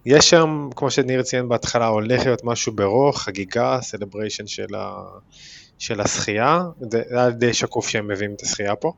יש 0.05 0.29
שם, 0.29 0.69
כמו 0.75 0.91
שניר 0.91 1.21
ציין 1.23 1.49
בהתחלה, 1.49 1.87
הולך 1.87 2.25
להיות 2.25 2.43
משהו 2.43 2.71
ברוך, 2.71 3.21
חגיגה, 3.21 3.79
סלבריישן 3.81 4.47
של, 4.47 4.75
ה... 4.75 5.03
של 5.79 6.01
השחייה, 6.01 6.61
זה 6.91 7.03
היה 7.09 7.29
די 7.29 7.53
שקוף 7.53 7.87
שהם 7.87 8.07
מביאים 8.07 8.33
את 8.33 8.41
השחייה 8.41 8.75
פה. 8.75 8.93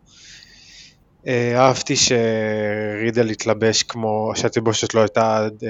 אה, 1.27 1.61
אהבתי 1.61 1.95
שרידל 1.95 3.29
התלבש 3.29 3.83
כמו, 3.83 4.31
שהתלבושת 4.35 4.91
שלו 4.91 5.01
הייתה 5.01 5.47
אה, 5.63 5.69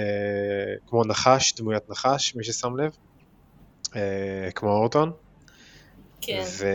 כמו 0.87 1.03
נחש, 1.03 1.53
דמוית 1.53 1.89
נחש, 1.89 2.35
מי 2.35 2.43
ששם 2.43 2.77
לב, 2.77 2.91
אה, 3.95 4.49
כמו 4.55 4.69
אורטון. 4.69 5.11
כן. 6.21 6.43
ו... 6.57 6.65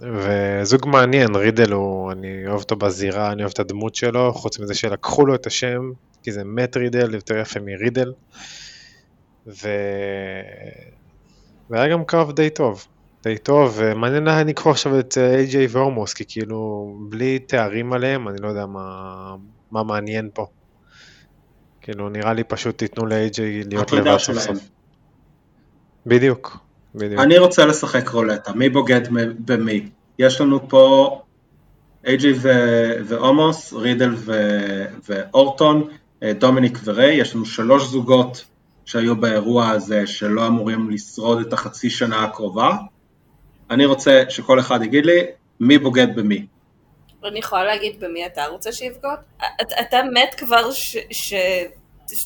וזוג 0.00 0.86
מעניין, 0.86 1.34
רידל 1.34 1.72
הוא, 1.72 2.12
אני 2.12 2.46
אוהב 2.46 2.58
אותו 2.58 2.76
בזירה, 2.76 3.32
אני 3.32 3.42
אוהב 3.42 3.52
את 3.52 3.58
הדמות 3.58 3.94
שלו, 3.94 4.32
חוץ 4.32 4.58
מזה 4.58 4.74
שלקחו 4.74 5.26
לו 5.26 5.34
את 5.34 5.46
השם, 5.46 5.90
כי 6.22 6.32
זה 6.32 6.44
מת 6.44 6.76
רידל, 6.76 7.14
יותר 7.14 7.38
יפה 7.38 7.60
מרידל. 7.60 8.12
ו... 9.46 9.68
והיה 11.70 11.88
גם 11.88 12.04
קרב 12.04 12.32
די 12.32 12.50
טוב, 12.50 12.86
די 13.22 13.38
טוב, 13.38 13.74
ומעניין 13.76 14.24
להעניק 14.24 14.58
כבר 14.58 14.70
עכשיו 14.70 14.98
את 14.98 15.18
איי-ג'יי 15.18 15.66
והורמוס, 15.70 16.14
כי 16.14 16.24
כאילו, 16.28 16.92
בלי 17.08 17.38
תארים 17.38 17.92
עליהם, 17.92 18.28
אני 18.28 18.36
לא 18.40 18.48
יודע 18.48 18.66
מה, 18.66 19.36
מה 19.70 19.82
מעניין 19.82 20.30
פה. 20.34 20.46
כאילו, 21.80 22.08
נראה 22.08 22.32
לי 22.32 22.44
פשוט 22.44 22.78
תיתנו 22.78 23.06
לאיי-ג'יי 23.06 23.62
להיות 23.64 23.92
לבד 23.92 24.18
סוף 24.18 24.38
סוף. 24.38 24.58
בדיוק, 26.06 26.67
בדיוק. 26.94 27.20
אני 27.20 27.38
רוצה 27.38 27.66
לשחק 27.66 28.08
רולטה, 28.08 28.52
מי 28.52 28.68
בוגד 28.68 29.00
במי? 29.44 29.88
יש 30.18 30.40
לנו 30.40 30.68
פה 30.68 31.22
איי-ג'יי 32.06 32.32
ועומוס, 33.04 33.72
רידל 33.72 34.14
ואורטון, 35.08 35.88
אה, 36.22 36.32
דומיניק 36.32 36.78
וריי, 36.84 37.14
יש 37.14 37.34
לנו 37.34 37.44
שלוש 37.44 37.86
זוגות 37.86 38.44
שהיו 38.84 39.16
באירוע 39.16 39.68
הזה 39.68 40.06
שלא 40.06 40.46
אמורים 40.46 40.90
לשרוד 40.90 41.40
את 41.40 41.52
החצי 41.52 41.90
שנה 41.90 42.24
הקרובה. 42.24 42.76
אני 43.70 43.86
רוצה 43.86 44.22
שכל 44.28 44.60
אחד 44.60 44.82
יגיד 44.82 45.06
לי 45.06 45.20
מי 45.60 45.78
בוגד 45.78 46.16
במי. 46.16 46.46
אני 47.24 47.38
יכולה 47.38 47.64
להגיד 47.64 48.00
במי 48.00 48.26
אתה 48.26 48.46
רוצה 48.46 48.72
שיבגוד? 48.72 49.18
אתה 49.80 49.98
מת 50.12 50.34
כבר 50.34 50.70
ש... 51.10 51.34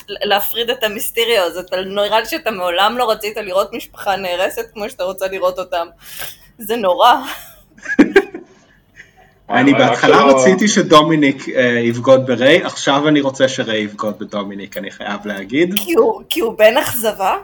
להפריד 0.09 0.71
את 0.71 0.85
המיסטריו 0.85 1.43
הזה, 1.45 1.61
נראה 1.87 2.21
לי 2.21 2.27
שאתה 2.27 2.51
מעולם 2.51 2.99
לא 2.99 3.11
רצית 3.11 3.37
לראות 3.37 3.73
משפחה 3.73 4.17
נהרסת 4.17 4.71
כמו 4.73 4.91
שאתה 4.91 5.05
רוצה 5.05 5.27
לראות 5.29 5.59
אותם. 5.59 5.87
זה 6.59 6.77
נורא. 6.77 7.15
אני 9.51 9.73
בהתחלה 9.73 10.23
רציתי 10.23 10.69
שדומיניק 10.69 11.49
אה, 11.49 11.63
יבגוד 11.63 12.27
בריי, 12.27 12.63
עכשיו 12.63 13.09
אני 13.09 13.21
רוצה 13.21 13.49
שריי 13.49 13.79
יבגוד 13.81 14.19
בדומיניק, 14.19 14.77
אני 14.77 14.91
חייב 14.91 15.27
להגיד. 15.27 15.75
כי 16.29 16.41
הוא 16.41 16.59
בן 16.59 16.77
אכזבה? 16.77 17.37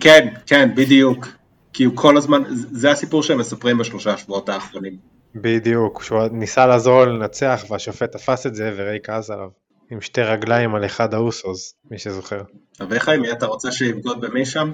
כן, 0.00 0.28
כן, 0.46 0.74
בדיוק. 0.74 1.28
כי 1.72 1.84
הוא 1.84 1.96
כל 1.96 2.16
הזמן, 2.16 2.42
זה 2.50 2.90
הסיפור 2.90 3.22
שהם 3.22 3.38
מספרים 3.38 3.78
בשלושה 3.78 4.16
שבועות 4.16 4.48
האחרונים. 4.48 4.96
בדיוק, 5.34 6.02
שהוא 6.02 6.18
ניסה 6.32 6.66
לעזור 6.66 7.04
לנצח 7.04 7.64
והשופט 7.70 8.12
תפס 8.12 8.46
את 8.46 8.54
זה 8.54 8.72
וריי 8.76 8.98
כעס 9.02 9.30
עליו. 9.30 9.48
עם 9.90 10.00
שתי 10.00 10.22
רגליים 10.22 10.74
על 10.74 10.84
אחד 10.84 11.14
האוסוס, 11.14 11.74
מי 11.90 11.98
שזוכר. 11.98 12.40
אביחי, 12.82 13.16
מי 13.16 13.32
אתה 13.32 13.46
רוצה 13.46 13.72
שיבגוד 13.72 14.20
במי 14.20 14.46
שם? 14.46 14.72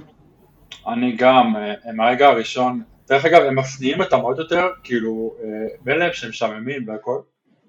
אני 0.89 1.17
גם, 1.17 1.57
אה, 1.57 1.93
מהרגע 1.93 2.29
הראשון, 2.29 2.83
דרך 3.09 3.25
אגב, 3.25 3.43
הם 3.43 3.59
מפניעים 3.59 4.01
אותם 4.01 4.21
עוד 4.21 4.39
יותר, 4.39 4.69
כאילו, 4.83 5.35
מילא 5.87 6.05
אה, 6.05 6.13
שהם 6.13 6.31
משעממים 6.31 6.89
והכל, 6.89 7.21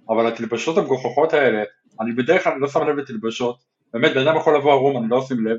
אבל 0.09 0.27
התלבשות 0.27 0.77
המגוחכות 0.77 1.33
האלה, 1.33 1.63
אני 2.01 2.13
בדרך 2.13 2.43
כלל 2.43 2.57
לא 2.57 2.67
שם 2.67 2.89
לב 2.89 2.97
לתלבשות, 2.97 3.57
באמת, 3.93 4.13
בן 4.13 4.27
אדם 4.27 4.37
יכול 4.37 4.57
לבוא 4.57 4.71
ערום, 4.71 4.97
אני 4.97 5.09
לא 5.09 5.19
אשים 5.19 5.47
לב, 5.47 5.57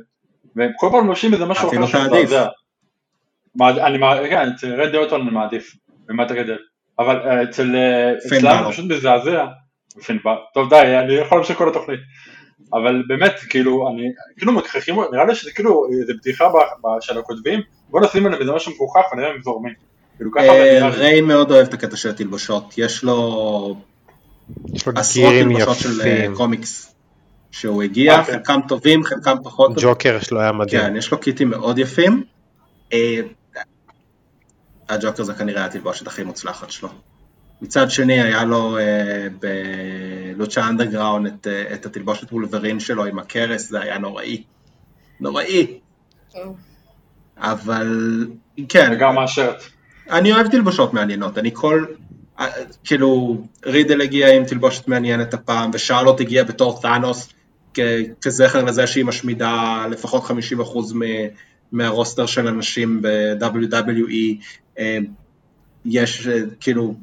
והם 0.57 0.71
כל 0.77 0.89
פעם 0.93 1.07
לובשים 1.07 1.33
איזה 1.33 1.45
משהו 1.45 1.69
אחר 1.69 1.87
שמזעזע. 1.87 2.47
אני 3.61 3.99
מעדיף, 3.99 4.31
כן, 4.31 4.49
אצל 4.49 4.81
רד 4.81 4.93
דאוטון 4.93 5.21
אני 5.21 5.31
מעדיף, 5.31 5.77
באמת 6.07 6.31
אבל 6.99 7.17
אה, 7.17 7.43
אצל 7.43 7.77
אצלם 8.27 8.65
פשוט 8.71 8.85
מזעזע, 8.91 9.47
טוב 10.55 10.71
די, 10.71 10.97
אני 11.05 11.15
יכול 11.15 11.39
להמשיך 11.39 11.59
כל 11.59 11.69
התוכנית, 11.69 12.01
אבל 12.73 13.03
באמת, 13.09 13.35
כאילו, 13.51 13.89
אני, 13.89 14.03
כאילו 14.37 14.53
מגחכים, 14.53 14.97
נראה 15.13 15.25
לי 15.25 15.35
שזה 15.35 15.51
כאילו, 15.53 15.87
זה 16.07 16.13
בדיחה 16.15 16.45
של 17.01 17.19
הכותבים, 17.19 17.61
בוא 17.89 18.01
נשים 18.01 18.27
עליהם 18.27 18.41
איזה 18.41 18.53
משהו 18.53 18.73
מגוחך 18.73 19.13
ונראה 19.13 19.31
אם 19.31 19.43
זורמים. 19.43 19.75
כאילו 20.17 20.33
ככה 20.33 20.45
אה, 20.45 20.89
ריי 20.89 21.21
מאוד 21.21 21.51
אוהב 21.51 21.67
את 21.67 21.75
הקטע 21.75 21.97
של 21.97 22.11
התלבושות, 22.11 22.75
יש 22.79 23.05
לו 23.05 23.77
עשרות 24.97 25.33
תלבושות 25.43 25.77
של 25.77 26.01
אה, 26.05 26.27
קומיקס 26.35 26.95
שהוא 27.51 27.83
הגיע, 27.83 28.21
אוקיי. 28.21 28.35
חלקם 28.35 28.61
טובים, 28.69 29.05
חלקם 29.05 29.37
פחות 29.45 29.75
טובים. 29.75 29.89
ג'וקר 29.89 30.21
שלו 30.21 30.41
היה 30.41 30.53
מדהים. 30.53 30.83
כן, 30.83 30.97
יש 30.97 31.11
לו 31.11 31.19
קיטים 31.19 31.51
מאוד 31.51 31.79
יפים. 31.79 32.25
אה, 32.93 33.21
הג'וקר 34.89 35.23
זה 35.23 35.35
כנראה 35.35 35.65
התלבושת 35.65 36.07
הכי 36.07 36.23
מוצלחת 36.25 36.71
שלו. 36.71 36.89
מצד 37.63 37.91
שני 37.91 38.23
היה 38.23 38.45
לו 38.45 38.79
בלוצ'ה 39.41 40.69
אנדרגראון 40.69 41.27
את, 41.27 41.47
את 41.47 41.87
התלבושת 41.87 42.33
וולברין 42.33 42.81
שלו 42.81 43.05
עם 43.05 43.19
הכרס, 43.19 43.69
זה 43.69 43.81
היה 43.81 43.99
נוראי. 43.99 44.43
נוראי. 45.21 45.79
אבל 47.37 48.27
כן. 48.69 48.93
וגם 48.93 49.19
השרט. 49.19 49.63
אני 50.11 50.33
אוהב 50.33 50.49
תלבושות 50.49 50.95
מעניינות, 50.95 51.39
אני 51.39 51.51
כל, 51.53 51.85
כאילו 52.85 53.43
רידל 53.67 54.01
הגיע 54.01 54.37
עם 54.37 54.45
תלבושת 54.45 54.89
מעניינת 54.89 55.35
הפעם 55.35 55.71
ושרלוט 55.75 56.21
הגיע 56.21 56.45
בתור 56.45 56.81
תאנוס 56.83 57.33
כזכר 58.21 58.65
לזה 58.65 58.87
שהיא 58.87 59.05
משמידה 59.05 59.87
לפחות 59.91 60.23
50% 60.23 60.33
מהרוסטר 61.73 62.27
של 62.27 62.47
אנשים 62.47 63.03
ב-WWE, 63.03 64.45
אה, 64.79 64.99
יש 65.85 66.29
כאילו, 66.61 66.95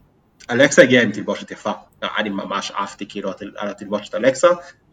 אלכסה 0.50 0.82
הגיעה 0.82 1.04
עם 1.04 1.12
תלבושת 1.12 1.52
יפה, 1.52 1.72
אני 2.18 2.30
ממש 2.30 2.72
עפתי 2.76 3.06
כאילו 3.10 3.32
על 3.58 3.68
התלבושת 3.68 4.16
אלכסה, 4.16 4.48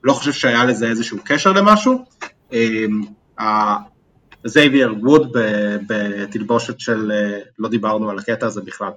לא 0.05 0.13
חושב 0.13 0.33
שהיה 0.33 0.65
לזה 0.65 0.89
איזשהו 0.89 1.19
קשר 1.25 1.53
למשהו, 1.53 2.05
אה, 2.53 3.77
זייבייר 4.47 4.95
וודס 5.01 5.37
בתלבושת 5.87 6.81
של, 6.81 7.13
אה, 7.13 7.41
לא 7.59 7.69
דיברנו 7.69 8.11
על 8.11 8.19
הקטע 8.19 8.47
הזה 8.47 8.61
בכלל, 8.61 8.91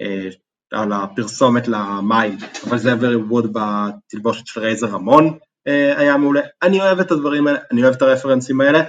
אה, 0.00 0.28
על 0.72 0.92
הפרסומת 0.92 1.68
למים, 1.68 2.38
אבל 2.68 2.78
זייבייר 2.78 3.20
וודס 3.28 3.52
בתלבושת 3.52 4.46
של 4.46 4.60
רייזר 4.60 4.86
רמון 4.86 5.38
אה, 5.66 5.98
היה 5.98 6.16
מעולה. 6.16 6.40
אני 6.62 6.80
אוהב 6.80 7.00
את 7.00 7.10
הדברים 7.10 7.46
האלה, 7.46 7.58
אני 7.72 7.82
אוהב 7.82 7.94
את 7.94 8.02
הרפרנסים 8.02 8.60
האלה. 8.60 8.82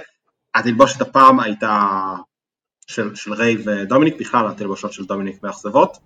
התלבושת 0.54 1.00
הפעם 1.00 1.40
הייתה 1.40 1.90
של, 2.86 3.14
של 3.14 3.32
ריי 3.32 3.56
ודומיניק, 3.64 4.20
בכלל 4.20 4.46
התלבושות 4.48 4.92
של 4.92 5.04
דומיניק 5.04 5.42
מאכזבות. 5.42 5.96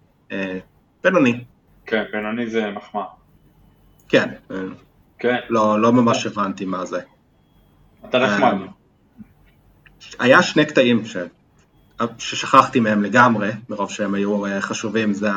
בינוני. 1.05 1.45
כן, 1.87 2.03
בינוני 2.13 2.51
זה 2.51 2.71
מחמאה. 2.71 3.05
כן. 4.09 4.29
כן. 5.19 5.37
לא, 5.49 5.81
לא 5.81 5.93
ממש 5.93 6.27
הבנתי 6.27 6.65
מה 6.65 6.85
זה. 6.85 7.01
אתה 8.09 8.19
נחמד. 8.19 8.55
היה 10.19 10.43
שני 10.43 10.65
קטעים 10.65 11.05
ש... 11.05 11.17
ששכחתי 12.19 12.81
מהם 12.81 13.03
לגמרי, 13.03 13.51
מרוב 13.69 13.91
שהם 13.91 14.15
היו 14.15 14.47
אה, 14.47 14.61
חשובים, 14.61 15.13
זה 15.13 15.31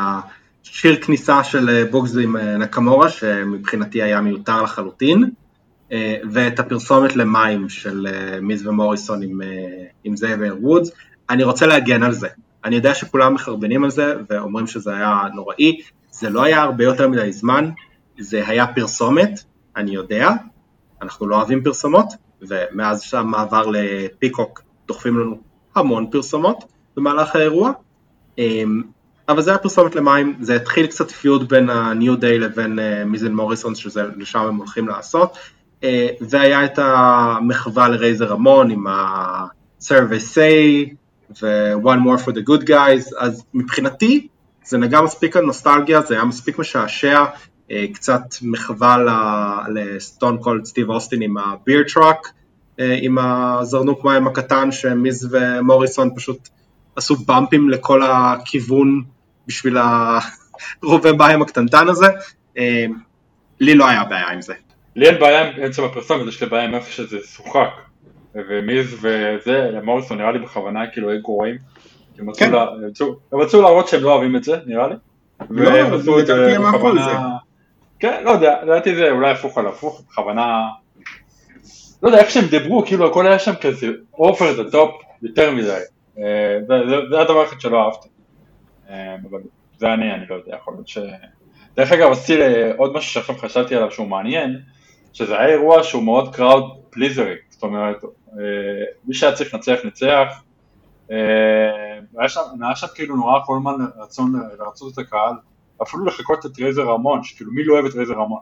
השיר 0.64 0.96
כניסה 1.02 1.44
של 1.44 1.70
אה, 1.70 1.86
בוגז 1.92 2.18
עם 2.18 2.38
אה, 2.38 2.58
נקמורה, 2.58 3.10
שמבחינתי 3.10 4.02
היה 4.02 4.22
מיותר 4.22 4.62
לחלוטין, 4.62 5.30
ואת 6.32 6.60
הפרסומת 6.60 7.16
למים 7.16 7.70
של 7.70 8.08
מיז 8.42 8.68
ומוריסון 8.68 9.24
עם, 9.24 9.42
עם 10.04 10.16
זה 10.16 10.36
וודס. 10.62 10.92
אני 11.30 11.44
רוצה 11.44 11.66
להגן 11.66 12.04
על 12.04 12.12
זה. 12.12 12.28
אני 12.66 12.76
יודע 12.76 12.96
שכולם 12.96 13.34
מחרבנים 13.34 13.84
על 13.84 13.90
זה 13.90 14.16
ואומרים 14.30 14.68
שזה 14.68 14.96
היה 14.96 15.22
נוראי, 15.34 15.82
זה 16.12 16.30
לא 16.30 16.44
היה 16.44 16.62
הרבה 16.62 16.84
יותר 16.84 17.08
מדי 17.08 17.32
זמן, 17.32 17.70
זה 18.20 18.48
היה 18.48 18.68
פרסומת, 18.68 19.44
אני 19.76 19.92
יודע, 19.92 20.30
אנחנו 21.02 21.28
לא 21.28 21.36
אוהבים 21.36 21.64
פרסומות, 21.64 22.08
ומאז 22.42 23.02
שהמעבר 23.02 23.66
לפיקוק 23.72 24.62
דוחפים 24.88 25.20
לנו 25.20 25.38
המון 25.76 26.08
פרסומות 26.12 26.64
במהלך 26.98 27.36
האירוע, 27.36 27.72
אמ, 28.38 28.82
אבל 29.30 29.42
זה 29.42 29.50
היה 29.52 29.58
פרסומת 29.58 29.96
למים, 29.96 30.36
זה 30.42 30.56
התחיל 30.56 30.88
קצת 30.88 31.12
פיוד 31.12 31.50
בין 31.50 31.70
ה-New 31.70 32.22
Day 32.22 32.40
לבין 32.40 32.80
אה, 32.80 33.06
מיזן 33.06 33.34
מוריסון, 33.34 33.76
שלשם 33.76 34.40
הם 34.40 34.56
הולכים 34.56 34.88
לעשות, 34.88 35.38
אה, 35.84 36.08
והיה 36.22 36.66
את 36.66 36.80
המחווה 36.80 37.88
לרייזר 37.88 38.34
המון 38.34 38.72
עם 38.72 38.88
ה-Service 38.88 40.36
A 40.36 40.94
ו-One 41.42 42.00
More 42.06 42.26
for 42.26 42.32
the 42.32 42.44
Good 42.50 42.68
Guys, 42.68 43.20
אז 43.20 43.44
מבחינתי 43.54 44.28
זה 44.66 44.78
נגע 44.78 45.02
מספיק 45.02 45.38
על 45.38 45.46
נוסטלגיה, 45.46 46.02
זה 46.02 46.14
היה 46.14 46.24
מספיק 46.24 46.60
משעשע, 46.60 47.26
אה, 47.72 47.86
קצת 47.94 48.22
מחווה 48.42 48.98
לסטון 49.74 50.38
קולד 50.38 50.66
סטיב 50.66 50.90
אוסטין 50.90 51.22
עם 51.22 51.38
ה 51.38 51.47
beer 51.47 51.84
truck, 51.94 52.28
אה, 52.80 52.98
עם 53.02 53.18
הזרנוק 53.18 54.06
מים 54.06 54.28
הקטן 54.28 54.72
שמיז 54.72 55.30
ומוריסון 55.32 56.10
פשוט 56.16 56.50
עשו 56.96 57.16
בumps 57.16 57.70
לכל 57.70 58.02
הכיוון 58.04 59.04
בשביל 59.48 59.78
הרובה 60.84 61.12
מים 61.12 61.42
הקטנטן 61.42 61.88
הזה, 61.88 62.08
אה, 62.58 62.86
לי 63.60 63.76
לא 63.76 63.88
היה 63.88 64.04
בעיה 64.04 64.28
עם 64.28 64.42
זה. 64.42 64.54
לי 64.96 65.08
אין 65.10 65.20
בעיה 65.20 65.42
עם 65.42 65.64
עצם 65.64 65.84
הפרסומת, 65.84 66.28
יש 66.28 66.44
לי 66.44 66.50
בעיה 66.50 66.64
עם 66.64 66.76
איפה 66.76 66.92
שזה 66.92 67.18
שוחק, 67.26 67.70
ומיז 68.36 68.94
וזה, 68.94 69.80
מוריסון 69.84 70.18
נראה 70.18 70.32
לי 70.32 70.40
בכוונה 70.40 70.88
כאילו 70.88 71.10
היו 71.10 71.22
גרועים, 71.22 71.58
הם 72.20 72.30
רצו 73.40 73.62
להראות 73.62 73.88
שהם 73.88 74.04
לא 74.04 74.14
אוהבים 74.14 74.36
את 74.36 74.44
זה, 74.44 74.58
נראה 74.66 74.88
לי. 74.88 74.96
לא, 75.50 75.72
לדעתי 75.72 76.56
הם 76.56 76.66
אהבו 76.66 76.90
את 76.90 76.96
זה. 76.96 77.12
כן, 78.00 78.24
לא 78.26 78.32
יודע, 78.32 78.64
לדעתי 78.64 78.96
זה 78.96 79.12
אולי 79.12 79.32
הפוך 79.32 79.58
על 79.58 79.68
הפוך, 79.68 80.04
בכוונה... 80.10 80.68
לא 82.04 82.08
יודע, 82.08 82.20
איך 82.20 82.30
שהם 82.30 82.46
דיברו, 82.46 82.86
כאילו 82.86 83.08
הכל 83.08 83.28
היה 83.28 83.40
שם 83.40 83.56
כזה 83.62 83.88
over 84.14 84.64
the 84.64 84.72
top 84.72 85.02
יותר 85.22 85.52
מדי. 85.52 85.80
אה, 86.20 86.60
זה 87.10 87.22
הדבר 87.22 87.40
היחיד 87.40 87.62
שלא 87.62 87.86
אהבתי. 87.86 88.10
אה, 88.90 89.16
אבל 89.30 89.40
זה 89.78 89.94
אני, 89.94 90.14
אני 90.14 90.26
לא 90.30 90.36
יודע, 90.36 90.56
יכול 90.56 90.74
להיות 90.74 90.88
ש... 90.88 90.98
דרך 91.76 91.92
אגב, 91.92 92.12
עשיתי 92.12 92.42
עוד 92.78 92.94
משהו 92.94 93.12
שעכשיו 93.12 93.36
חשבתי 93.36 93.76
עליו 93.76 93.92
שהוא 93.92 94.08
מעניין, 94.08 94.60
שזה 95.14 95.40
היה 95.40 95.48
אירוע 95.48 95.84
שהוא 95.84 96.04
מאוד 96.04 96.36
קראוד 96.36 96.78
פליזרי, 96.90 97.36
אומרת, 97.64 98.04
אה, 98.04 98.40
מי 99.06 99.14
שהיה 99.14 99.34
צריך 99.34 99.54
לנצח 99.54 99.78
ניצח, 99.84 100.44
אה, 101.12 101.18
היה 102.18 102.30
שם, 102.30 102.42
היה 102.62 102.76
שם 102.76 102.88
כאילו 102.96 103.16
נורא 103.16 103.40
כל 103.46 103.56
הזמן 103.58 103.86
רצון 103.98 104.34
לרצות 104.60 104.94
את 104.94 104.98
הקהל, 104.98 105.34
אפילו 105.82 106.06
לחכות 106.06 106.46
את 106.46 106.60
רייזר 106.60 106.84
רמון, 106.84 107.24
שכאילו 107.24 107.52
מי 107.52 107.64
לא 107.64 107.74
אוהב 107.74 107.86
את 107.86 107.94
רייזר 107.96 108.14
רמון. 108.14 108.42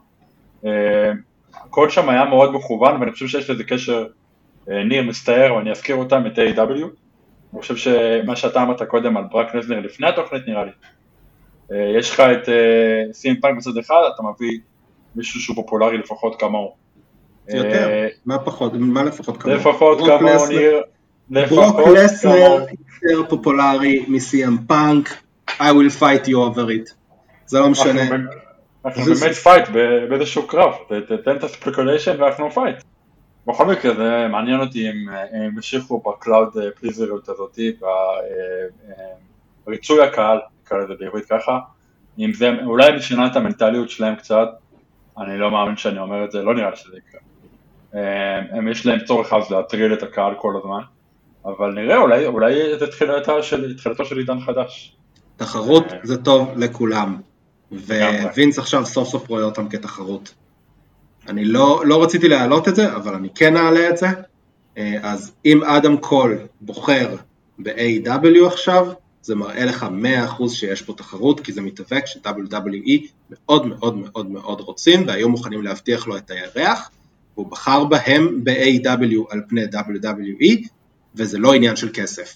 אה, 0.65 1.11
הכל 1.53 1.89
שם 1.89 2.09
היה 2.09 2.25
מאוד 2.25 2.53
מכוון 2.53 2.99
ואני 2.99 3.11
חושב 3.11 3.27
שיש 3.27 3.49
לזה 3.49 3.63
קשר, 3.63 4.07
ניר 4.67 5.03
מסתער 5.03 5.55
ואני 5.55 5.71
אזכיר 5.71 5.95
אותם, 5.95 6.23
את 6.27 6.37
A.W. 6.37 6.85
אני 7.53 7.61
חושב 7.61 7.75
שמה 7.75 8.35
שאתה 8.35 8.63
אמרת 8.63 8.81
קודם 8.83 9.17
על 9.17 9.23
ברק 9.31 9.55
נזנר 9.55 9.79
לפני 9.79 10.07
התוכנית 10.07 10.47
נראה 10.47 10.63
לי, 10.65 10.71
יש 11.99 12.11
לך 12.11 12.19
את 12.19 12.49
CM 13.11 13.35
Punk 13.41 13.57
בצד 13.57 13.77
אחד, 13.77 14.01
אתה 14.15 14.23
מביא 14.23 14.59
מישהו 15.15 15.39
שהוא 15.39 15.55
פופולרי 15.55 15.97
לפחות 15.97 16.39
כמוהו. 16.39 16.80
יותר, 17.53 18.07
מה 18.25 18.39
פחות, 18.39 18.73
מה 18.73 19.03
לפחות 19.03 19.37
כמוהו? 19.37 19.57
לפחות 19.57 19.97
כמוהו 19.97 20.47
ניר, 20.47 20.81
ברוק 21.49 21.79
לסנר 21.95 22.65
יותר 23.03 23.29
פופולרי 23.29 24.05
מ 24.07 24.24
CM 24.24 24.57
Punk, 24.67 25.09
I 25.49 25.51
will 25.59 25.99
fight 25.99 26.27
you 26.27 26.35
over 26.35 26.67
it. 26.69 26.93
זה 27.45 27.59
לא 27.59 27.69
משנה. 27.69 28.01
אנחנו 28.85 29.03
באמת 29.03 29.35
fight 29.35 29.69
באיזשהו 30.09 30.47
קרב, 30.47 30.73
תתן 31.07 31.35
את 31.35 31.43
ה 31.43 31.50
stipulation 31.50 32.21
ואנחנו 32.21 32.51
fight. 32.51 32.75
בכל 33.47 33.65
מקרה 33.65 33.93
זה 33.95 34.27
מעניין 34.31 34.59
אותי 34.59 34.89
אם 34.89 35.09
הם 35.09 35.43
ימשיכו 35.43 36.03
ב 36.05 36.14
crowd 36.14 36.57
pleaser 36.79 37.14
יות 37.14 37.29
הזאתי, 37.29 37.71
בריצוי 39.65 40.03
הקהל, 40.03 40.39
נקרא 40.63 40.77
לזה 40.77 40.93
בעברית 40.99 41.25
ככה, 41.25 41.59
אם 42.19 42.33
זה, 42.33 42.49
אולי 42.65 42.85
הם 42.85 42.99
שינה 42.99 43.27
את 43.27 43.35
המנטליות 43.35 43.89
שלהם 43.89 44.15
קצת, 44.15 44.47
אני 45.17 45.37
לא 45.37 45.51
מאמין 45.51 45.77
שאני 45.77 45.99
אומר 45.99 46.25
את 46.25 46.31
זה, 46.31 46.41
לא 46.41 46.55
נראה 46.55 46.69
לי 46.69 46.75
שזה 46.75 46.97
יקרה. 46.97 47.21
הם 48.51 48.67
יש 48.67 48.85
להם 48.85 48.99
צורך 48.99 49.33
אז 49.33 49.51
להטריל 49.51 49.93
את 49.93 50.03
הקהל 50.03 50.33
כל 50.37 50.53
הזמן, 50.57 50.81
אבל 51.45 51.73
נראה, 51.73 51.97
אולי, 51.97 52.25
אולי 52.25 52.79
זה 52.79 52.87
תחילתו 52.87 53.43
של, 53.43 53.77
תחילתו 53.77 54.05
של 54.05 54.17
עידן 54.17 54.39
חדש. 54.39 54.95
תחרות 55.37 55.85
זה 56.03 56.23
טוב 56.23 56.53
לכולם. 56.57 57.17
ווינס 57.71 58.59
עכשיו 58.59 58.85
סוף 58.85 59.09
סוף 59.09 59.29
רואה 59.29 59.43
אותם 59.43 59.69
כתחרות. 59.69 60.33
אני 61.27 61.45
לא, 61.45 61.81
לא 61.85 62.03
רציתי 62.03 62.27
להעלות 62.27 62.67
את 62.67 62.75
זה, 62.75 62.95
אבל 62.95 63.13
אני 63.13 63.29
כן 63.35 63.57
אעלה 63.57 63.89
את 63.89 63.97
זה. 63.97 64.07
אה, 64.77 64.97
אז 65.03 65.31
אם 65.45 65.63
אדם 65.63 65.97
קול 65.97 66.37
בוחר 66.61 67.15
ב-AW 67.59 68.47
עכשיו, 68.47 68.87
זה 69.21 69.35
מראה 69.35 69.65
לך 69.65 69.85
100% 70.39 70.49
שיש 70.49 70.81
פה 70.81 70.93
תחרות, 70.93 71.39
כי 71.39 71.51
זה 71.51 71.61
מתאבק 71.61 72.05
ש-WWE 72.05 73.07
מאוד 73.29 73.67
מאוד 73.67 73.97
מאוד 73.97 74.29
מאוד 74.29 74.61
רוצים, 74.61 75.07
והיו 75.07 75.29
מוכנים 75.29 75.61
להבטיח 75.61 76.07
לו 76.07 76.17
את 76.17 76.31
הירח, 76.31 76.89
הוא 77.35 77.47
בחר 77.47 77.83
בהם 77.83 78.43
ב-AW 78.43 79.25
על 79.29 79.41
פני 79.49 79.61
WWE, 79.65 80.67
וזה 81.15 81.37
לא 81.39 81.53
עניין 81.53 81.75
של 81.75 81.89
כסף. 81.93 82.35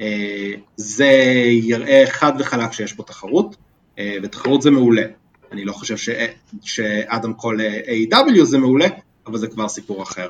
אה, 0.00 0.52
זה 0.76 1.12
יראה 1.50 2.04
חד 2.08 2.32
וחלק 2.38 2.72
שיש 2.72 2.92
פה 2.92 3.02
תחרות. 3.02 3.56
אה, 3.98 4.16
ותחרות 4.22 4.62
זה 4.62 4.70
מעולה. 4.70 5.02
אני 5.52 5.64
לא 5.64 5.72
חושב 5.72 5.96
ש... 5.96 6.08
שאדם 6.62 7.32
קול 7.32 7.60
A.W. 7.60 8.44
זה 8.44 8.58
מעולה, 8.58 8.86
אבל 9.26 9.38
זה 9.38 9.46
כבר 9.46 9.68
סיפור 9.68 10.02
אחר. 10.02 10.28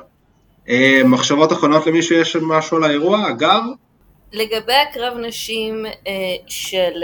אה, 0.69 1.01
מחשבות 1.05 1.51
אחרונות 1.53 1.87
למישהו 1.87 2.15
יש 2.15 2.35
משהו 2.35 2.77
על 2.77 2.83
האירוע? 2.83 3.29
אגב? 3.29 3.63
לגבי 4.33 4.73
הקרב 4.73 5.17
נשים 5.17 5.85
אה, 5.85 6.13
של 6.47 7.03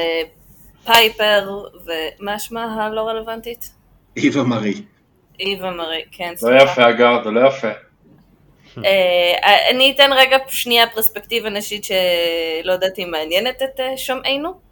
פייפר, 0.86 1.66
ומה 1.86 2.40
שמה 2.40 2.64
הלא 2.64 3.02
רלוונטית? 3.02 3.70
איווה 4.18 4.44
מרי. 4.44 4.74
איווה 5.40 5.72
מרי, 5.72 6.04
כן. 6.12 6.34
לא 6.42 6.64
יפה 6.64 6.90
אגב, 6.90 7.24
זה 7.24 7.32
לא 7.32 7.48
יפה. 7.48 7.72
אני 9.70 9.92
אתן 9.96 10.10
רגע 10.14 10.38
שנייה 10.48 10.90
פרספקטיבה 10.90 11.50
נשית 11.50 11.84
שלא 11.84 12.72
יודעת 12.72 13.00
אם 13.00 13.12
מעניינת 13.12 13.62
את 13.62 13.80
שומעינו. 13.98 14.64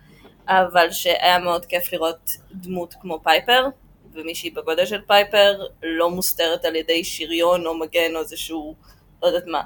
אבל 0.48 0.92
שהיה 0.92 1.40
מאוד 1.40 1.66
כיף 1.66 1.94
לראות 1.94 2.32
דמות 2.52 2.94
כמו 3.02 3.20
פייפר, 3.24 3.66
ומישהי 4.14 4.50
בגודל 4.50 4.86
של 4.86 5.02
פייפר 5.08 5.62
לא 5.84 6.10
מוסתרת 6.10 6.66
על 6.66 6.76
ידי 6.76 7.04
שריון 7.04 7.66
או 7.66 7.78
מגן 7.78 8.16
או 8.16 8.20
איזשהו, 8.20 8.76
לא 9.24 9.28
יודעת 9.28 9.48
מה, 9.48 9.62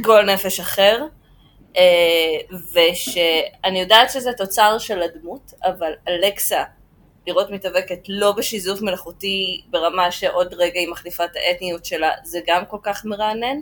גול 0.00 0.22
נפש 0.22 0.60
אחר. 0.60 1.04
אה, 1.76 2.58
ושאני 2.72 3.80
יודעת 3.80 4.10
שזה 4.10 4.32
תוצר 4.32 4.78
של 4.78 5.02
הדמות, 5.02 5.52
אבל 5.64 5.92
אלכסה, 6.08 6.64
לראות 7.26 7.50
מתאבקת 7.50 7.98
לא 8.08 8.32
בשיזוף 8.32 8.82
מלאכותי 8.82 9.62
ברמה 9.70 10.10
שעוד 10.10 10.54
רגע 10.54 10.80
היא 10.80 10.88
מחליפה 10.88 11.24
את 11.24 11.30
האתניות 11.36 11.84
שלה, 11.84 12.10
זה 12.24 12.40
גם 12.46 12.62
כל 12.68 12.78
כך 12.82 13.04
מרענן. 13.04 13.60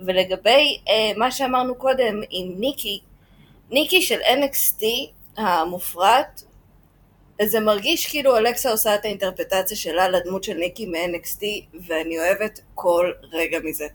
ולגבי 0.00 0.78
אה, 0.88 1.12
מה 1.16 1.30
שאמרנו 1.30 1.74
קודם 1.74 2.20
עם 2.30 2.52
ניקי, 2.60 3.00
ניקי 3.70 4.02
של 4.02 4.18
NXT 4.20 4.84
המופרט, 5.36 6.42
זה 7.42 7.60
מרגיש 7.60 8.06
כאילו 8.06 8.36
אלכסה 8.36 8.70
עושה 8.70 8.94
את 8.94 9.04
האינטרפטציה 9.04 9.76
שלה 9.76 10.08
לדמות 10.08 10.44
של 10.44 10.54
ניקי 10.54 10.86
מ-NXT, 10.86 11.42
ואני 11.86 12.18
אוהבת 12.18 12.60
כל 12.74 13.10
רגע 13.32 13.58
מזה. 13.64 13.86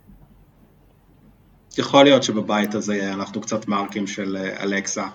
יכול 1.77 2.03
להיות 2.03 2.23
שבבית 2.23 2.75
הזה 2.75 3.13
אנחנו 3.13 3.41
קצת 3.41 3.67
מרקים 3.67 4.07
של 4.07 4.37
אה, 4.37 4.63
אלכסה. 4.63 5.07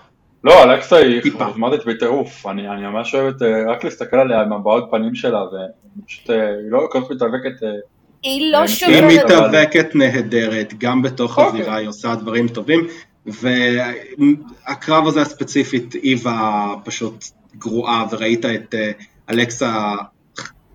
לא, 0.43 0.63
אלכסה 0.63 0.97
היא 0.97 1.31
חוזמטית 1.31 1.85
בטירוף, 1.85 2.47
אני, 2.47 2.69
אני 2.69 2.81
ממש 2.81 3.15
אוהבת 3.15 3.41
אה, 3.41 3.71
רק 3.71 3.83
להסתכל 3.83 4.17
עליה 4.17 4.41
עם 4.41 4.53
הבעות 4.53 4.87
פנים 4.91 5.15
שלה, 5.15 5.43
ופשוט 5.43 6.29
אה, 6.29 6.47
היא 6.47 6.71
לא 6.71 6.87
כל 6.91 7.01
כך 7.01 7.11
מתאבקת. 7.11 7.67
היא 8.23 8.51
לא 8.51 8.67
שומרת. 8.67 9.09
היא 9.09 9.19
מתאבקת 9.19 9.95
נהדרת, 9.95 10.73
גם 10.77 11.01
בתוך 11.01 11.37
אוקיי. 11.39 11.61
הזירה 11.61 11.75
היא 11.75 11.87
עושה 11.87 12.15
דברים 12.15 12.47
טובים. 12.47 12.87
והקרב 13.25 15.07
הזה 15.07 15.21
הספציפית, 15.21 15.95
איווה 15.95 16.73
פשוט 16.85 17.25
גרועה, 17.55 18.05
וראית 18.11 18.45
את 18.45 18.75
אה, 18.75 18.91
אלכסה 19.29 19.95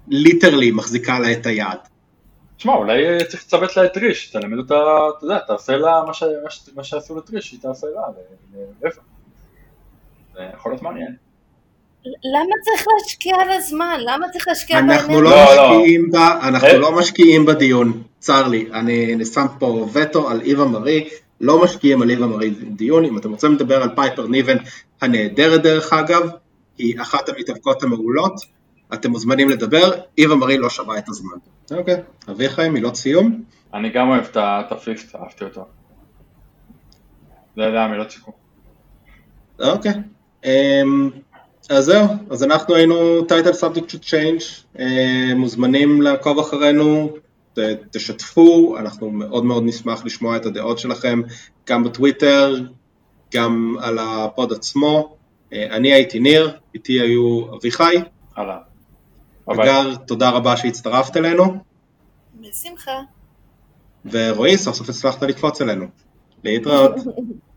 ליטרלי 0.08 0.70
מחזיקה 0.70 1.18
לה 1.18 1.32
את 1.32 1.46
היד. 1.46 1.78
תשמע, 2.56 2.74
אולי 2.74 3.24
צריך 3.28 3.44
לצוות 3.44 3.76
לה 3.76 3.84
את 3.84 3.96
ריש, 3.96 4.30
תלמד 4.30 4.58
אותה, 4.58 4.74
אתה 5.18 5.24
יודע, 5.24 5.38
תעשה 5.38 5.76
לה 5.76 6.02
מה, 6.06 6.14
ש... 6.14 6.22
מה 6.74 6.84
שעשו 6.84 7.18
לטריש, 7.18 7.52
היא 7.52 7.60
תעשה 7.60 7.86
לה, 7.86 8.02
לאיווה. 8.82 9.02
זה 10.36 10.42
יכול 10.54 10.72
להיות 10.72 10.82
מעניין. 10.82 11.16
למה 12.04 12.54
צריך 12.64 12.86
להשקיע 12.94 13.36
בזמן? 13.56 13.96
למה 14.00 14.28
צריך 14.28 14.48
להשקיע 14.48 14.76
באנרגיה? 14.80 15.00
אנחנו 15.00 15.20
לא, 15.20 15.30
לא 15.30 15.44
משקיעים 15.44 16.10
לא. 16.12 16.48
אנחנו 16.48 16.68
אה? 16.68 16.78
לא 16.78 16.98
משקיעים 16.98 17.46
בדיון, 17.46 18.02
צר 18.18 18.48
לי, 18.48 18.68
אני 18.72 19.24
שם 19.24 19.46
פה 19.58 19.88
וטו 19.92 20.30
על 20.30 20.40
איווה 20.40 20.64
מרי, 20.64 21.08
לא 21.40 21.64
משקיעים 21.64 22.02
על 22.02 22.10
איווה 22.10 22.26
מרי 22.26 22.50
דיון, 22.50 23.04
אם 23.04 23.18
אתם 23.18 23.30
רוצים 23.30 23.52
לדבר 23.52 23.82
על 23.82 23.94
פייפר 23.94 24.26
ניבן 24.26 24.56
הנהדרת 25.00 25.62
דרך 25.62 25.92
אגב, 25.92 26.28
היא 26.78 27.00
אחת 27.00 27.28
המתאבקות 27.28 27.82
המעולות, 27.82 28.34
אתם 28.94 29.10
מוזמנים 29.10 29.48
לדבר, 29.48 29.90
איווה 30.18 30.36
מרי 30.36 30.58
לא 30.58 30.70
שווה 30.70 30.98
את 30.98 31.08
הזמן. 31.08 31.36
אוקיי, 31.70 32.02
אביחי, 32.30 32.68
מילות 32.68 32.96
סיום? 32.96 33.42
אני 33.74 33.90
גם 33.90 34.08
אוהב 34.08 34.24
את 34.36 34.72
הפיסט, 34.72 35.16
אהבתי 35.16 35.44
אותו. 35.44 35.64
זה 37.56 37.62
היה 37.62 37.84
המילות 37.84 38.10
סיכום. 38.10 38.34
אוקיי, 39.60 39.92
אז 41.70 41.84
זהו, 41.84 42.06
אז 42.30 42.42
אנחנו 42.42 42.74
היינו 42.74 43.22
title 43.22 43.52
subject 43.52 43.90
to 43.90 43.96
change, 43.98 44.80
מוזמנים 45.36 46.02
לעקוב 46.02 46.38
אחרינו 46.38 47.16
תשתפו, 47.90 48.76
אנחנו 48.78 49.10
מאוד 49.10 49.44
מאוד 49.44 49.62
נשמח 49.66 50.04
לשמוע 50.04 50.36
את 50.36 50.46
הדעות 50.46 50.78
שלכם, 50.78 51.20
גם 51.68 51.84
בטוויטר, 51.84 52.54
גם 53.34 53.76
על 53.80 53.98
הפוד 53.98 54.52
עצמו. 54.52 55.16
אה, 55.52 55.76
אני 55.76 55.92
הייתי 55.92 56.18
ניר, 56.18 56.58
איתי 56.74 57.00
היו 57.00 57.54
אביחי. 57.54 57.96
אהלן. 58.38 58.56
אגר, 59.46 59.94
תודה 59.94 60.30
רבה 60.30 60.56
שהצטרפת 60.56 61.16
אלינו. 61.16 61.44
בשמחה. 62.40 63.00
ורועי, 64.04 64.58
סוף 64.58 64.76
סוף 64.76 64.88
הצלחת 64.88 65.22
לקפוץ 65.22 65.60
אלינו. 65.60 65.86
להתראות. 66.44 66.92